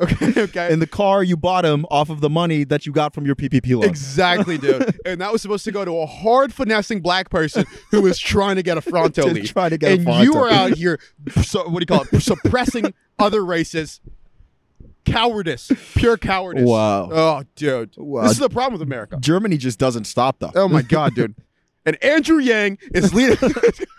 Okay, 0.00 0.42
okay. 0.42 0.72
in 0.72 0.78
the 0.78 0.86
car 0.86 1.22
you 1.22 1.36
bought 1.36 1.64
him 1.64 1.84
off 1.90 2.08
of 2.08 2.20
the 2.20 2.30
money 2.30 2.64
that 2.64 2.86
you 2.86 2.92
got 2.92 3.14
from 3.14 3.26
your 3.26 3.36
PPP 3.36 3.74
loan. 3.74 3.84
Exactly, 3.84 4.56
dude. 4.56 4.98
and 5.06 5.20
that 5.20 5.30
was 5.30 5.42
supposed 5.42 5.64
to 5.66 5.70
go 5.70 5.84
to 5.84 5.98
a 5.98 6.06
hard 6.06 6.52
finessing 6.52 7.00
black 7.00 7.28
person 7.28 7.66
who 7.90 8.00
was 8.00 8.18
trying 8.18 8.56
to 8.56 8.62
get 8.62 8.78
a 8.78 8.80
Fronto 8.80 9.26
leaf. 9.26 9.52
trying 9.52 9.70
to 9.70 9.78
get 9.78 9.90
a 9.90 10.10
and 10.10 10.24
you 10.24 10.34
are 10.34 10.48
out 10.48 10.72
here, 10.72 10.98
so, 11.42 11.68
what 11.68 11.80
do 11.80 11.82
you 11.82 11.98
call 11.98 12.06
it? 12.10 12.20
Suppressing 12.20 12.94
other 13.18 13.44
races. 13.44 14.00
Cowardice, 15.04 15.70
pure 15.94 16.16
cowardice. 16.16 16.66
Wow. 16.66 17.10
Oh, 17.12 17.42
dude. 17.54 17.94
Wow. 17.96 18.22
This 18.22 18.32
is 18.32 18.38
the 18.38 18.48
problem 18.48 18.72
with 18.72 18.82
America. 18.82 19.18
Germany 19.20 19.56
just 19.56 19.78
doesn't 19.78 20.04
stop 20.04 20.38
though. 20.40 20.52
Oh 20.54 20.68
my 20.68 20.82
god, 20.82 21.14
dude. 21.14 21.34
And 21.86 22.02
Andrew 22.02 22.38
Yang 22.38 22.78
is 22.92 23.14
leading. 23.14 23.38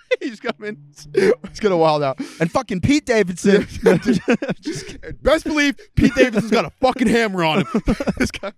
He's 0.22 0.40
coming. 0.40 0.78
It's 1.14 1.60
gonna 1.60 1.78
wild 1.78 2.04
out. 2.04 2.20
And 2.40 2.52
fucking 2.52 2.82
Pete 2.82 3.06
Davidson. 3.06 3.68
Just. 4.62 4.98
Best 5.22 5.46
believe 5.46 5.78
Pete 5.96 6.14
Davidson's 6.16 6.52
got 6.52 6.66
a 6.66 6.70
fucking 6.82 7.08
hammer 7.08 7.44
on 7.44 7.66
him. 7.66 7.84
this 8.18 8.32
guy, 8.32 8.52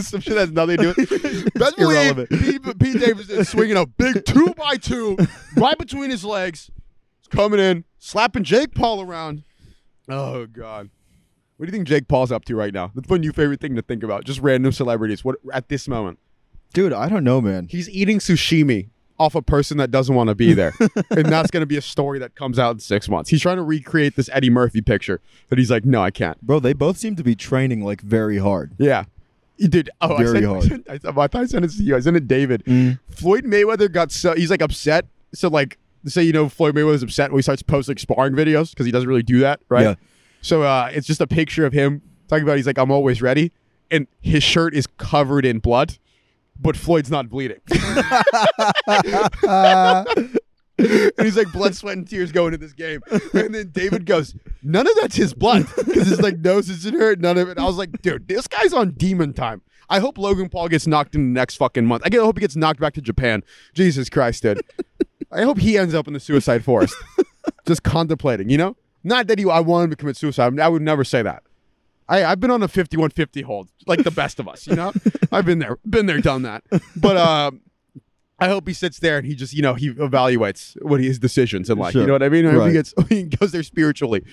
some 0.00 0.20
shit 0.20 0.36
has 0.36 0.50
nothing 0.50 0.78
to 0.78 0.82
do 0.82 0.88
with 0.96 1.24
it. 1.24 1.54
Best 1.54 1.76
believe 1.76 1.96
irrelevant. 1.96 2.30
Pete, 2.30 2.78
Pete 2.78 3.00
Davidson 3.00 3.44
swinging 3.44 3.76
a 3.76 3.86
big 3.86 4.24
two 4.24 4.54
by 4.54 4.76
two 4.76 5.16
right 5.56 5.78
between 5.78 6.10
his 6.10 6.24
legs. 6.24 6.70
He's 7.20 7.28
coming 7.28 7.60
in, 7.60 7.84
slapping 7.98 8.44
Jake 8.44 8.74
Paul 8.74 9.02
around. 9.02 9.44
Oh 10.08 10.46
god. 10.46 10.90
What 11.56 11.66
do 11.66 11.72
you 11.72 11.76
think 11.76 11.88
Jake 11.88 12.06
Paul's 12.06 12.30
up 12.30 12.44
to 12.46 12.54
right 12.54 12.72
now? 12.72 12.92
That's 12.94 13.08
one 13.08 13.20
new 13.20 13.32
favorite 13.32 13.60
thing 13.60 13.74
to 13.74 13.82
think 13.82 14.04
about. 14.04 14.24
Just 14.24 14.40
random 14.40 14.70
celebrities. 14.70 15.24
What 15.24 15.36
at 15.52 15.68
this 15.68 15.88
moment? 15.88 16.20
Dude, 16.72 16.92
I 16.92 17.08
don't 17.08 17.24
know, 17.24 17.40
man. 17.40 17.66
He's 17.68 17.88
eating 17.88 18.18
sashimi 18.18 18.90
off 19.18 19.34
a 19.34 19.42
person 19.42 19.78
that 19.78 19.90
doesn't 19.90 20.14
want 20.14 20.28
to 20.28 20.34
be 20.34 20.52
there. 20.52 20.74
and 21.10 21.26
that's 21.26 21.50
going 21.50 21.62
to 21.62 21.66
be 21.66 21.76
a 21.76 21.82
story 21.82 22.18
that 22.20 22.34
comes 22.34 22.58
out 22.58 22.72
in 22.72 22.78
six 22.80 23.08
months. 23.08 23.30
He's 23.30 23.42
trying 23.42 23.56
to 23.56 23.62
recreate 23.62 24.16
this 24.16 24.30
Eddie 24.32 24.50
Murphy 24.50 24.80
picture 24.80 25.20
but 25.48 25.58
he's 25.58 25.70
like, 25.70 25.84
no, 25.84 26.02
I 26.02 26.10
can't. 26.10 26.40
Bro, 26.42 26.60
they 26.60 26.72
both 26.72 26.98
seem 26.98 27.16
to 27.16 27.24
be 27.24 27.34
training 27.34 27.84
like 27.84 28.00
very 28.00 28.38
hard. 28.38 28.72
Yeah. 28.78 29.04
Dude, 29.58 29.90
oh, 30.00 30.16
Very 30.16 30.44
I, 30.44 30.48
hard. 30.48 30.64
I, 30.64 30.68
sent, 30.68 30.88
I 30.88 30.98
thought 30.98 31.34
I 31.34 31.46
sent 31.46 31.64
it 31.64 31.72
to 31.72 31.82
you. 31.82 31.96
I 31.96 32.00
sent 32.00 32.16
it 32.16 32.20
to 32.20 32.26
David. 32.26 32.64
Mm. 32.64 33.00
Floyd 33.10 33.44
Mayweather 33.44 33.90
got 33.90 34.12
so, 34.12 34.34
he's 34.34 34.50
like 34.50 34.62
upset. 34.62 35.06
So, 35.34 35.48
like, 35.48 35.78
say, 36.06 36.22
you 36.22 36.32
know, 36.32 36.48
Floyd 36.48 36.74
Mayweather's 36.74 37.02
upset 37.02 37.32
when 37.32 37.38
he 37.38 37.42
starts 37.42 37.62
posting 37.62 37.96
sparring 37.98 38.34
videos 38.34 38.70
because 38.70 38.86
he 38.86 38.92
doesn't 38.92 39.08
really 39.08 39.22
do 39.22 39.40
that, 39.40 39.60
right? 39.68 39.82
Yeah. 39.82 39.94
So, 40.42 40.62
uh, 40.62 40.90
it's 40.92 41.06
just 41.06 41.20
a 41.20 41.26
picture 41.26 41.66
of 41.66 41.72
him 41.72 42.02
talking 42.28 42.44
about, 42.44 42.56
he's 42.56 42.66
like, 42.66 42.78
I'm 42.78 42.92
always 42.92 43.20
ready. 43.20 43.52
And 43.90 44.06
his 44.20 44.42
shirt 44.42 44.74
is 44.74 44.86
covered 44.86 45.44
in 45.44 45.58
blood, 45.58 45.98
but 46.58 46.76
Floyd's 46.76 47.10
not 47.10 47.28
bleeding. 47.28 47.60
and 50.78 51.12
he's 51.20 51.36
like 51.36 51.52
blood, 51.52 51.74
sweat, 51.74 51.96
and 51.96 52.08
tears 52.08 52.32
going 52.32 52.52
to 52.52 52.58
this 52.58 52.72
game. 52.72 53.00
And 53.34 53.54
then 53.54 53.70
David 53.70 54.06
goes, 54.06 54.34
"None 54.62 54.86
of 54.86 54.92
that's 55.00 55.16
his 55.16 55.34
blood 55.34 55.66
because 55.76 56.08
his 56.08 56.20
like 56.20 56.38
nose 56.38 56.68
isn't 56.70 56.94
hurt. 56.94 57.20
None 57.20 57.38
of 57.38 57.48
it." 57.48 57.58
I 57.58 57.64
was 57.64 57.76
like, 57.76 58.02
"Dude, 58.02 58.28
this 58.28 58.46
guy's 58.46 58.72
on 58.72 58.92
demon 58.92 59.32
time." 59.32 59.62
I 59.90 60.00
hope 60.00 60.18
Logan 60.18 60.48
Paul 60.50 60.68
gets 60.68 60.86
knocked 60.86 61.14
in 61.14 61.32
the 61.32 61.40
next 61.40 61.56
fucking 61.56 61.86
month. 61.86 62.02
I 62.04 62.14
hope 62.14 62.36
he 62.36 62.40
gets 62.40 62.56
knocked 62.56 62.78
back 62.80 62.92
to 62.94 63.00
Japan. 63.00 63.42
Jesus 63.72 64.10
Christ, 64.10 64.42
dude. 64.42 64.60
I 65.32 65.42
hope 65.42 65.58
he 65.58 65.78
ends 65.78 65.94
up 65.94 66.06
in 66.06 66.12
the 66.12 66.20
suicide 66.20 66.64
forest, 66.64 66.94
just 67.66 67.82
contemplating. 67.82 68.50
You 68.50 68.58
know, 68.58 68.76
not 69.02 69.26
that 69.28 69.38
he. 69.38 69.48
I 69.48 69.60
want 69.60 69.84
him 69.84 69.90
to 69.90 69.96
commit 69.96 70.16
suicide. 70.16 70.58
I 70.60 70.68
would 70.68 70.82
never 70.82 71.04
say 71.04 71.22
that. 71.22 71.42
I, 72.08 72.24
I've 72.24 72.40
been 72.40 72.50
on 72.50 72.62
a 72.62 72.68
51-50 72.68 73.44
hold, 73.44 73.68
like 73.86 74.02
the 74.02 74.10
best 74.10 74.40
of 74.40 74.48
us, 74.48 74.66
you 74.66 74.74
know? 74.74 74.92
I've 75.32 75.44
been 75.44 75.58
there, 75.58 75.78
been 75.88 76.06
there, 76.06 76.20
done 76.20 76.42
that. 76.42 76.64
But 76.96 77.16
um, 77.16 77.60
I 78.38 78.48
hope 78.48 78.66
he 78.66 78.72
sits 78.74 78.98
there 78.98 79.18
and 79.18 79.26
he 79.26 79.34
just, 79.34 79.52
you 79.52 79.62
know, 79.62 79.74
he 79.74 79.92
evaluates 79.92 80.80
what 80.82 81.00
his 81.00 81.18
decisions 81.18 81.68
in 81.68 81.76
life. 81.78 81.94
You 81.94 82.06
know 82.06 82.14
what 82.14 82.22
I 82.22 82.28
mean? 82.28 82.46
I 82.46 82.52
hope 82.52 82.66
he 82.66 82.72
gets 82.72 82.94
he 83.08 83.24
goes 83.24 83.52
there 83.52 83.62
spiritually. 83.62 84.24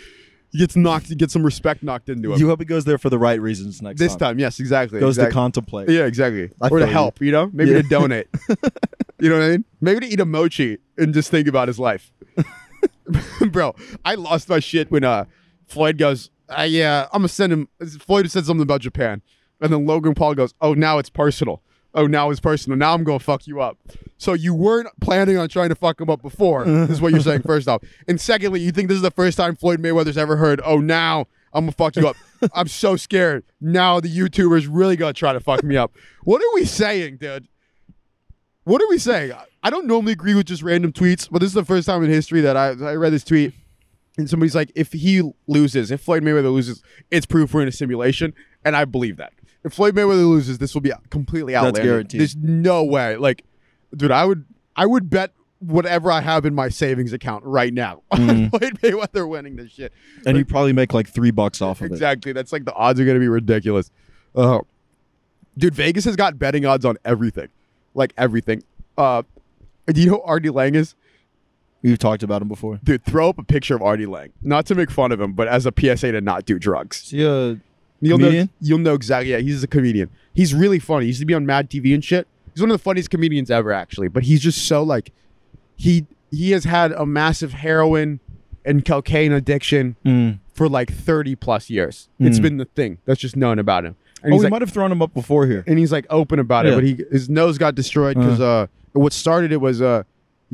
He 0.52 0.60
gets 0.60 0.76
knocked, 0.78 1.08
he 1.08 1.16
gets 1.16 1.34
some 1.34 1.44
respect 1.44 1.84
knocked 1.84 2.08
into 2.08 2.32
him. 2.32 2.40
You 2.40 2.48
hope 2.48 2.60
he 2.60 2.66
goes 2.66 2.86
there 2.86 2.98
for 2.98 3.10
the 3.10 3.20
right 3.20 3.42
reasons 3.42 3.82
next 3.82 4.00
this 4.00 4.12
time. 4.12 4.18
This 4.18 4.28
time, 4.28 4.40
yes, 4.40 4.60
exactly. 4.60 5.00
Goes 5.02 5.18
exactly. 5.18 5.32
to 5.32 5.34
contemplate. 5.34 5.90
Yeah, 5.90 6.06
exactly. 6.06 6.50
I 6.62 6.68
or 6.68 6.80
to 6.80 6.86
feel 6.86 6.88
you. 6.88 6.94
help, 6.94 7.22
you 7.22 7.32
know? 7.32 7.50
Maybe 7.52 7.72
Yeah. 7.72 7.82
to 7.82 7.88
donate. 7.90 8.28
you 9.20 9.30
know 9.30 9.40
what 9.40 9.44
I 9.46 9.50
mean? 9.50 9.66
Maybe 9.82 10.00
to 10.02 10.08
eat 10.08 10.20
a 10.22 10.26
mochi 10.26 10.78
and 10.98 11.14
just 11.14 11.30
think 11.30 11.48
about 11.50 11.68
his 11.68 11.78
life. 11.80 12.14
Bro, 13.50 13.76
I 14.06 14.16
lost 14.16 14.48
my 14.48 14.60
shit 14.60 14.90
when 14.92 15.04
uh 15.04 15.26
Floyd 15.68 15.98
goes, 15.98 16.30
uh, 16.50 16.64
yeah, 16.64 17.08
I'm 17.12 17.20
gonna 17.20 17.28
send 17.30 17.54
him 17.54 17.70
Floyd 18.00 18.30
said 18.30 18.46
something 18.46 18.64
about 18.64 18.82
Japan. 18.82 19.22
And 19.62 19.72
then 19.72 19.86
Logan 19.86 20.14
Paul 20.16 20.36
goes, 20.36 20.54
Oh, 20.62 20.74
now 20.74 20.98
it's 20.98 21.10
personal. 21.10 21.62
Oh, 21.94 22.08
now 22.08 22.30
it's 22.30 22.42
personal. 22.42 22.78
Now 22.78 22.94
I'm 22.94 23.04
gonna 23.04 23.20
fuck 23.20 23.48
you 23.48 23.62
up. 23.62 23.78
So 24.18 24.34
you 24.34 24.54
weren't 24.54 24.90
planning 25.00 25.38
on 25.38 25.48
trying 25.50 25.70
to 25.70 25.76
fuck 25.76 26.00
him 26.00 26.10
up 26.10 26.22
before. 26.22 26.68
is 26.68 27.02
what 27.02 27.12
you're 27.12 27.22
saying. 27.22 27.44
First 27.44 27.68
off, 27.68 27.82
and 28.08 28.20
secondly, 28.20 28.60
you 28.62 28.72
think 28.72 28.90
this 28.90 28.98
is 28.98 29.02
the 29.02 29.12
first 29.12 29.38
time 29.38 29.56
Floyd 29.56 29.82
Mayweather's 29.82 30.18
ever 30.18 30.36
heard? 30.36 30.62
Oh, 30.66 30.80
now 30.80 31.28
I'm 31.54 31.64
gonna 31.66 31.72
fuck 31.72 31.96
you 31.96 32.08
up. 32.08 32.18
I'm 32.54 32.68
so 32.68 32.96
scared. 32.98 33.46
Now 33.62 34.00
the 34.00 34.10
YouTuber's 34.10 34.68
really 34.68 34.98
gonna 34.98 35.14
try 35.14 35.34
to 35.34 35.40
fuck 35.40 35.64
me 35.64 35.78
up. 35.78 35.94
What 36.24 36.42
are 36.42 36.54
we 36.54 36.66
saying, 36.66 37.18
dude? 37.18 37.48
What 38.66 38.82
are 38.82 38.88
we 38.90 38.98
saying? 38.98 39.32
I- 39.32 39.46
I 39.66 39.72
don't 39.72 39.88
normally 39.88 40.14
agree 40.14 40.36
with 40.36 40.46
just 40.46 40.62
random 40.62 40.94
tweets, 40.94 41.28
but 41.28 41.40
this 41.40 41.48
is 41.48 41.56
the 41.56 41.66
first 41.66 41.88
time 41.88 42.04
in 42.04 42.10
history 42.12 42.40
that 42.42 42.56
I, 42.56 42.68
I 42.68 42.94
read 42.94 43.12
this 43.12 43.24
tweet 43.24 43.52
and 44.18 44.30
somebody's 44.30 44.56
like, 44.56 44.72
if 44.76 44.94
he 44.94 45.22
loses, 45.48 45.92
if 45.92 46.02
Floyd 46.02 46.24
Mayweather 46.24 46.54
loses, 46.54 46.82
it's 47.12 47.26
proof 47.26 47.54
we're 47.54 47.62
in 47.62 47.68
a 47.68 47.72
simulation, 47.72 48.34
and 48.64 48.76
I 48.76 48.86
believe 48.86 49.18
that. 49.18 49.34
If 49.64 49.74
Floyd 49.74 49.96
Mayweather 49.96 50.28
loses, 50.30 50.58
this 50.60 50.74
will 50.74 50.82
be 50.82 50.92
completely 51.10 51.56
outlandish. 51.56 51.84
guaranteed. 51.84 52.22
There's 52.22 52.36
no 52.36 52.84
way. 52.84 53.18
Like, 53.18 53.44
dude, 53.96 54.12
I 54.12 54.26
would, 54.26 54.46
I 54.76 54.86
would 54.86 55.10
bet 55.10 55.32
whatever 55.60 56.12
I 56.12 56.22
have 56.22 56.46
in 56.46 56.54
my 56.54 56.70
savings 56.70 57.14
account 57.14 57.44
right 57.46 57.74
now 57.74 58.04
on 58.12 58.20
Mm. 58.20 58.50
Floyd 58.52 58.80
Mayweather 58.82 59.28
winning 59.28 59.56
this 59.56 59.72
shit. 59.72 59.92
And 60.26 60.38
you 60.38 60.46
probably 60.46 60.74
make 60.74 60.94
like 60.94 61.08
three 61.10 61.32
bucks 61.32 61.62
off 61.62 61.82
of 61.82 61.86
it. 61.88 61.94
Exactly. 61.94 62.32
That's 62.34 62.52
like 62.54 62.66
the 62.66 62.74
odds 62.74 63.00
are 63.00 63.06
going 63.06 63.16
to 63.16 63.20
be 63.22 63.28
ridiculous. 63.28 63.90
Uh, 64.36 64.60
dude, 65.58 65.74
Vegas 65.74 66.06
has 66.06 66.16
got 66.16 66.38
betting 66.38 66.66
odds 66.66 66.86
on 66.86 66.98
everything, 67.04 67.48
like 67.96 68.14
everything. 68.18 68.64
Uh, 68.98 69.24
do 69.88 70.00
you 70.00 70.08
know 70.08 70.18
who 70.18 70.22
Artie 70.22 70.50
Lange 70.50 70.76
is? 70.76 70.94
We've 71.86 72.00
talked 72.00 72.24
about 72.24 72.42
him 72.42 72.48
before. 72.48 72.80
Dude, 72.84 73.04
throw 73.06 73.30
up 73.30 73.38
a 73.38 73.44
picture 73.44 73.76
of 73.76 73.82
Artie 73.82 74.06
Lange. 74.08 74.32
Not 74.42 74.66
to 74.68 74.76
make 74.76 74.90
fun 74.90 75.12
of 75.12 75.22
him, 75.22 75.34
but 75.34 75.48
as 75.48 75.66
a 75.66 75.72
PSA 75.78 76.12
to 76.14 76.22
not 76.22 76.46
do 76.46 76.58
drugs. 76.58 77.04
Is 77.04 77.10
he 77.12 77.24
a 77.24 77.58
You'll 78.02 78.18
know, 78.18 78.26
Comedian? 78.26 78.50
you'll 78.60 78.80
know 78.80 78.94
exactly. 78.94 79.32
Yeah, 79.32 79.38
he's 79.38 79.64
a 79.64 79.68
comedian. 79.68 80.10
He's 80.34 80.54
really 80.54 80.80
funny. 80.80 81.06
He 81.06 81.08
used 81.10 81.22
to 81.22 81.26
be 81.26 81.34
on 81.34 81.46
Mad 81.46 81.70
TV 81.70 81.94
and 81.94 82.04
shit. 82.04 82.28
He's 82.54 82.62
one 82.62 82.70
of 82.70 82.76
the 82.78 82.84
funniest 82.84 83.10
comedians 83.10 83.50
ever, 83.50 83.72
actually. 83.72 84.08
But 84.10 84.24
he's 84.24 84.42
just 84.42 84.68
so 84.68 84.84
like, 84.84 85.12
he 85.76 86.06
he 86.32 86.52
has 86.52 86.66
had 86.66 86.92
a 86.92 87.06
massive 87.06 87.54
heroin 87.54 88.20
and 88.66 88.84
cocaine 88.84 89.32
addiction 89.32 89.96
Mm. 90.06 90.40
for 90.54 90.68
like 90.68 90.92
thirty 90.92 91.36
plus 91.36 91.70
years. 91.70 92.10
It's 92.20 92.40
been 92.40 92.58
the 92.58 92.66
thing 92.66 92.98
that's 93.06 93.20
just 93.22 93.36
known 93.36 93.60
about 93.60 93.86
him. 93.86 93.96
And 94.24 94.34
Oh, 94.34 94.38
we 94.38 94.44
like, 94.44 94.52
might 94.52 94.62
have 94.62 94.72
thrown 94.72 94.92
him 94.92 95.02
up 95.02 95.14
before 95.14 95.46
here. 95.46 95.64
and 95.68 95.78
he's 95.80 95.92
like 95.92 96.06
open 96.10 96.40
about 96.40 96.66
it, 96.66 96.74
but 96.76 96.84
he 96.84 96.98
his 97.12 97.30
nose 97.30 97.58
got 97.58 97.76
destroyed 97.76 98.16
because 98.18 98.42
uh, 98.42 98.68
what 98.94 99.14
started 99.14 99.52
it 99.52 99.62
was 99.62 99.82
uh, 99.82 100.04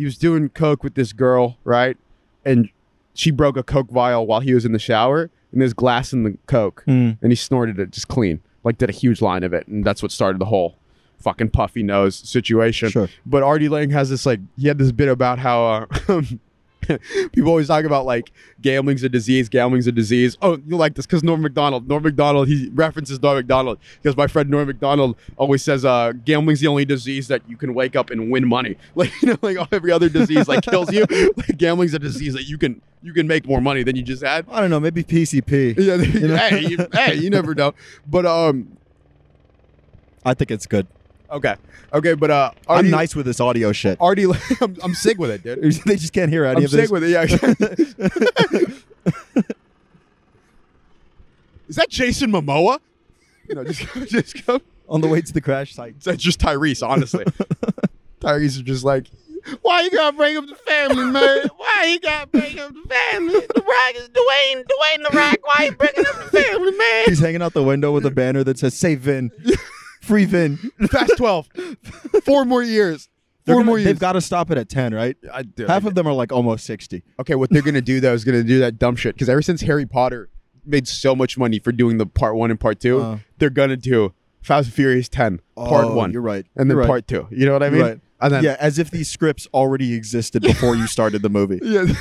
he 0.01 0.05
was 0.05 0.17
doing 0.17 0.49
coke 0.49 0.83
with 0.83 0.95
this 0.95 1.13
girl, 1.13 1.57
right, 1.63 1.95
and 2.43 2.69
she 3.13 3.29
broke 3.29 3.55
a 3.55 3.61
coke 3.61 3.91
vial 3.91 4.25
while 4.25 4.39
he 4.39 4.51
was 4.51 4.65
in 4.65 4.71
the 4.71 4.79
shower, 4.79 5.29
and 5.51 5.61
there's 5.61 5.73
glass 5.73 6.11
in 6.11 6.23
the 6.23 6.35
coke, 6.47 6.83
Mm. 6.87 7.19
and 7.21 7.31
he 7.31 7.35
snorted 7.35 7.77
it 7.77 7.91
just 7.91 8.07
clean, 8.07 8.39
like 8.63 8.79
did 8.79 8.89
a 8.89 8.93
huge 8.93 9.21
line 9.21 9.43
of 9.43 9.53
it, 9.53 9.67
and 9.67 9.83
that's 9.83 10.01
what 10.01 10.11
started 10.11 10.39
the 10.41 10.45
whole 10.45 10.75
fucking 11.19 11.51
puffy 11.51 11.83
nose 11.83 12.15
situation. 12.15 12.89
Sure. 12.89 13.07
But 13.27 13.43
Artie 13.43 13.69
Lange 13.69 13.91
has 13.91 14.09
this 14.09 14.25
like 14.25 14.39
he 14.57 14.67
had 14.67 14.79
this 14.79 14.91
bit 14.91 15.07
about 15.07 15.37
how 15.37 15.63
uh, 15.63 15.85
people 17.31 17.49
always 17.49 17.67
talk 17.67 17.85
about 17.85 18.05
like 18.05 18.31
gambling's 18.61 19.03
a 19.03 19.09
disease, 19.09 19.49
gambling's 19.49 19.87
a 19.87 19.91
disease. 19.91 20.37
Oh, 20.41 20.59
you 20.65 20.77
like 20.77 20.95
this 20.95 21.05
because 21.05 21.23
Norm 21.23 21.41
Macdonald. 21.41 21.87
Norm 21.87 22.03
Macdonald, 22.03 22.47
he 22.47 22.69
references 22.73 23.21
Norm 23.21 23.37
Macdonald 23.37 23.79
because 24.01 24.15
my 24.17 24.27
friend 24.27 24.49
Norm 24.49 24.67
Macdonald 24.67 25.15
always 25.37 25.63
says 25.63 25.85
uh, 25.85 26.13
gambling's 26.25 26.59
the 26.59 26.67
only 26.67 26.85
disease 26.85 27.27
that 27.27 27.41
you 27.49 27.57
can 27.57 27.73
wake 27.73 27.95
up 27.95 28.09
and 28.09 28.31
win 28.31 28.47
money. 28.47 28.77
Like 28.93 29.21
you 29.21 29.29
know, 29.29 29.37
like 29.41 29.57
every 29.71 29.91
other 29.91 30.09
disease 30.09 30.47
like 30.47 30.63
kills 30.63 30.91
you. 30.91 31.05
Like 31.37 31.57
gambling's 31.57 31.93
a 31.93 31.99
disease 31.99 32.33
that 32.33 32.43
you 32.43 32.57
can 32.57 32.81
you 33.01 33.13
can 33.13 33.25
make 33.25 33.47
more 33.47 33.61
money 33.61 33.83
than 33.83 33.95
you 33.95 34.03
just 34.03 34.23
had. 34.23 34.45
I 34.49 34.61
don't 34.61 34.69
know. 34.69 34.79
Maybe 34.79 35.03
PCP. 35.03 35.77
Yeah, 35.77 35.95
know? 35.95 36.35
hey, 36.35 36.59
you, 36.67 36.87
hey, 36.93 37.15
you 37.15 37.29
never 37.29 37.55
know. 37.55 37.73
But 38.05 38.25
um, 38.25 38.77
I 40.23 40.33
think 40.33 40.51
it's 40.51 40.67
good. 40.67 40.87
Okay, 41.31 41.55
okay, 41.93 42.13
but 42.13 42.31
uh, 42.31 42.51
I'm 42.67 42.89
nice 42.89 43.15
with 43.15 43.25
this 43.25 43.39
audio 43.39 43.71
shit. 43.71 43.97
Artie, 43.99 44.25
I'm, 44.61 44.77
I'm 44.83 44.93
sick 44.93 45.17
with 45.17 45.31
it, 45.31 45.43
dude. 45.43 45.73
they 45.85 45.95
just 45.95 46.13
can't 46.13 46.31
hear 46.31 46.45
any 46.45 46.59
I'm 46.59 46.65
of 46.65 46.71
this. 46.71 46.81
sick 46.81 46.91
with 46.91 47.03
it. 47.03 47.09
Yeah. 47.09 47.23
Is 51.67 51.75
that 51.77 51.89
Jason 51.89 52.31
Momoa? 52.31 52.79
You 53.47 53.55
know, 53.55 53.63
just 53.63 53.81
just 54.09 54.45
go. 54.45 54.59
On 54.89 54.99
the 54.99 55.07
way 55.07 55.21
to 55.21 55.33
the 55.33 55.39
crash 55.39 55.73
site. 55.73 56.01
That's 56.01 56.21
just 56.21 56.39
Tyrese, 56.39 56.85
honestly. 56.85 57.23
Tyrese 58.19 58.43
is 58.43 58.61
just 58.61 58.83
like, 58.83 59.07
why 59.61 59.83
you 59.83 59.91
gotta 59.91 60.17
bring 60.17 60.35
up 60.35 60.45
the 60.47 60.55
family, 60.55 61.05
man? 61.05 61.47
Why 61.55 61.85
you 61.93 61.99
gotta 62.01 62.27
bring 62.27 62.59
up 62.59 62.73
the 62.73 62.89
family? 62.89 63.39
The 63.39 63.61
Rock 63.61 63.95
is 63.95 64.09
Dwayne, 64.09 64.65
Dwayne 64.65 65.09
the 65.09 65.17
Rock. 65.17 65.37
Why 65.43 65.65
you 65.65 65.71
bringing 65.71 66.05
up 66.05 66.29
the 66.31 66.41
family, 66.41 66.71
man? 66.77 67.05
He's 67.05 67.19
hanging 67.19 67.41
out 67.41 67.53
the 67.53 67.63
window 67.63 67.93
with 67.93 68.05
a 68.05 68.11
banner 68.11 68.43
that 68.43 68.59
says 68.59 68.73
"Save 68.75 68.99
Vin, 69.01 69.31
free 70.01 70.25
Vin." 70.25 70.57
Fast 70.89 71.13
twelve. 71.17 71.47
Four 72.25 72.45
more 72.45 72.63
years. 72.63 73.09
Four 73.45 73.55
gonna- 73.55 73.65
more 73.65 73.77
years. 73.79 73.85
They've 73.85 73.99
got 73.99 74.13
to 74.13 74.21
stop 74.21 74.51
it 74.51 74.57
at 74.57 74.69
ten, 74.69 74.93
right? 74.93 75.17
I, 75.33 75.43
dude, 75.43 75.67
Half 75.69 75.85
of 75.85 75.95
them 75.95 76.07
are 76.07 76.13
like 76.13 76.31
almost 76.31 76.65
sixty. 76.65 77.03
Okay, 77.19 77.35
what 77.35 77.49
they're 77.49 77.61
gonna 77.63 77.81
do 77.81 77.99
though 77.99 78.13
is 78.13 78.23
gonna 78.23 78.43
do 78.43 78.59
that 78.59 78.77
dumb 78.77 78.95
shit 78.95 79.15
because 79.15 79.29
ever 79.29 79.41
since 79.41 79.61
Harry 79.61 79.85
Potter 79.85 80.29
made 80.65 80.87
so 80.87 81.15
much 81.15 81.37
money 81.37 81.57
for 81.57 81.71
doing 81.71 81.97
the 81.97 82.05
part 82.05 82.35
one 82.35 82.51
and 82.51 82.59
part 82.59 82.79
two, 82.79 83.01
Uh. 83.01 83.17
they're 83.39 83.49
gonna 83.49 83.77
do 83.77 84.13
Fast 84.43 84.67
and 84.67 84.73
Furious 84.75 85.09
ten 85.09 85.39
part 85.55 85.93
one. 85.93 86.11
You're 86.11 86.21
right. 86.21 86.45
and 86.55 86.69
then 86.69 86.77
right. 86.77 86.87
part 86.87 87.07
two. 87.07 87.27
You 87.31 87.45
know 87.47 87.53
what 87.53 87.63
I 87.63 87.69
mean? 87.69 87.81
right. 87.81 87.99
And 88.19 88.31
then 88.31 88.43
yeah, 88.43 88.55
as 88.59 88.77
if 88.77 88.91
these 88.91 89.09
scripts 89.09 89.47
already 89.51 89.95
existed 89.95 90.43
before 90.43 90.75
you 90.75 90.85
started 90.85 91.23
the 91.23 91.29
movie. 91.29 91.59
yeah. 91.63 91.85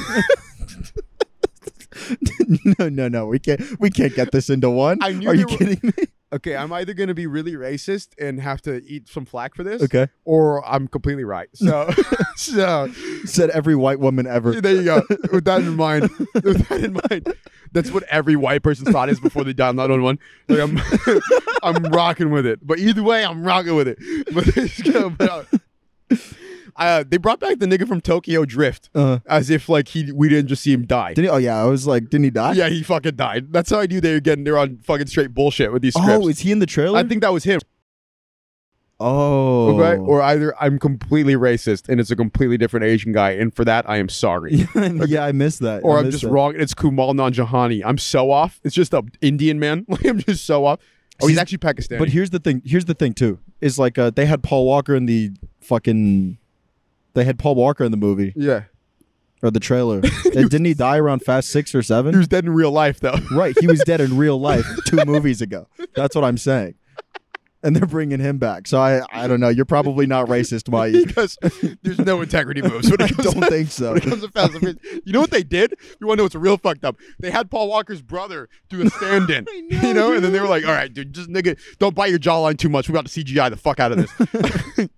no, 2.78 2.88
no, 2.88 3.08
no. 3.08 3.26
We 3.26 3.38
can't. 3.38 3.60
We 3.80 3.90
can't 3.90 4.14
get 4.14 4.32
this 4.32 4.50
into 4.50 4.70
one. 4.70 4.98
I 5.02 5.12
knew 5.12 5.28
Are 5.28 5.34
you 5.34 5.46
were- 5.48 5.56
kidding 5.56 5.80
me? 5.82 5.92
Okay, 6.32 6.56
I'm 6.56 6.72
either 6.72 6.94
gonna 6.94 7.14
be 7.14 7.26
really 7.26 7.54
racist 7.54 8.08
and 8.18 8.40
have 8.40 8.60
to 8.62 8.82
eat 8.84 9.08
some 9.08 9.24
flack 9.24 9.54
for 9.54 9.62
this, 9.64 9.82
Okay. 9.82 10.08
or 10.24 10.66
I'm 10.68 10.88
completely 10.88 11.24
right. 11.24 11.48
So, 11.54 11.90
so 12.36 12.90
Said 13.24 13.50
every 13.50 13.76
white 13.76 14.00
woman 14.00 14.26
ever. 14.26 14.60
there 14.60 14.74
you 14.74 14.84
go. 14.84 15.02
With 15.32 15.44
that 15.44 15.60
in 15.62 15.76
mind, 15.76 16.10
with 16.42 16.68
that 16.68 16.80
in 16.84 16.92
mind, 17.10 17.34
that's 17.72 17.90
what 17.92 18.02
every 18.04 18.36
white 18.36 18.62
person's 18.62 18.90
thought 18.90 19.08
is 19.08 19.20
before 19.20 19.44
they 19.44 19.52
dial 19.52 19.72
911. 19.74 20.18
Like 20.48 20.60
I'm, 21.62 21.84
I'm 21.84 21.90
rocking 21.92 22.30
with 22.30 22.46
it. 22.46 22.58
But 22.66 22.78
either 22.78 23.02
way, 23.02 23.24
I'm 23.24 23.42
rocking 23.44 23.74
with 23.76 23.88
it. 23.88 23.98
But, 24.32 25.18
but, 25.18 25.28
uh, 25.30 26.16
uh, 26.76 27.04
they 27.09 27.16
brought 27.16 27.40
back 27.40 27.59
the 27.59 27.66
nigga 27.66 27.87
from 27.88 28.00
Tokyo 28.00 28.44
Drift 28.44 28.90
Uh, 28.94 29.18
as 29.26 29.50
if 29.50 29.68
like 29.68 29.88
he 29.88 30.11
we 30.12 30.28
didn't 30.28 30.48
just 30.48 30.62
see 30.62 30.72
him 30.72 30.87
die. 30.87 31.14
did 31.14 31.24
he? 31.24 31.28
Oh 31.28 31.37
yeah, 31.37 31.61
I 31.62 31.64
was 31.66 31.87
like, 31.87 32.11
didn't 32.11 32.24
he 32.24 32.30
die? 32.30 32.52
Yeah, 32.52 32.68
he 32.68 32.83
fucking 32.83 33.16
died. 33.16 33.52
That's 33.52 33.70
how 33.70 33.80
I 33.80 33.87
knew 33.87 34.00
they 34.00 34.12
were 34.14 34.20
getting 34.20 34.44
they're 34.44 34.59
on 34.59 34.78
fucking 34.78 35.06
straight 35.09 35.35
bullshit 35.35 35.72
with 35.72 35.83
these 35.83 35.94
scripts. 35.94 36.24
Oh, 36.24 36.28
is 36.28 36.40
he 36.40 36.52
in 36.52 36.59
the 36.59 36.66
trailer? 36.66 36.98
I 36.98 37.02
think 37.04 37.22
that 37.22 37.33
was 37.33 37.44
him. 37.44 37.61
Oh. 39.02 39.78
Okay, 39.80 39.98
or 39.98 40.20
either 40.20 40.54
I'm 40.62 40.78
completely 40.78 41.35
racist 41.35 41.88
and 41.88 41.98
it's 42.00 42.11
a 42.11 42.16
completely 42.16 42.59
different 42.59 42.85
Asian 42.85 43.12
guy, 43.12 43.30
and 43.30 43.54
for 43.54 43.64
that 43.64 43.88
I 43.88 43.96
am 43.96 44.11
sorry. 44.11 44.66
yeah, 44.74 45.24
I 45.24 45.33
missed 45.33 45.61
that. 45.61 45.83
or 45.85 45.96
I 45.96 46.00
I'm 46.00 46.11
just 46.11 46.24
that. 46.24 46.30
wrong. 46.30 46.54
It's 46.54 46.74
Kumail 46.74 47.14
Nanjiani. 47.14 47.80
I'm 47.85 47.96
so 47.96 48.30
off. 48.30 48.61
It's 48.62 48.74
just 48.74 48.92
a 48.92 49.02
Indian 49.22 49.59
man. 49.59 49.87
Like 49.90 50.04
I'm 50.04 50.18
just 50.18 50.44
so 50.44 50.66
off. 50.66 50.80
Oh, 51.22 51.26
he's 51.26 51.37
See, 51.37 51.40
actually 51.40 51.59
Pakistani. 51.59 51.98
But 51.98 52.09
here's 52.11 52.30
the 52.30 52.38
thing. 52.38 52.61
Here's 52.64 52.85
the 52.85 52.94
thing 52.94 53.14
too. 53.14 53.38
Is 53.62 53.78
like 53.78 53.96
uh, 53.98 54.11
they 54.11 54.26
had 54.26 54.42
Paul 54.42 54.66
Walker 54.66 54.94
in 54.94 55.06
the 55.06 55.30
fucking. 55.61 56.37
They 57.14 57.24
had 57.24 57.38
Paul 57.38 57.54
Walker 57.56 57.84
in 57.84 57.90
the 57.90 57.96
movie 57.96 58.32
yeah, 58.36 58.64
or 59.42 59.50
the 59.50 59.60
trailer. 59.60 59.96
and 60.24 60.50
didn't 60.50 60.64
he 60.64 60.74
die 60.74 60.98
around 60.98 61.20
Fast 61.20 61.50
Six 61.50 61.74
or 61.74 61.82
Seven? 61.82 62.12
he 62.14 62.18
was 62.18 62.28
dead 62.28 62.44
in 62.44 62.52
real 62.52 62.70
life 62.70 63.00
though. 63.00 63.16
right. 63.32 63.56
He 63.58 63.66
was 63.66 63.80
dead 63.80 64.00
in 64.00 64.16
real 64.16 64.38
life 64.50 64.66
two 64.86 65.04
movies 65.04 65.40
ago. 65.42 65.66
That's 65.94 66.14
what 66.14 66.24
I'm 66.24 66.38
saying. 66.38 66.74
And 67.62 67.76
they're 67.76 67.84
bringing 67.84 68.20
him 68.20 68.38
back. 68.38 68.66
So 68.66 68.80
I 68.80 69.02
I 69.12 69.26
don't 69.28 69.38
know. 69.38 69.50
You're 69.50 69.66
probably 69.66 70.06
not 70.06 70.28
racist, 70.28 70.70
Mike. 70.70 70.94
because 70.94 71.36
there's 71.82 71.98
no 71.98 72.22
integrity 72.22 72.62
moves 72.62 72.90
when 72.90 73.02
I 73.02 73.04
it 73.04 73.16
comes 73.16 73.34
don't 73.34 73.42
to, 73.42 73.50
think 73.50 73.70
so. 73.70 73.92
when 73.92 73.98
it 73.98 74.08
comes 74.08 74.22
to 74.22 74.30
Fast 74.30 74.52
and 74.52 74.60
Furious. 74.60 75.02
You 75.04 75.12
know 75.12 75.20
what 75.20 75.30
they 75.30 75.42
did? 75.42 75.74
You 76.00 76.06
want 76.06 76.16
to 76.16 76.20
know 76.20 76.24
what's 76.24 76.34
real 76.36 76.56
fucked 76.56 76.86
up? 76.86 76.96
They 77.18 77.30
had 77.30 77.50
Paul 77.50 77.68
Walker's 77.68 78.00
brother 78.00 78.48
do 78.70 78.80
a 78.80 78.88
stand-in. 78.88 79.46
you 79.68 79.92
know, 79.92 80.14
and 80.14 80.24
then 80.24 80.32
they 80.32 80.40
were 80.40 80.48
like, 80.48 80.64
"All 80.64 80.72
right, 80.72 80.90
dude, 80.90 81.12
just 81.12 81.28
nigga, 81.28 81.58
don't 81.78 81.94
bite 81.94 82.08
your 82.08 82.18
jawline 82.18 82.56
too 82.56 82.70
much. 82.70 82.88
We 82.88 82.94
got 82.94 83.04
to 83.06 83.24
CGI 83.24 83.50
the 83.50 83.58
fuck 83.58 83.78
out 83.78 83.92
of 83.92 83.98
this." 83.98 84.88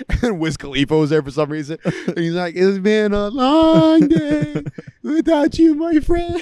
and 0.22 0.38
Wiz 0.40 0.56
Khalifa 0.56 0.96
was 0.96 1.10
there 1.10 1.22
for 1.22 1.30
some 1.30 1.50
reason. 1.50 1.78
And 1.84 2.18
he's 2.18 2.32
like, 2.34 2.54
"It's 2.56 2.78
been 2.78 3.12
a 3.12 3.28
long 3.28 4.08
day 4.08 4.62
without 5.02 5.58
you, 5.58 5.74
my 5.74 6.00
friend." 6.00 6.40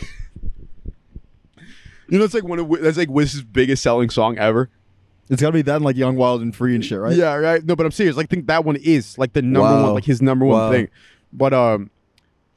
You 2.09 2.19
know, 2.19 2.25
it's 2.25 2.35
like 2.35 2.45
one 2.45 2.59
of 2.59 2.71
that's 2.83 2.97
like 2.99 3.11
Wiz's 3.11 3.43
biggest 3.43 3.83
selling 3.83 4.11
song 4.11 4.39
ever. 4.39 4.71
It's 5.29 5.43
got 5.43 5.49
to 5.49 5.53
be 5.55 5.63
that 5.63 5.77
and 5.77 5.85
like 5.85 5.97
Young, 5.97 6.15
Wild, 6.15 6.41
and 6.41 6.55
Free 6.55 6.75
and 6.77 6.85
shit, 6.85 7.01
right? 7.01 7.17
Yeah, 7.17 7.35
right. 7.35 7.65
No, 7.65 7.75
but 7.75 7.85
I'm 7.85 7.91
serious. 7.93 8.17
Like, 8.17 8.27
I 8.27 8.33
think 8.33 8.47
that 8.47 8.65
one 8.65 8.77
is 8.77 9.19
like 9.19 9.33
the 9.33 9.43
number 9.43 9.61
Wow. 9.63 9.83
one, 9.87 9.95
like 9.95 10.05
his 10.05 10.23
number 10.23 10.45
one 10.45 10.61
Wow. 10.61 10.71
thing. 10.71 10.89
But 11.33 11.53
um, 11.53 11.91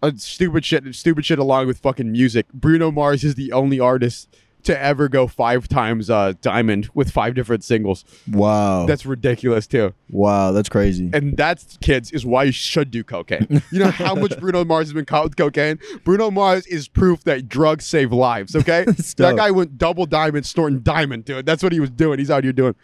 uh, 0.03 0.11
stupid 0.17 0.63
shit, 0.65 0.83
stupid 0.93 1.25
shit. 1.25 1.39
Along 1.39 1.65
with 1.65 1.79
fucking 1.79 2.11
music, 2.11 2.45
Bruno 2.53 2.91
Mars 2.91 3.23
is 3.23 3.33
the 3.35 3.51
only 3.51 3.79
artist 3.79 4.29
to 4.69 4.79
ever 4.79 5.09
go 5.09 5.25
five 5.25 5.67
times 5.67 6.09
uh 6.09 6.33
diamond 6.41 6.89
with 6.93 7.09
five 7.09 7.33
different 7.33 7.63
singles. 7.63 8.05
Wow. 8.31 8.85
That's 8.85 9.05
ridiculous 9.05 9.65
too. 9.65 9.93
wow. 10.09 10.51
That's 10.51 10.69
crazy. 10.69 11.09
And 11.11 11.35
that's 11.35 11.77
kids 11.77 12.11
is 12.11 12.25
why 12.25 12.43
you 12.43 12.51
should 12.51 12.91
do 12.91 13.03
cocaine. 13.03 13.61
You 13.71 13.79
know 13.79 13.89
how 13.91 14.13
much 14.15 14.39
Bruno 14.39 14.63
Mars 14.63 14.87
has 14.87 14.93
been 14.93 15.05
caught 15.05 15.23
with 15.23 15.35
cocaine. 15.37 15.79
Bruno 16.03 16.29
Mars 16.29 16.67
is 16.67 16.87
proof 16.87 17.23
that 17.23 17.49
drugs 17.49 17.85
save 17.85 18.13
lives. 18.13 18.55
Okay, 18.55 18.83
that 19.17 19.33
guy 19.35 19.51
went 19.51 19.77
double 19.77 20.05
diamond, 20.05 20.45
snorting 20.45 20.79
diamond, 20.79 21.25
dude. 21.25 21.45
That's 21.45 21.63
what 21.63 21.71
he 21.71 21.79
was 21.79 21.89
doing. 21.89 22.19
He's 22.19 22.29
out 22.31 22.43
here 22.43 22.53
doing. 22.53 22.75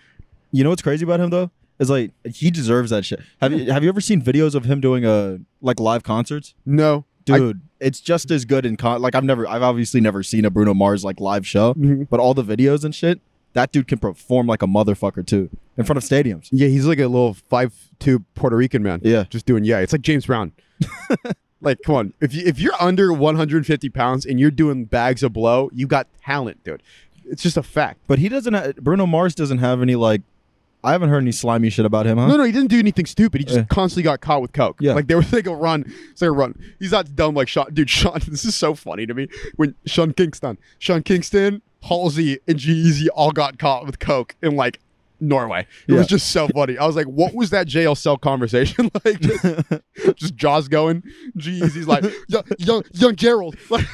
You 0.51 0.63
know 0.63 0.71
what's 0.71 0.81
crazy 0.81 1.03
about 1.03 1.19
him 1.19 1.29
though? 1.29 1.51
Is 1.77 1.89
like 1.89 2.11
he 2.25 2.49
deserves 2.49 2.89
that 2.89 3.05
shit. 3.05 3.19
Have 3.41 3.53
you 3.53 3.71
have 3.71 3.83
you 3.83 3.89
ever 3.89 4.01
seen 4.01 4.21
videos 4.21 4.55
of 4.55 4.65
him 4.65 4.81
doing 4.81 5.05
a 5.05 5.39
like 5.61 5.79
live 5.79 6.03
concerts? 6.03 6.55
No, 6.65 7.05
I- 7.29 7.37
Dude, 7.37 7.61
it's 7.79 7.99
just 7.99 8.31
as 8.31 8.45
good 8.45 8.65
in 8.65 8.77
con 8.77 9.01
like 9.01 9.15
I've 9.15 9.23
never 9.23 9.47
I've 9.47 9.61
obviously 9.63 9.99
never 10.01 10.23
seen 10.23 10.45
a 10.45 10.49
Bruno 10.49 10.73
Mars 10.73 11.03
like 11.03 11.19
live 11.19 11.45
show, 11.47 11.73
Mhm. 11.73 12.07
but 12.09 12.19
all 12.19 12.33
the 12.33 12.43
videos 12.43 12.83
and 12.83 12.93
shit, 12.93 13.19
that 13.53 13.71
dude 13.71 13.87
can 13.87 13.97
perform 13.99 14.47
like 14.47 14.61
a 14.61 14.67
motherfucker 14.67 15.25
too 15.25 15.49
in 15.77 15.83
front 15.85 15.97
of 15.97 16.03
stadiums. 16.03 16.47
yeah, 16.51 16.67
he's 16.67 16.85
like 16.85 16.99
a 16.99 17.07
little 17.07 17.33
five 17.33 17.73
two 17.99 18.19
Puerto 18.35 18.55
Rican 18.55 18.83
man. 18.83 19.01
Yeah. 19.03 19.25
just 19.29 19.45
doing 19.45 19.63
yeah. 19.65 19.79
It's 19.79 19.91
like 19.93 20.01
James 20.01 20.25
Brown. 20.27 20.51
like, 21.61 21.79
come 21.85 21.95
on, 21.95 22.13
if 22.21 22.33
you 22.33 22.43
if 22.45 22.59
you're 22.59 22.75
under 22.79 23.11
150 23.13 23.89
pounds 23.89 24.25
and 24.25 24.39
you're 24.39 24.51
doing 24.51 24.85
bags 24.85 25.23
of 25.23 25.33
blow, 25.33 25.69
you 25.73 25.87
got 25.87 26.07
talent, 26.23 26.63
dude. 26.63 26.83
It's 27.25 27.41
just 27.41 27.57
a 27.57 27.63
fact. 27.63 27.99
But 28.07 28.19
he 28.19 28.29
doesn't 28.29 28.53
ha- 28.53 28.73
Bruno 28.79 29.05
Mars 29.07 29.33
doesn't 29.33 29.57
have 29.57 29.81
any 29.81 29.95
like 29.95 30.21
I 30.85 30.91
haven't 30.91 31.09
heard 31.09 31.23
any 31.23 31.31
slimy 31.31 31.69
shit 31.69 31.85
about 31.85 32.05
him, 32.05 32.17
huh? 32.17 32.27
No, 32.27 32.37
no, 32.37 32.43
he 32.43 32.51
didn't 32.51 32.69
do 32.69 32.79
anything 32.79 33.05
stupid. 33.05 33.41
He 33.41 33.45
just 33.45 33.57
Yeah. 33.57 33.65
constantly 33.65 34.03
got 34.03 34.21
caught 34.21 34.41
with 34.41 34.53
coke. 34.53 34.77
Yeah. 34.79 34.93
like 34.93 35.07
they 35.07 35.15
were 35.15 35.23
like 35.31 35.47
a 35.47 35.55
run, 35.55 35.83
it's 36.11 36.21
like 36.21 36.29
a 36.29 36.31
run. 36.31 36.57
He's 36.79 36.91
not 36.91 37.15
dumb 37.15 37.35
like 37.35 37.47
Sean. 37.47 37.73
Dude, 37.73 37.89
Sean, 37.89 38.19
this 38.27 38.45
is 38.45 38.55
so 38.55 38.75
funny 38.75 39.05
to 39.05 39.13
me. 39.13 39.27
When 39.55 39.75
Sean 39.85 40.13
Kingston, 40.13 40.57
Sean 40.79 41.03
Kingston, 41.03 41.61
Halsey, 41.83 42.39
and 42.47 42.57
G-Eazy 42.57 43.07
all 43.13 43.31
got 43.31 43.59
caught 43.59 43.85
with 43.85 43.99
coke 43.99 44.35
in 44.41 44.55
like 44.55 44.79
Norway. 45.19 45.65
It 45.87 45.93
was 45.93 46.07
just 46.07 46.29
so 46.31 46.47
funny. 46.49 46.77
I 46.77 46.85
was 46.85 46.95
like, 46.95 47.05
what 47.07 47.33
was 47.33 47.49
that 47.51 47.67
jail 47.67 47.95
cell 47.95 48.17
conversation 48.17 48.91
like? 49.05 49.19
Just, 49.21 49.45
just 50.15 50.35
jaws 50.35 50.67
going. 50.67 51.03
G-Eazy's 51.37 51.87
like, 51.87 52.03
young, 52.27 52.43
young, 52.57 52.83
young 52.93 53.15
Gerald. 53.15 53.55
Like, 53.69 53.85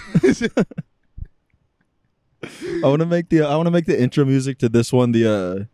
I 2.44 2.88
want 2.88 3.02
to 3.02 3.06
make 3.06 3.30
the 3.30 3.44
I 3.44 3.56
want 3.56 3.68
to 3.68 3.72
make 3.72 3.86
the 3.86 4.02
intro 4.02 4.26
music 4.26 4.58
to 4.60 4.70
this 4.70 4.92
one 4.92 5.12
the 5.12 5.30
uh 5.32 5.66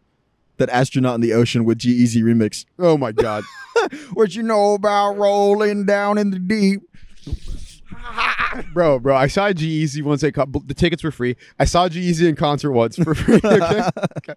that 0.57 0.69
astronaut 0.69 1.15
in 1.15 1.21
the 1.21 1.33
ocean 1.33 1.65
with 1.65 1.77
G-Eazy 1.79 2.21
remix. 2.23 2.65
oh 2.79 2.97
my 2.97 3.11
god. 3.11 3.43
What 4.13 4.35
you 4.35 4.41
know 4.43 4.73
about 4.73 5.17
rolling 5.17 5.85
down 5.85 6.17
in 6.17 6.31
the 6.31 6.39
deep? 6.39 6.81
bro, 8.73 8.99
bro. 8.99 9.15
I 9.15 9.27
saw 9.27 9.51
G-Eazy 9.53 10.01
once. 10.01 10.21
They 10.21 10.31
co- 10.31 10.45
the 10.65 10.73
tickets 10.73 11.03
were 11.03 11.11
free. 11.11 11.35
I 11.59 11.65
saw 11.65 11.87
G-Eazy 11.87 12.27
in 12.27 12.35
concert 12.35 12.71
once 12.71 12.95
for 12.97 13.13
free. 13.13 13.35
Okay? 13.35 13.53
okay. 14.17 14.33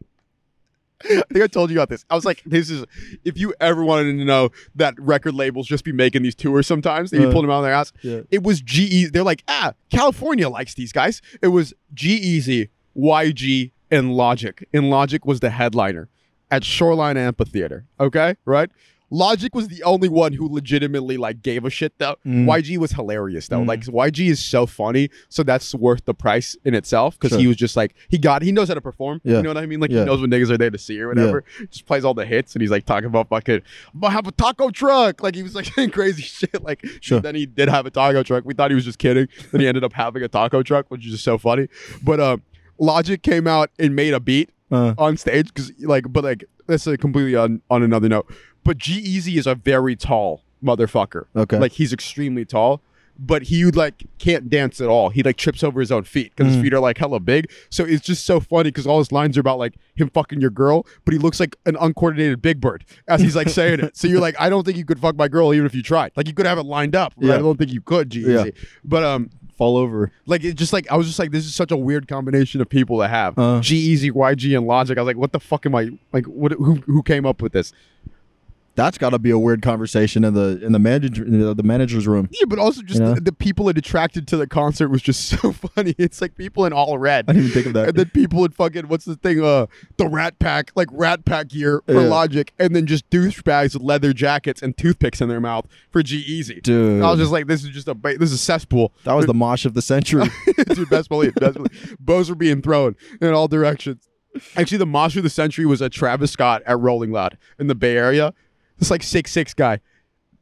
I 1.03 1.23
think 1.33 1.43
I 1.43 1.47
told 1.47 1.71
you 1.71 1.79
about 1.79 1.89
this. 1.89 2.05
I 2.11 2.14
was 2.14 2.27
like, 2.27 2.43
this 2.45 2.68
is 2.68 2.85
if 3.25 3.39
you 3.39 3.55
ever 3.61 3.83
wanted 3.83 4.18
to 4.18 4.25
know 4.27 4.51
that 4.75 4.95
record 4.99 5.33
labels 5.35 5.66
just 5.66 5.83
be 5.85 5.93
making 5.93 6.23
these 6.23 6.35
tours 6.35 6.66
sometimes, 6.66 7.11
they 7.11 7.18
be 7.18 7.25
Uh. 7.25 7.31
pulling 7.33 7.47
them 7.47 7.53
out 7.53 7.61
of 7.61 7.64
their 7.64 7.73
ass. 7.73 7.93
Yeah. 8.03 8.21
It 8.31 8.43
was 8.43 8.61
G-Eazy. 8.61 9.11
They're 9.11 9.25
like, 9.25 9.43
ah, 9.49 9.73
California 9.91 10.49
likes 10.51 10.75
these 10.75 10.93
guys. 10.93 11.23
It 11.41 11.49
was 11.49 11.73
G-Eazy, 11.95 12.68
YG, 12.95 13.71
and 13.91 14.14
Logic. 14.14 14.66
And 14.72 14.91
Logic 14.91 15.24
was 15.24 15.41
the 15.41 15.51
headliner 15.51 16.09
at 16.51 16.64
Shoreline 16.64 17.16
Amphitheater. 17.16 17.86
Okay, 17.99 18.36
right? 18.45 18.70
Logic 19.12 19.53
was 19.57 19.66
the 19.66 19.82
only 19.82 20.09
one 20.09 20.32
who 20.32 20.47
legitimately 20.49 21.16
like 21.16 21.43
gave 21.43 21.64
a 21.64 21.70
shit 21.70 21.93
though. 21.99 22.14
Mm. 22.24 22.45
YG 22.45 22.78
was 22.78 22.93
hilarious 22.93 23.49
though. 23.49 23.59
Mm. 23.59 23.66
Like 23.66 23.80
YG 23.80 24.28
is 24.30 24.38
so 24.38 24.66
funny, 24.66 25.09
so 25.28 25.43
that's 25.43 25.74
worth 25.74 26.05
the 26.05 26.14
price 26.14 26.57
in 26.64 26.76
itself 26.76 27.18
because 27.18 27.36
he 27.36 27.49
was 27.49 27.57
just 27.57 27.76
like 27.76 27.97
he 28.09 28.18
got 28.18 28.43
he 28.43 28.53
knows 28.53 28.68
how 28.68 28.74
to 28.74 28.80
perform. 28.80 29.20
Yeah. 29.24 29.38
You 29.38 29.43
know 29.43 29.49
what 29.51 29.57
I 29.57 29.66
mean? 29.66 29.80
Like 29.80 29.91
Yeah. 29.91 30.01
he 30.01 30.05
knows 30.05 30.20
when 30.20 30.30
niggas 30.30 30.49
are 30.51 30.59
there 30.59 30.70
to 30.70 30.78
see 30.78 31.01
or 31.01 31.09
whatever. 31.09 31.43
Just 31.72 31.86
plays 31.86 32.05
all 32.05 32.14
the 32.14 32.24
hits 32.24 32.55
and 32.55 32.62
he's 32.62 32.70
like 32.70 32.86
talking 32.86 33.07
about 33.09 33.28
fucking 33.30 33.62
I'm 33.95 34.01
gonna 34.01 34.12
have 34.12 34.28
a 34.28 34.30
taco 34.30 34.70
truck. 34.70 35.20
Like 35.24 35.34
he 35.34 35.43
was 35.43 35.57
like 35.57 35.64
saying 35.74 35.91
crazy 35.91 36.22
shit. 36.22 36.62
Like 36.62 36.86
Sure. 37.01 37.18
then 37.18 37.34
he 37.34 37.47
did 37.47 37.68
have 37.68 37.86
a 37.86 37.91
taco 37.91 38.22
truck. 38.22 38.45
We 38.45 38.55
thought 38.55 38.70
he 38.70 38.76
was 38.76 38.84
just 38.84 39.01
kidding. 39.01 39.26
Then 39.51 39.61
he 39.61 39.66
ended 39.66 39.82
up 39.82 39.93
having 39.93 40.22
a 40.22 40.28
taco 40.28 40.62
truck, 40.62 40.86
which 40.88 41.05
is 41.05 41.11
just 41.11 41.24
so 41.24 41.36
funny. 41.36 41.66
But 42.01 42.20
um 42.20 42.43
Logic 42.81 43.22
came 43.22 43.47
out 43.47 43.70
and 43.78 43.95
made 43.95 44.14
a 44.14 44.20
beat 44.20 44.51
Uh, 44.72 44.95
on 44.99 45.16
stage 45.16 45.49
because 45.49 45.72
like 45.81 46.12
but 46.12 46.24
like 46.24 46.45
that's 46.66 46.87
a 46.87 46.97
completely 46.97 47.37
on 47.37 47.61
on 47.70 47.83
another 47.83 48.09
note. 48.09 48.26
But 48.64 48.78
g-eazy 48.78 49.37
is 49.39 49.47
a 49.47 49.55
very 49.55 49.95
tall 49.97 50.43
motherfucker. 50.64 51.24
Okay. 51.37 51.59
like 51.59 51.72
he's 51.72 51.93
extremely 51.93 52.45
tall 52.45 52.81
but 53.22 53.43
he 53.43 53.66
would 53.66 53.76
like 53.76 54.05
can't 54.18 54.49
dance 54.49 54.81
at 54.81 54.89
all. 54.89 55.11
He 55.11 55.22
like 55.22 55.37
trips 55.37 55.62
over 55.62 55.78
his 55.81 55.93
own 55.93 56.05
feet 56.05 56.33
because 56.35 56.51
Mm. 56.51 56.55
his 56.55 56.62
feet 56.62 56.72
are 56.72 56.81
like 56.81 56.97
hella 56.97 57.20
big. 57.20 57.51
So 57.68 57.85
it's 57.85 58.03
just 58.03 58.24
so 58.24 58.41
funny 58.41 58.70
because 58.70 58.87
all 58.87 58.99
his 58.99 59.12
lines 59.12 59.37
are 59.37 59.41
about 59.41 59.59
like 59.59 59.74
him 59.95 60.09
fucking 60.09 60.41
your 60.41 60.49
girl 60.49 60.87
but 61.05 61.12
he 61.12 61.18
looks 61.18 61.39
like 61.39 61.55
an 61.66 61.76
uncoordinated 61.78 62.41
big 62.41 62.62
bird 62.62 62.83
as 63.09 63.20
he's 63.20 63.37
like 63.37 63.51
saying 63.51 63.81
it. 63.81 63.95
So 63.97 64.09
you're 64.09 64.20
like 64.22 64.37
i 64.41 64.49
don't 64.49 64.64
think 64.64 64.78
you 64.78 64.87
could 64.87 64.99
fuck 64.99 65.16
my 65.16 65.28
girl 65.28 65.53
even 65.53 65.66
if 65.66 65.74
you 65.74 65.83
tried. 65.83 66.12
Like 66.16 66.28
you 66.28 66.33
could 66.35 66.47
have 66.47 66.57
it 66.57 66.62
lined 66.64 66.97
up 66.97 67.12
Yeah. 67.18 67.35
i 67.35 67.39
don't 67.39 67.59
think 67.59 67.72
you 67.72 67.83
could 67.83 68.09
g-eazy. 68.09 68.55
But 68.85 69.03
um 69.05 69.28
fall 69.61 69.77
over. 69.77 70.11
like 70.25 70.43
it 70.43 70.55
just 70.55 70.73
like 70.73 70.91
I 70.91 70.97
was 70.97 71.07
just 71.07 71.19
like 71.19 71.33
this 71.33 71.45
is 71.45 71.55
such 71.55 71.71
a 71.71 71.77
weird 71.77 72.09
combination 72.09 72.63
of 72.63 72.69
people 72.69 72.99
to 73.01 73.09
have. 73.09 73.39
Uh. 73.39 73.61
G-Eazy, 73.61 74.11
YG, 74.11 74.57
and 74.57 74.67
Logic. 74.67 74.97
I 74.97 75.03
was 75.03 75.07
like, 75.07 75.19
what 75.19 75.33
the 75.33 75.41
fuck 75.41 75.67
am 75.67 75.75
I 75.75 75.91
like? 76.13 76.25
What 76.25 76.53
who 76.53 76.77
who 76.77 77.03
came 77.03 77.27
up 77.27 77.43
with 77.43 77.53
this? 77.53 77.73
That's 78.81 78.97
got 78.99 79.11
to 79.11 79.18
be 79.18 79.31
a 79.31 79.39
weird 79.39 79.61
conversation 79.62 80.24
in 80.24 80.35
the 80.35 80.59
in 80.64 80.72
the 80.72 80.78
manager 80.78 81.22
in 81.24 81.55
the, 81.57 81.62
manager's 81.62 82.07
room. 82.07 82.28
Yeah, 82.33 82.47
but 82.49 82.59
also 82.59 82.81
just 82.83 83.01
Yeah. 83.01 83.12
the, 83.14 83.20
the 83.20 83.33
people 83.33 83.68
it 83.68 83.76
attracted 83.76 84.26
to 84.28 84.37
the 84.37 84.47
concert 84.47 84.89
was 84.89 85.03
just 85.03 85.26
so 85.41 85.53
funny. 85.53 85.95
It's 85.99 86.20
like 86.20 86.35
people 86.37 86.64
in 86.64 86.72
all 86.72 86.97
red. 86.99 87.26
I 87.28 87.33
didn't 87.35 87.49
even 87.49 87.55
think 87.55 87.66
of 87.66 87.72
that. 87.74 87.89
And 87.91 87.97
then 87.99 88.11
people 88.11 88.45
in 88.45 88.53
fucking 88.53 88.89
what's 88.89 89.05
the 89.05 89.16
thing? 89.16 89.45
Uh, 89.45 89.66
the 89.99 90.07
Rat 90.09 90.39
Pack, 90.39 90.72
like 90.74 90.89
Rat 90.93 91.24
Pack 91.24 91.49
gear 91.49 91.83
for 91.87 91.93
Yeah. 91.95 92.09
Logic, 92.09 92.53
and 92.59 92.74
then 92.74 92.87
just 92.87 93.09
douchebags 93.11 93.74
with 93.74 93.83
leather 93.83 94.12
jackets 94.12 94.62
and 94.62 94.76
toothpicks 94.76 95.20
in 95.20 95.28
their 95.28 95.41
mouth 95.41 95.66
for 95.91 96.03
G-Eazy. 96.03 96.62
Dude, 96.62 97.03
I 97.03 97.11
was 97.11 97.20
just 97.20 97.33
like, 97.33 97.47
this 97.47 97.62
is 97.62 97.70
just 97.70 97.89
a 97.89 97.95
ba- 97.95 98.16
this 98.18 98.31
is 98.33 98.35
a 98.35 98.39
cesspool. 98.39 98.93
that 99.05 99.12
was 99.14 99.26
the 99.26 99.35
mosh 99.45 99.64
of 99.64 99.74
the 99.74 99.83
century. 99.83 100.24
Dude, 100.74 100.89
best 100.89 101.09
believe, 101.09 101.35
best 101.35 101.55
believe. 101.55 101.97
Bows 102.01 102.28
were 102.31 102.35
being 102.37 102.62
thrown 102.62 102.97
in 103.20 103.33
all 103.33 103.49
directions. 103.49 104.09
Actually, 104.57 104.78
the 104.78 104.87
mosh 104.87 105.16
of 105.16 105.22
the 105.24 105.31
century 105.31 105.66
was 105.66 105.81
a 105.81 105.89
Travis 105.89 106.31
Scott 106.31 106.62
at 106.64 106.78
Rolling 106.78 107.11
Loud 107.11 107.37
in 107.59 107.66
the 107.66 107.74
Bay 107.74 107.97
Area. 107.97 108.33
This 108.81 108.91
like 108.91 109.03
six 109.05 109.31
six 109.31 109.55
guy. 109.55 109.78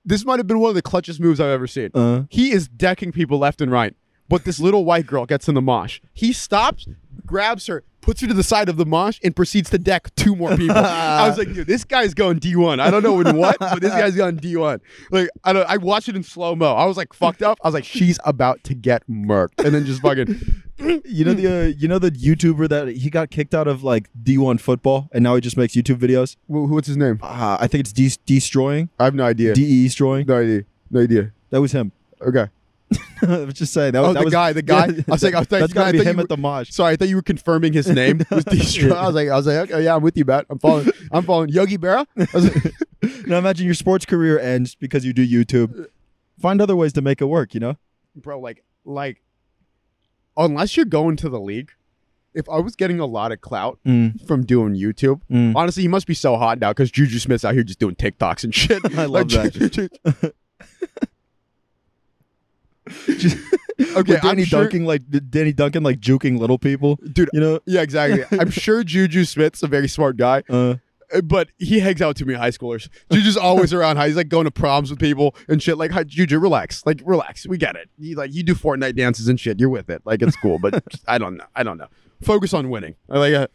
This 0.04 0.24
might 0.24 0.38
have 0.38 0.46
been 0.46 0.58
one 0.60 0.70
of 0.70 0.74
the 0.74 0.82
clutchest 0.82 1.20
moves 1.20 1.38
I've 1.40 1.50
ever 1.50 1.66
seen. 1.66 1.90
uh, 1.94 2.22
He 2.30 2.50
is 2.52 2.66
decking 2.68 3.12
people 3.12 3.36
left 3.38 3.60
and 3.60 3.70
right, 3.70 3.94
but 4.28 4.44
this 4.44 4.58
little 4.58 4.84
white 4.86 5.06
girl 5.06 5.26
gets 5.26 5.48
in 5.48 5.54
the 5.54 5.60
mosh. 5.60 6.00
He 6.14 6.32
stops, 6.32 6.86
grabs 7.26 7.66
her, 7.66 7.84
puts 8.00 8.20
her 8.20 8.26
to 8.26 8.34
the 8.34 8.42
side 8.42 8.68
of 8.68 8.76
the 8.76 8.86
mosh, 8.86 9.18
and 9.22 9.34
proceeds 9.36 9.70
to 9.70 9.78
deck 9.78 10.14
two 10.16 10.34
more 10.36 10.56
people. 10.56 10.76
I 10.76 11.28
was 11.28 11.38
like, 11.38 11.52
dude, 11.54 11.66
this 11.66 11.84
guy's 11.84 12.14
going 12.14 12.40
D1. 12.40 12.80
I 12.80 12.90
don't 12.90 13.02
know 13.02 13.20
in 13.20 13.36
what, 13.36 13.58
but 13.58 13.80
this 13.80 13.92
guy's 13.92 14.16
going 14.16 14.36
D1. 14.38 14.80
Like, 15.10 15.28
I 15.44 15.52
don't. 15.52 15.68
I 15.68 15.76
watched 15.76 16.08
it 16.08 16.16
in 16.16 16.22
slow 16.22 16.54
mo. 16.56 16.74
I 16.74 16.84
was 16.86 16.96
like 16.96 17.12
fucked 17.12 17.42
up. 17.42 17.58
I 17.62 17.68
was 17.68 17.74
like, 17.74 17.84
she's 17.84 18.18
about 18.24 18.62
to 18.64 18.74
get 18.74 19.02
murked, 19.08 19.64
and 19.64 19.74
then 19.74 19.84
just 19.84 20.00
fucking. 20.02 20.40
you 21.04 21.24
know 21.24 21.32
the 21.34 21.46
uh, 21.46 21.66
you 21.76 21.88
know 21.88 21.98
the 21.98 22.10
YouTuber 22.12 22.68
that 22.68 22.86
he 22.88 23.10
got 23.10 23.30
kicked 23.30 23.52
out 23.52 23.66
of 23.66 23.82
like 23.82 24.08
D1 24.22 24.60
football 24.60 25.08
and 25.12 25.24
now 25.24 25.34
he 25.34 25.40
just 25.40 25.56
makes 25.56 25.74
YouTube 25.74 25.96
videos. 25.98 26.36
Wh- 26.46 26.70
What's 26.70 26.86
his 26.86 26.96
name? 26.96 27.18
Uh, 27.20 27.56
I 27.60 27.66
think 27.66 27.80
it's 27.80 27.92
de- 27.92 28.16
destroying, 28.26 28.88
I 28.96 29.04
have 29.06 29.14
no 29.16 29.24
idea. 29.24 29.54
de 29.54 29.82
destroying. 29.82 30.24
no 30.26 30.36
idea. 30.38 30.62
No 30.90 31.00
idea. 31.00 31.32
That 31.50 31.60
was 31.60 31.72
him. 31.72 31.90
Okay. 32.20 32.46
I 33.28 33.44
was 33.44 33.54
just 33.54 33.72
saying 33.72 33.92
that. 33.92 34.02
Oh, 34.04 34.12
that 34.12 34.20
the 34.20 34.24
was, 34.26 34.32
guy, 34.32 34.52
the 34.52 34.62
guy. 34.62 34.86
Yeah, 34.86 35.02
I 35.08 35.12
was 35.12 35.22
like, 35.22 35.34
I 35.34 35.38
was 35.40 35.48
that's 35.48 35.72
gotta 35.72 35.88
I 35.88 35.92
be 35.92 36.04
him 36.04 36.16
you 36.16 36.22
at 36.22 36.28
the 36.28 36.36
mosh. 36.36 36.70
Sorry, 36.70 36.92
I 36.92 36.96
thought 36.96 37.08
you 37.08 37.16
were 37.16 37.22
confirming 37.22 37.72
his 37.72 37.88
name 37.88 38.18
was. 38.30 38.46
I 38.48 39.06
was 39.06 39.14
like, 39.14 39.28
I 39.28 39.36
was 39.36 39.46
like, 39.46 39.70
okay, 39.70 39.84
yeah, 39.84 39.94
I'm 39.96 40.02
with 40.02 40.16
you, 40.16 40.24
Bat. 40.24 40.46
I'm 40.50 40.58
following. 40.58 40.90
I'm 41.12 41.24
following 41.24 41.48
Yogi 41.50 41.78
Berra. 41.78 42.06
Like, 42.16 43.26
now 43.26 43.38
imagine 43.38 43.64
your 43.66 43.74
sports 43.74 44.04
career 44.06 44.38
ends 44.38 44.74
because 44.74 45.04
you 45.04 45.12
do 45.12 45.26
YouTube. 45.26 45.86
Find 46.40 46.60
other 46.60 46.76
ways 46.76 46.92
to 46.94 47.00
make 47.02 47.20
it 47.20 47.26
work. 47.26 47.54
You 47.54 47.60
know. 47.60 47.76
bro, 48.14 48.38
like, 48.40 48.64
like, 48.84 49.22
unless 50.36 50.76
you're 50.76 50.86
going 50.86 51.16
to 51.16 51.28
the 51.28 51.40
league, 51.40 51.70
if 52.34 52.48
I 52.48 52.58
was 52.58 52.76
getting 52.76 53.00
a 53.00 53.06
lot 53.06 53.32
of 53.32 53.40
clout 53.40 53.78
Mm, 53.86 54.24
from 54.26 54.44
doing 54.44 54.74
YouTube, 54.74 55.20
mm. 55.30 55.54
honestly, 55.56 55.82
he 55.82 55.88
must 55.88 56.06
be 56.06 56.14
so 56.14 56.36
hot 56.36 56.60
now 56.60 56.70
because 56.70 56.90
Juju 56.90 57.18
Smith's 57.18 57.44
out 57.44 57.54
here 57.54 57.64
just 57.64 57.78
doing 57.80 57.94
TikToks 57.96 58.44
and 58.44 58.54
shit. 58.54 58.80
I 58.96 59.06
love 59.06 59.32
Like, 59.32 59.52
that. 59.54 60.34
Just- 63.06 63.36
okay, 63.96 64.12
With 64.14 64.22
Danny 64.22 64.44
sure, 64.44 64.62
Duncan 64.62 64.84
like 64.84 65.02
Danny 65.30 65.52
Duncan 65.52 65.82
like 65.82 66.00
juking 66.00 66.38
little 66.38 66.58
people. 66.58 66.96
dude. 67.12 67.28
You 67.32 67.40
know. 67.40 67.60
Yeah, 67.66 67.82
exactly. 67.82 68.24
I'm 68.38 68.50
sure 68.50 68.82
Juju 68.84 69.24
Smith's 69.24 69.62
a 69.62 69.66
very 69.66 69.88
smart 69.88 70.16
guy. 70.16 70.42
Uh, 70.48 70.74
but 71.24 71.48
he 71.56 71.80
hangs 71.80 72.02
out 72.02 72.08
with 72.08 72.16
too 72.18 72.26
many 72.26 72.38
high 72.38 72.50
schoolers. 72.50 72.88
Juju's 73.10 73.36
always 73.36 73.72
around 73.72 73.96
high. 73.96 74.08
He's 74.08 74.16
like 74.16 74.28
going 74.28 74.44
to 74.44 74.50
proms 74.50 74.90
with 74.90 74.98
people 74.98 75.34
and 75.48 75.62
shit. 75.62 75.78
Like, 75.78 75.90
hi, 75.90 76.04
Juju, 76.04 76.38
relax. 76.38 76.84
Like, 76.84 77.00
relax. 77.04 77.46
We 77.46 77.56
get 77.56 77.76
it. 77.76 77.88
You 77.98 78.16
like 78.16 78.34
you 78.34 78.42
do 78.42 78.54
Fortnite 78.54 78.94
dances 78.96 79.26
and 79.28 79.40
shit. 79.40 79.58
You're 79.58 79.70
with 79.70 79.88
it. 79.88 80.02
Like, 80.04 80.20
it's 80.22 80.36
cool. 80.36 80.58
But 80.58 80.86
just- 80.90 81.04
I 81.08 81.16
don't 81.18 81.36
know. 81.38 81.46
I 81.56 81.62
don't 81.62 81.78
know. 81.78 81.88
Focus 82.20 82.52
on 82.52 82.68
winning. 82.68 82.94
Like, 83.06 83.32
uh, 83.32 83.46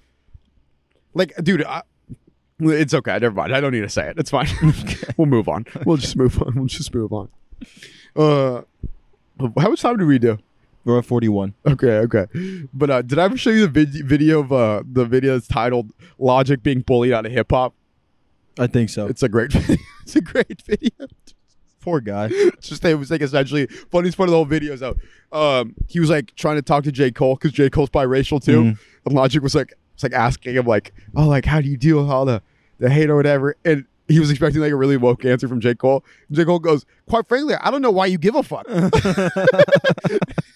like, 1.13 1.33
dude. 1.43 1.63
I, 1.63 1.83
it's 2.59 2.93
okay. 2.93 3.11
Never 3.19 3.31
mind. 3.35 3.53
I 3.53 3.59
don't 3.59 3.71
need 3.73 3.81
to 3.81 3.89
say 3.89 4.07
it. 4.09 4.17
It's 4.17 4.29
fine. 4.31 4.47
we'll 5.17 5.27
move 5.27 5.49
on. 5.49 5.65
We'll 5.85 5.97
just 5.97 6.15
move 6.15 6.41
on. 6.41 6.55
We'll 6.55 6.67
just 6.67 6.93
move 6.93 7.11
on. 7.11 7.29
Uh, 8.15 8.61
how 9.39 9.69
much 9.69 9.81
time 9.81 9.97
do 9.97 10.05
we 10.05 10.19
do? 10.19 10.37
we're 10.85 10.99
at 10.99 11.05
forty 11.05 11.29
one. 11.29 11.53
Okay, 11.65 11.99
okay. 11.99 12.27
But 12.73 12.89
uh, 12.89 13.01
did 13.01 13.19
I 13.19 13.25
ever 13.25 13.37
show 13.37 13.49
you 13.49 13.61
the 13.61 13.85
vid- 13.85 14.05
video 14.05 14.41
of 14.41 14.51
uh, 14.51 14.83
the 14.85 15.05
video 15.05 15.33
that's 15.33 15.47
titled 15.47 15.91
"Logic 16.17 16.61
being 16.61 16.81
bullied 16.81 17.13
out 17.13 17.25
of 17.25 17.31
hip 17.31 17.51
hop"? 17.51 17.73
I 18.59 18.67
think 18.67 18.89
so. 18.89 19.07
It's 19.07 19.23
a 19.23 19.29
great 19.29 19.51
video. 19.53 19.77
It's 20.03 20.15
a 20.15 20.21
great 20.21 20.61
video. 20.61 21.07
Poor 21.79 21.99
guy. 21.99 22.29
Just 22.61 22.83
it 22.85 22.95
was 22.95 23.11
like 23.11 23.21
essentially 23.21 23.67
funniest 23.91 24.17
part 24.17 24.29
of 24.29 24.31
the 24.31 24.37
whole 24.37 24.45
video 24.45 24.73
is 24.73 24.83
out. 24.83 24.97
Um, 25.31 25.75
he 25.87 25.99
was 25.99 26.09
like 26.09 26.35
trying 26.35 26.55
to 26.55 26.61
talk 26.61 26.83
to 26.85 26.91
J. 26.91 27.11
Cole 27.11 27.35
because 27.35 27.51
J. 27.51 27.69
Cole's 27.69 27.89
biracial 27.89 28.43
too. 28.43 28.63
Mm. 28.63 28.79
And 29.05 29.15
Logic 29.15 29.41
was 29.41 29.55
like, 29.55 29.73
was 29.93 30.03
like 30.03 30.13
asking 30.13 30.55
him 30.55 30.65
like, 30.65 30.93
oh, 31.15 31.27
like 31.27 31.45
how 31.45 31.59
do 31.61 31.67
you 31.67 31.77
deal 31.77 32.01
with 32.01 32.09
all 32.09 32.25
the 32.25 32.41
the 32.79 32.89
hate 32.89 33.09
or 33.09 33.15
whatever, 33.15 33.55
and 33.63 33.85
he 34.07 34.19
was 34.19 34.29
expecting 34.29 34.61
like 34.61 34.71
a 34.71 34.75
really 34.75 34.97
woke 34.97 35.25
answer 35.25 35.47
from 35.47 35.59
J 35.59 35.75
Cole. 35.75 36.03
J 36.31 36.45
Cole 36.45 36.59
goes, 36.59 36.85
quite 37.07 37.27
frankly, 37.27 37.55
I 37.55 37.71
don't 37.71 37.81
know 37.81 37.91
why 37.91 38.07
you 38.07 38.17
give 38.17 38.35
a 38.35 38.43
fuck. 38.43 38.65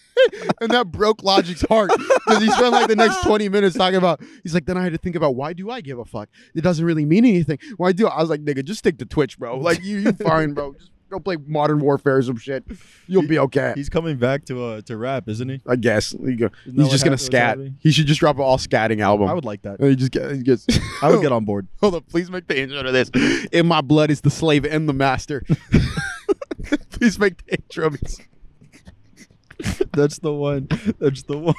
and 0.62 0.72
that 0.72 0.92
broke 0.92 1.24
Logic's 1.24 1.66
heart 1.68 1.92
because 1.96 2.42
he 2.42 2.50
spent 2.50 2.72
like 2.72 2.88
the 2.88 2.96
next 2.96 3.24
20 3.24 3.50
minutes 3.50 3.78
talking 3.78 3.98
about. 3.98 4.22
He's 4.44 4.54
like, 4.54 4.66
then 4.66 4.78
I 4.78 4.84
had 4.84 4.94
to 4.94 4.98
think 4.98 5.16
about 5.16 5.36
why 5.36 5.54
do 5.54 5.70
I 5.70 5.82
give 5.82 6.00
a 6.00 6.06
fuck? 6.06 6.30
It 6.56 6.62
doesn't 6.62 6.86
really 6.86 7.06
mean 7.06 7.26
anything. 7.26 7.60
Why 7.78 7.92
do 7.92 8.08
I 8.08 8.20
was 8.20 8.30
like, 8.30 8.42
nigga, 8.42 8.66
just 8.66 8.80
stick 8.80 8.98
to 9.00 9.06
Twitch, 9.06 9.40
bro. 9.40 9.58
Like 9.58 9.84
you, 9.84 10.00
you 10.00 10.12
fine, 10.14 10.54
bro. 10.54 10.74
Just 10.74 10.92
go 11.10 11.20
play 11.20 11.38
Modern 11.46 11.80
Warfare 11.80 12.18
or 12.18 12.22
some 12.22 12.38
shit. 12.38 12.64
You'll 13.08 13.28
be 13.28 13.40
okay. 13.40 13.74
He's 13.76 13.90
coming 13.90 14.18
back 14.18 14.46
to 14.46 14.64
uh 14.64 14.82
to 14.82 14.98
rap, 14.98 15.28
isn't 15.28 15.48
he? 15.48 15.62
I 15.68 15.76
guess 15.76 16.14
you 16.14 16.36
go. 16.36 16.50
He's 16.66 16.90
just 16.90 17.04
gonna 17.04 17.14
what's 17.14 17.26
scat. 17.26 17.50
happening? 17.50 17.78
He 17.80 17.92
should 17.92 18.08
just 18.08 18.20
drop 18.20 18.38
an 18.38 18.44
all 18.44 18.58
scatting 18.58 19.00
album. 19.00 19.30
I 19.30 19.34
would 19.34 19.46
like 19.46 19.62
that. 19.64 19.80
And 19.80 19.90
he 19.90 19.96
just 19.96 20.12
get, 20.12 20.32
he 20.32 20.44
gets. 20.44 20.66
I 21.02 21.10
would 21.10 21.22
get 21.22 21.32
on 21.32 21.46
board. 21.46 21.68
Hold 21.82 21.96
up, 21.96 22.08
please 22.10 22.30
make 22.30 22.48
the 22.48 22.60
intro 22.60 22.84
to 22.84 22.92
this. 22.92 23.10
In 23.52 23.68
my 23.68 23.82
blood 23.82 24.12
is 24.12 24.22
the 24.22 24.30
slave 24.30 24.66
and 24.66 24.88
the 24.88 24.94
master. 24.94 25.44
please 26.92 27.20
make 27.20 27.46
the 27.46 27.54
intro. 27.54 27.92
That's 29.94 30.20
the 30.20 30.34
one. 30.34 30.68
That's 31.00 31.24
the 31.24 31.38
one. 31.38 31.56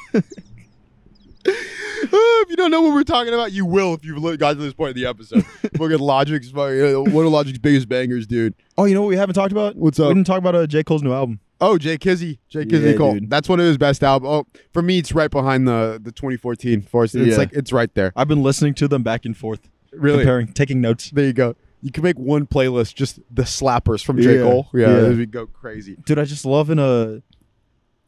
If 1.48 2.50
you 2.50 2.56
don't 2.56 2.70
know 2.70 2.80
what 2.82 2.92
we're 2.94 3.02
talking 3.02 3.34
about, 3.34 3.52
you 3.52 3.64
will 3.66 3.94
if 3.94 4.04
you've 4.04 4.38
got 4.38 4.50
to 4.54 4.58
this 4.58 4.72
point 4.74 4.96
in 4.96 5.02
the 5.02 5.08
episode. 5.08 5.44
Look 5.78 5.92
at 5.92 6.00
Logic's 6.00 6.52
one 6.52 6.70
of 6.70 7.32
Logic's 7.32 7.58
biggest 7.58 7.88
bangers, 7.88 8.26
dude. 8.26 8.54
Oh, 8.76 8.84
you 8.84 8.94
know 8.94 9.02
what 9.02 9.08
we 9.08 9.16
haven't 9.16 9.34
talked 9.34 9.52
about? 9.52 9.76
What's 9.76 9.98
up? 9.98 10.08
We 10.08 10.14
didn't 10.14 10.26
talk 10.26 10.38
about 10.38 10.54
uh, 10.54 10.66
J 10.66 10.82
Cole's 10.84 11.02
new 11.02 11.12
album. 11.12 11.40
Oh, 11.60 11.76
Jay 11.76 11.98
Kizzy, 11.98 12.38
Jay 12.48 12.64
Kizzy 12.64 12.90
Yeah, 12.90 12.96
Cole. 12.96 13.14
dude. 13.14 13.30
That's 13.30 13.48
one 13.48 13.58
of 13.58 13.66
his 13.66 13.76
best 13.76 14.04
albums. 14.04 14.30
Oh, 14.30 14.60
for 14.72 14.80
me, 14.80 14.98
it's 14.98 15.12
right 15.12 15.30
behind 15.30 15.66
the 15.66 15.98
the 16.02 16.12
2014 16.12 16.82
Force. 16.82 17.14
It's 17.14 17.30
Yeah. 17.32 17.36
like 17.36 17.52
it's 17.52 17.72
right 17.72 17.92
there. 17.94 18.12
I've 18.14 18.28
been 18.28 18.42
listening 18.44 18.74
to 18.74 18.86
them 18.88 19.02
back 19.02 19.24
and 19.24 19.36
forth, 19.36 19.68
Really, 19.92 20.18
comparing, 20.18 20.52
taking 20.52 20.80
notes. 20.80 21.10
there 21.10 21.24
you 21.26 21.32
go. 21.32 21.56
You 21.82 21.90
can 21.92 22.02
make 22.04 22.18
one 22.18 22.46
playlist 22.46 22.94
just 22.94 23.18
the 23.30 23.42
slappers 23.42 24.04
from 24.04 24.20
J 24.20 24.36
Yeah, 24.36 24.42
Cole. 24.42 24.68
Yeah, 24.72 25.02
yeah. 25.02 25.08
we 25.10 25.26
go 25.26 25.46
crazy. 25.46 25.96
Dude, 26.06 26.18
I 26.18 26.24
just 26.24 26.44
love 26.44 26.70
in 26.70 26.78
a. 26.78 27.22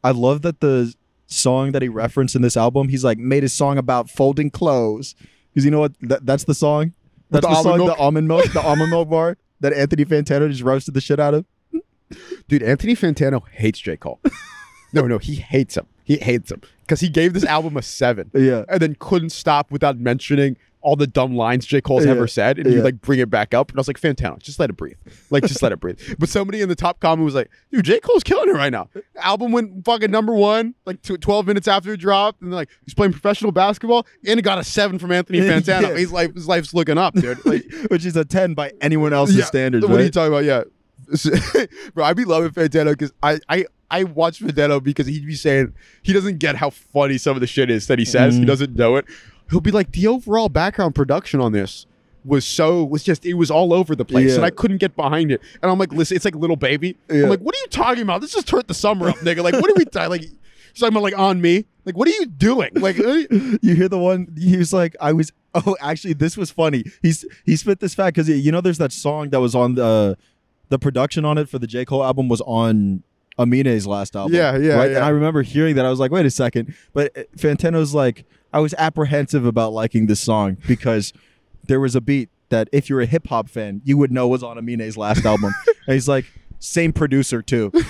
I 0.03 0.11
love 0.11 0.41
that 0.43 0.61
the 0.61 0.93
song 1.31 1.71
that 1.71 1.81
he 1.81 1.89
referenced 1.89 2.35
in 2.35 2.41
this 2.41 2.57
album, 2.57 2.89
he's 2.89 3.03
like 3.03 3.17
made 3.17 3.43
a 3.43 3.49
song 3.49 3.77
about 3.77 4.09
folding 4.09 4.49
clothes. 4.49 5.15
Because 5.53 5.65
you 5.65 5.71
know 5.71 5.79
what? 5.79 5.93
That, 6.01 6.25
that's 6.25 6.45
the 6.45 6.53
song. 6.53 6.93
That's 7.29 7.45
the 7.45 7.49
the, 7.49 7.63
song, 7.63 7.71
almond 7.73 7.89
the 7.89 7.95
almond 7.95 8.27
milk, 8.27 8.51
the 8.53 8.61
almond 8.61 8.89
milk 8.89 9.09
bar 9.09 9.37
that 9.61 9.73
Anthony 9.73 10.05
Fantano 10.05 10.49
just 10.49 10.63
roasted 10.63 10.93
the 10.93 11.01
shit 11.01 11.19
out 11.19 11.33
of. 11.33 11.45
Dude, 12.47 12.63
Anthony 12.63 12.95
Fantano 12.95 13.47
hates 13.49 13.79
J 13.79 13.95
Cole. 13.95 14.19
no, 14.93 15.07
no, 15.07 15.17
he 15.17 15.35
hates 15.35 15.77
him. 15.77 15.87
He 16.03 16.17
hates 16.17 16.51
him 16.51 16.61
because 16.81 16.99
he 16.99 17.07
gave 17.07 17.33
this 17.33 17.45
album 17.45 17.77
a 17.77 17.81
seven. 17.81 18.29
Yeah. 18.33 18.65
and 18.67 18.81
then 18.81 18.95
couldn't 18.99 19.29
stop 19.29 19.71
without 19.71 19.97
mentioning 19.97 20.57
all 20.81 20.95
the 20.95 21.05
dumb 21.07 21.35
lines 21.35 21.65
J. 21.65 21.79
Cole's 21.81 22.05
Yeah. 22.05 22.11
ever 22.11 22.27
said, 22.27 22.57
and 22.57 22.71
you 22.73 22.81
like 22.81 23.01
bring 23.01 23.19
it 23.19 23.29
back 23.29 23.53
up. 23.53 23.69
And 23.69 23.77
I 23.77 23.81
was 23.81 23.87
like, 23.87 23.99
Fantano, 24.01 24.39
just 24.39 24.59
let 24.59 24.69
it 24.69 24.77
breathe. 24.77 24.97
Like, 25.29 25.43
just 25.43 25.61
let 25.61 25.71
it 25.71 25.79
breathe. 25.79 25.99
But 26.17 26.27
somebody 26.29 26.61
in 26.61 26.69
the 26.69 26.75
top 26.75 26.99
comment 26.99 27.23
was 27.23 27.35
like, 27.35 27.49
dude, 27.71 27.85
J. 27.85 27.99
Cole's 27.99 28.23
killing 28.23 28.49
it 28.49 28.53
right 28.53 28.71
now. 28.71 28.89
Album 29.17 29.51
went 29.51 29.85
fucking 29.85 30.09
number 30.11 30.33
one, 30.33 30.73
like 30.85 31.01
tw- 31.01 31.21
12 31.21 31.45
minutes 31.47 31.67
after 31.67 31.93
it 31.93 31.97
dropped, 31.97 32.41
and 32.41 32.51
like 32.51 32.69
he's 32.85 32.93
playing 32.93 33.11
professional 33.11 33.51
basketball, 33.51 34.05
and 34.27 34.39
it 34.39 34.43
got 34.43 34.57
a 34.57 34.63
seven 34.63 34.97
from 34.99 35.11
Anthony 35.11 35.39
Fantano. 35.41 35.89
Yeah. 35.89 35.95
His 35.97 36.11
life, 36.11 36.33
his 36.33 36.47
life's 36.47 36.73
looking 36.73 36.97
up, 36.97 37.13
dude. 37.15 37.37
Like, 37.45 37.63
Which 37.89 38.05
is 38.05 38.15
a 38.15 38.25
10 38.25 38.53
by 38.53 38.71
anyone 38.81 39.13
else's 39.13 39.37
yeah, 39.37 39.45
standards, 39.45 39.85
What 39.85 39.99
are 39.99 40.03
you 40.03 40.09
talking 40.09 40.33
about? 40.33 40.43
Yeah, 40.45 40.63
bro, 41.93 42.05
I'd 42.05 42.15
be 42.17 42.25
loving 42.25 42.51
Fantano 42.51 42.91
because 42.91 43.11
I 43.21 43.39
I. 43.49 43.65
I 43.93 44.05
watch 44.05 44.39
Fantano 44.39 44.81
because 44.81 45.05
he'd 45.05 45.25
be 45.27 45.35
saying 45.35 45.73
he 46.01 46.13
doesn't 46.13 46.37
get 46.39 46.55
how 46.55 46.69
funny 46.69 47.17
some 47.17 47.35
of 47.35 47.41
the 47.41 47.45
shit 47.47 47.69
is 47.69 47.87
that 47.87 47.99
he 47.99 48.05
says. 48.05 48.35
He 48.37 48.43
Mm. 48.43 48.47
doesn't 48.47 48.73
know 48.77 48.95
it. 48.95 49.03
He'll 49.51 49.61
be 49.61 49.71
like, 49.71 49.91
the 49.91 50.07
overall 50.07 50.49
background 50.49 50.95
production 50.95 51.39
on 51.39 51.51
this 51.51 51.85
was 52.25 52.45
so 52.45 52.83
was 52.83 53.03
just 53.03 53.25
it 53.25 53.33
was 53.35 53.51
all 53.51 53.73
over 53.73 53.95
the 53.95 54.05
place, 54.05 54.29
Yeah. 54.31 54.35
and 54.37 54.45
I 54.45 54.49
couldn't 54.49 54.77
get 54.77 54.95
behind 54.95 55.31
it. 55.31 55.41
And 55.61 55.71
I'm 55.71 55.77
like, 55.77 55.91
listen, 55.93 56.15
it's 56.15 56.25
like 56.25 56.35
little 56.35 56.55
baby. 56.55 56.97
Yeah. 57.09 57.23
I'm 57.23 57.29
like, 57.29 57.39
what 57.41 57.55
are 57.55 57.59
you 57.59 57.67
talking 57.67 58.03
about? 58.03 58.21
This 58.21 58.31
just 58.31 58.47
turned 58.47 58.65
the 58.67 58.73
summer 58.73 59.09
up, 59.09 59.17
nigga. 59.17 59.43
Like, 59.43 59.53
what 59.55 59.69
are 59.69 59.75
we 59.75 59.85
talking? 59.85 60.09
Like, 60.09 60.21
he's 60.21 60.33
talking 60.79 60.93
about 60.93 61.03
like 61.03 61.17
on 61.17 61.41
me. 61.41 61.65
Like, 61.83 61.97
what 61.97 62.07
are 62.07 62.11
you 62.11 62.27
doing? 62.27 62.69
Like, 62.75 62.99
uh, 62.99 63.03
you 63.61 63.75
hear 63.75 63.89
the 63.89 63.97
one 63.99 64.33
he 64.37 64.55
was 64.57 64.71
like 64.71 64.95
i 65.01 65.11
was 65.11 65.31
oh 65.55 65.75
actually 65.81 66.13
this 66.13 66.37
was 66.37 66.49
funny 66.51 66.83
he's 67.01 67.25
he 67.45 67.55
spit 67.57 67.79
this 67.81 67.93
fact 67.93 68.15
because 68.15 68.29
you 68.29 68.51
know 68.51 68.61
there's 68.61 68.77
that 68.77 68.91
song 68.93 69.29
that 69.31 69.41
was 69.41 69.53
on 69.55 69.75
the 69.75 70.17
the 70.69 70.79
production 70.79 71.25
on 71.25 71.37
it 71.37 71.49
for 71.49 71.59
the 71.59 71.67
j 71.67 71.83
cole 71.83 72.03
album 72.03 72.29
was 72.29 72.39
on 72.41 73.03
Aminé's 73.39 73.85
last 73.87 74.15
album 74.15 74.33
Yeah, 74.35 74.55
yeah, 74.57 74.75
right 74.75 74.91
yeah. 74.91 74.97
and 74.97 75.05
i 75.05 75.09
remember 75.09 75.41
hearing 75.41 75.75
that 75.75 75.85
i 75.85 75.89
was 75.89 75.99
like 75.99 76.11
wait 76.11 76.25
a 76.25 76.29
second 76.31 76.73
but 76.93 77.17
uh, 77.17 77.23
fantano's 77.35 77.93
like 77.93 78.23
i 78.53 78.59
was 78.59 78.73
apprehensive 78.77 79.45
about 79.45 79.73
liking 79.73 80.07
this 80.07 80.19
song 80.19 80.57
because 80.67 81.13
there 81.67 81.79
was 81.79 81.95
a 81.95 82.01
beat 82.01 82.29
that 82.49 82.67
if 82.71 82.89
you're 82.89 83.01
a 83.01 83.05
hip-hop 83.05 83.49
fan 83.49 83.81
you 83.83 83.97
would 83.97 84.11
know 84.11 84.27
was 84.27 84.43
on 84.43 84.57
Aminé's 84.57 84.97
last 84.97 85.25
album 85.25 85.51
and 85.87 85.93
he's 85.93 86.07
like 86.07 86.25
same 86.59 86.91
producer 86.93 87.41
too 87.41 87.71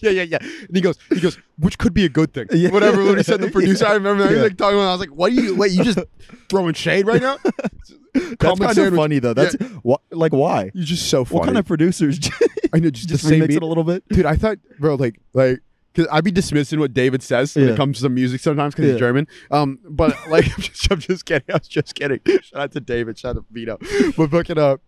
yeah, 0.00 0.10
yeah, 0.10 0.22
yeah. 0.22 0.38
And 0.40 0.74
he 0.76 0.80
goes, 0.82 0.98
he 1.08 1.20
goes, 1.20 1.38
which 1.58 1.78
could 1.78 1.94
be 1.94 2.04
a 2.04 2.08
good 2.10 2.34
thing. 2.34 2.46
Yeah. 2.52 2.70
Whatever. 2.70 3.02
When 3.04 3.16
he 3.16 3.22
said 3.22 3.40
the 3.40 3.50
producer, 3.50 3.84
Yeah. 3.84 3.92
I 3.92 3.94
remember 3.94 4.24
that. 4.24 4.28
He 4.30 4.34
was 4.34 4.42
like 4.44 4.56
talking 4.58 4.76
about. 4.78 4.88
I 4.88 4.92
was 4.92 5.00
like, 5.00 5.10
what 5.10 5.32
are 5.32 5.34
you? 5.34 5.56
Wait, 5.56 5.72
you 5.72 5.82
just 5.82 5.98
throwing 6.50 6.74
shade 6.74 7.06
right 7.06 7.22
now? 7.22 7.38
that's 8.14 8.38
kind 8.60 8.78
of 8.78 8.94
funny 8.94 9.18
though 9.18 9.34
that's 9.34 9.56
wh- 9.86 9.94
like 10.12 10.32
why 10.32 10.70
You're 10.74 10.84
just 10.84 11.08
so 11.08 11.24
funny. 11.24 11.38
what 11.38 11.44
kind 11.46 11.58
of 11.58 11.66
producers 11.66 12.20
I 12.72 12.78
know, 12.78 12.90
just, 12.90 13.08
just 13.08 13.22
the 13.24 13.28
same 13.30 13.40
remix 13.40 13.48
beat. 13.48 13.56
it 13.56 13.62
a 13.62 13.66
little 13.66 13.82
bit 13.84 14.06
dude. 14.08 14.26
I 14.26 14.36
thought, 14.36 14.58
bro, 14.78 14.94
like, 14.96 15.18
like, 15.32 15.60
cause 15.94 16.06
I'd 16.10 16.24
be 16.24 16.30
dismissing 16.30 16.78
what 16.80 16.92
David 16.94 17.22
says 17.22 17.54
when 17.54 17.66
Yeah. 17.66 17.72
it 17.72 17.76
comes 17.76 18.00
to 18.00 18.08
music 18.08 18.40
sometimes 18.40 18.74
because 18.74 18.86
Yeah. 18.86 18.92
he's 18.92 19.00
German. 19.00 19.26
Um, 19.50 19.78
but 19.88 20.16
like, 20.28 20.46
I'm 20.46 20.62
just, 20.62 20.90
I'm 20.92 20.98
just 21.00 21.24
kidding. 21.24 21.44
I 21.50 21.54
was 21.58 21.68
just 21.68 21.94
kidding. 21.94 22.20
Shout 22.26 22.60
out 22.60 22.72
to 22.72 22.80
David. 22.80 23.18
Shout 23.18 23.36
out 23.36 23.44
to 23.48 23.52
Vito. 23.52 23.78
But 24.16 24.30
fucking 24.30 24.58
up. 24.58 24.80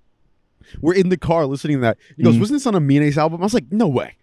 We're 0.80 0.94
in 0.94 1.10
the 1.10 1.16
car 1.16 1.46
listening 1.46 1.76
to 1.78 1.80
that. 1.82 1.98
He 2.16 2.24
goes, 2.24 2.34
Mhm. 2.36 2.40
"Wasn't 2.40 2.56
this 2.56 2.66
on 2.66 2.74
Aminé's 2.74 3.16
album?" 3.16 3.40
I 3.40 3.44
was 3.44 3.54
like, 3.54 3.70
"No 3.70 3.86
way." 3.86 4.16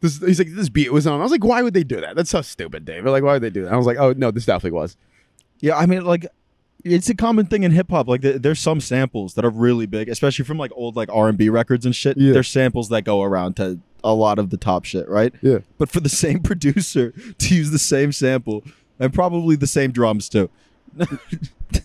This, 0.00 0.18
he's 0.18 0.38
like, 0.38 0.48
"This 0.54 0.70
beat 0.70 0.90
was 0.92 1.06
on." 1.06 1.20
I 1.20 1.22
was 1.22 1.30
like, 1.30 1.44
"Why 1.44 1.62
would 1.62 1.74
they 1.74 1.84
do 1.84 2.00
that? 2.00 2.16
That's 2.16 2.30
so 2.30 2.40
stupid, 2.40 2.86
David. 2.86 3.10
Like, 3.10 3.22
why 3.22 3.34
would 3.34 3.42
they 3.42 3.50
do 3.50 3.64
that?" 3.64 3.72
I 3.72 3.76
was 3.76 3.84
like, 3.86 3.98
"Oh 3.98 4.14
no, 4.16 4.30
this 4.30 4.46
definitely 4.46 4.78
was." 4.78 4.96
Yeah, 5.60 5.76
I 5.76 5.84
mean, 5.84 6.06
like, 6.06 6.26
it's 6.84 7.10
a 7.10 7.14
common 7.14 7.44
thing 7.44 7.64
in 7.64 7.72
hip 7.72 7.90
hop. 7.90 8.08
Like, 8.08 8.22
th- 8.22 8.40
there's 8.40 8.60
some 8.60 8.80
samples 8.80 9.34
that 9.34 9.44
are 9.44 9.50
really 9.50 9.84
big, 9.84 10.08
especially 10.08 10.46
from 10.46 10.56
like 10.56 10.72
old 10.74 10.96
like 10.96 11.10
R 11.12 11.28
and 11.28 11.36
B 11.36 11.50
records 11.50 11.84
and 11.84 11.94
shit. 11.94 12.16
Yeah. 12.16 12.32
There's 12.32 12.48
samples 12.48 12.88
that 12.88 13.02
go 13.02 13.22
around 13.22 13.56
to 13.56 13.78
a 14.04 14.14
lot 14.14 14.38
of 14.38 14.50
the 14.50 14.56
top 14.56 14.84
shit, 14.84 15.08
right? 15.08 15.32
Yeah. 15.42 15.58
But 15.78 15.90
for 15.90 16.00
the 16.00 16.08
same 16.24 16.40
producer 16.40 17.12
to 17.38 17.54
use 17.54 17.70
the 17.70 17.78
same 17.78 18.12
sample 18.12 18.64
and 18.98 19.12
probably 19.12 19.56
the 19.56 19.66
same 19.66 19.92
drums 19.92 20.28
too. 20.28 20.50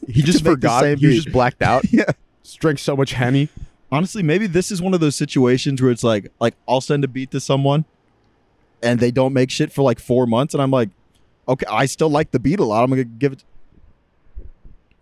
He 0.07 0.22
just 0.24 0.43
forgot. 0.43 0.82
same 0.82 0.97
He 0.97 1.05
was 1.07 1.16
beat. 1.18 1.22
just 1.26 1.34
blacked 1.34 1.61
out. 1.61 1.86
yeah. 1.91 2.05
Drank 2.57 2.80
so 2.80 2.95
much 2.95 3.11
henny. 3.13 3.49
Honestly, 3.91 4.24
maybe 4.24 4.47
this 4.47 4.72
is 4.72 4.82
one 4.82 4.93
of 4.95 4.99
those 4.99 5.16
situations 5.16 5.82
where 5.82 5.91
it's 5.91 6.03
like, 6.03 6.32
like 6.39 6.55
I'll 6.68 6.82
send 6.82 7.03
a 7.03 7.07
beat 7.07 7.30
to 7.32 7.39
someone, 7.39 7.86
and 8.82 8.99
they 8.99 9.11
don't 9.11 9.32
make 9.34 9.51
shit 9.51 9.72
for 9.72 9.84
like 9.84 9.99
four 9.99 10.26
months, 10.26 10.53
and 10.55 10.61
I'm 10.63 10.72
like, 10.72 10.89
okay, 11.47 11.66
I 11.70 11.86
still 11.86 12.09
like 12.09 12.32
the 12.32 12.39
beat 12.39 12.59
a 12.59 12.63
lot. 12.66 12.84
I'm 12.84 12.89
gonna 12.89 13.03
give 13.03 13.34
it. 13.34 13.43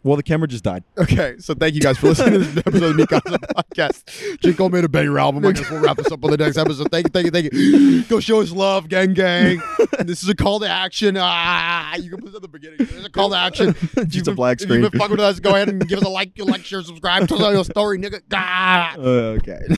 Well, 0.04 0.18
the 0.18 0.24
camera 0.24 0.50
just 0.50 0.66
died. 0.66 0.84
Okay, 0.98 1.36
so 1.40 1.54
thank 1.54 1.76
you 1.76 1.80
guys 1.82 1.98
for 1.98 2.08
listening 2.08 2.34
to 2.34 2.40
this 2.40 2.58
episode 2.68 2.92
of 2.92 2.98
the 2.98 3.04
Mikasa 3.04 3.38
Podcast. 3.56 4.40
J. 4.42 4.54
Cole 4.54 4.70
made 4.70 4.84
a 4.84 4.90
banger 4.90 5.18
album. 5.18 5.46
I 5.46 5.54
guess 5.54 5.70
we'll 5.72 5.80
wrap 5.80 5.96
this 5.96 6.12
up 6.12 6.24
on 6.26 6.32
the 6.32 6.38
next 6.38 6.58
episode. 6.58 6.92
Thank 6.92 7.08
you, 7.08 7.10
thank 7.12 7.26
you, 7.26 7.32
thank 7.32 7.54
you. 7.54 8.04
Go 8.04 8.20
show 8.20 8.42
us 8.42 8.52
love, 8.52 8.90
gang, 8.90 9.14
gang. 9.14 9.62
this 10.00 10.22
is 10.22 10.28
a 10.28 10.36
call 10.36 10.60
to 10.60 10.68
action. 10.68 11.16
Ah, 11.18 11.96
you 11.96 12.10
can 12.10 12.20
put 12.20 12.26
this 12.26 12.36
at 12.36 12.42
the 12.42 12.50
beginning. 12.50 12.80
There's 12.80 13.06
a 13.06 13.10
call 13.10 13.30
to 13.30 13.38
action. 13.38 13.76
Just 14.08 14.28
a 14.28 14.34
black 14.34 14.62
If 14.62 14.70
you've 14.70 14.92
been 14.92 15.00
fucking 15.00 15.16
with 15.16 15.22
us, 15.22 15.40
go 15.40 15.52
ahead 15.56 15.70
and 15.70 15.88
give 15.88 16.00
us 16.00 16.06
a 16.06 16.10
like, 16.10 16.34
like, 16.38 16.66
share, 16.66 16.82
subscribe, 16.82 17.28
tell 17.30 17.44
us 17.46 17.54
your 17.54 17.64
story, 17.64 17.98
nigga. 17.98 18.22
Ah. 18.34 18.96
Uh, 18.98 19.02
okay. 19.40 19.60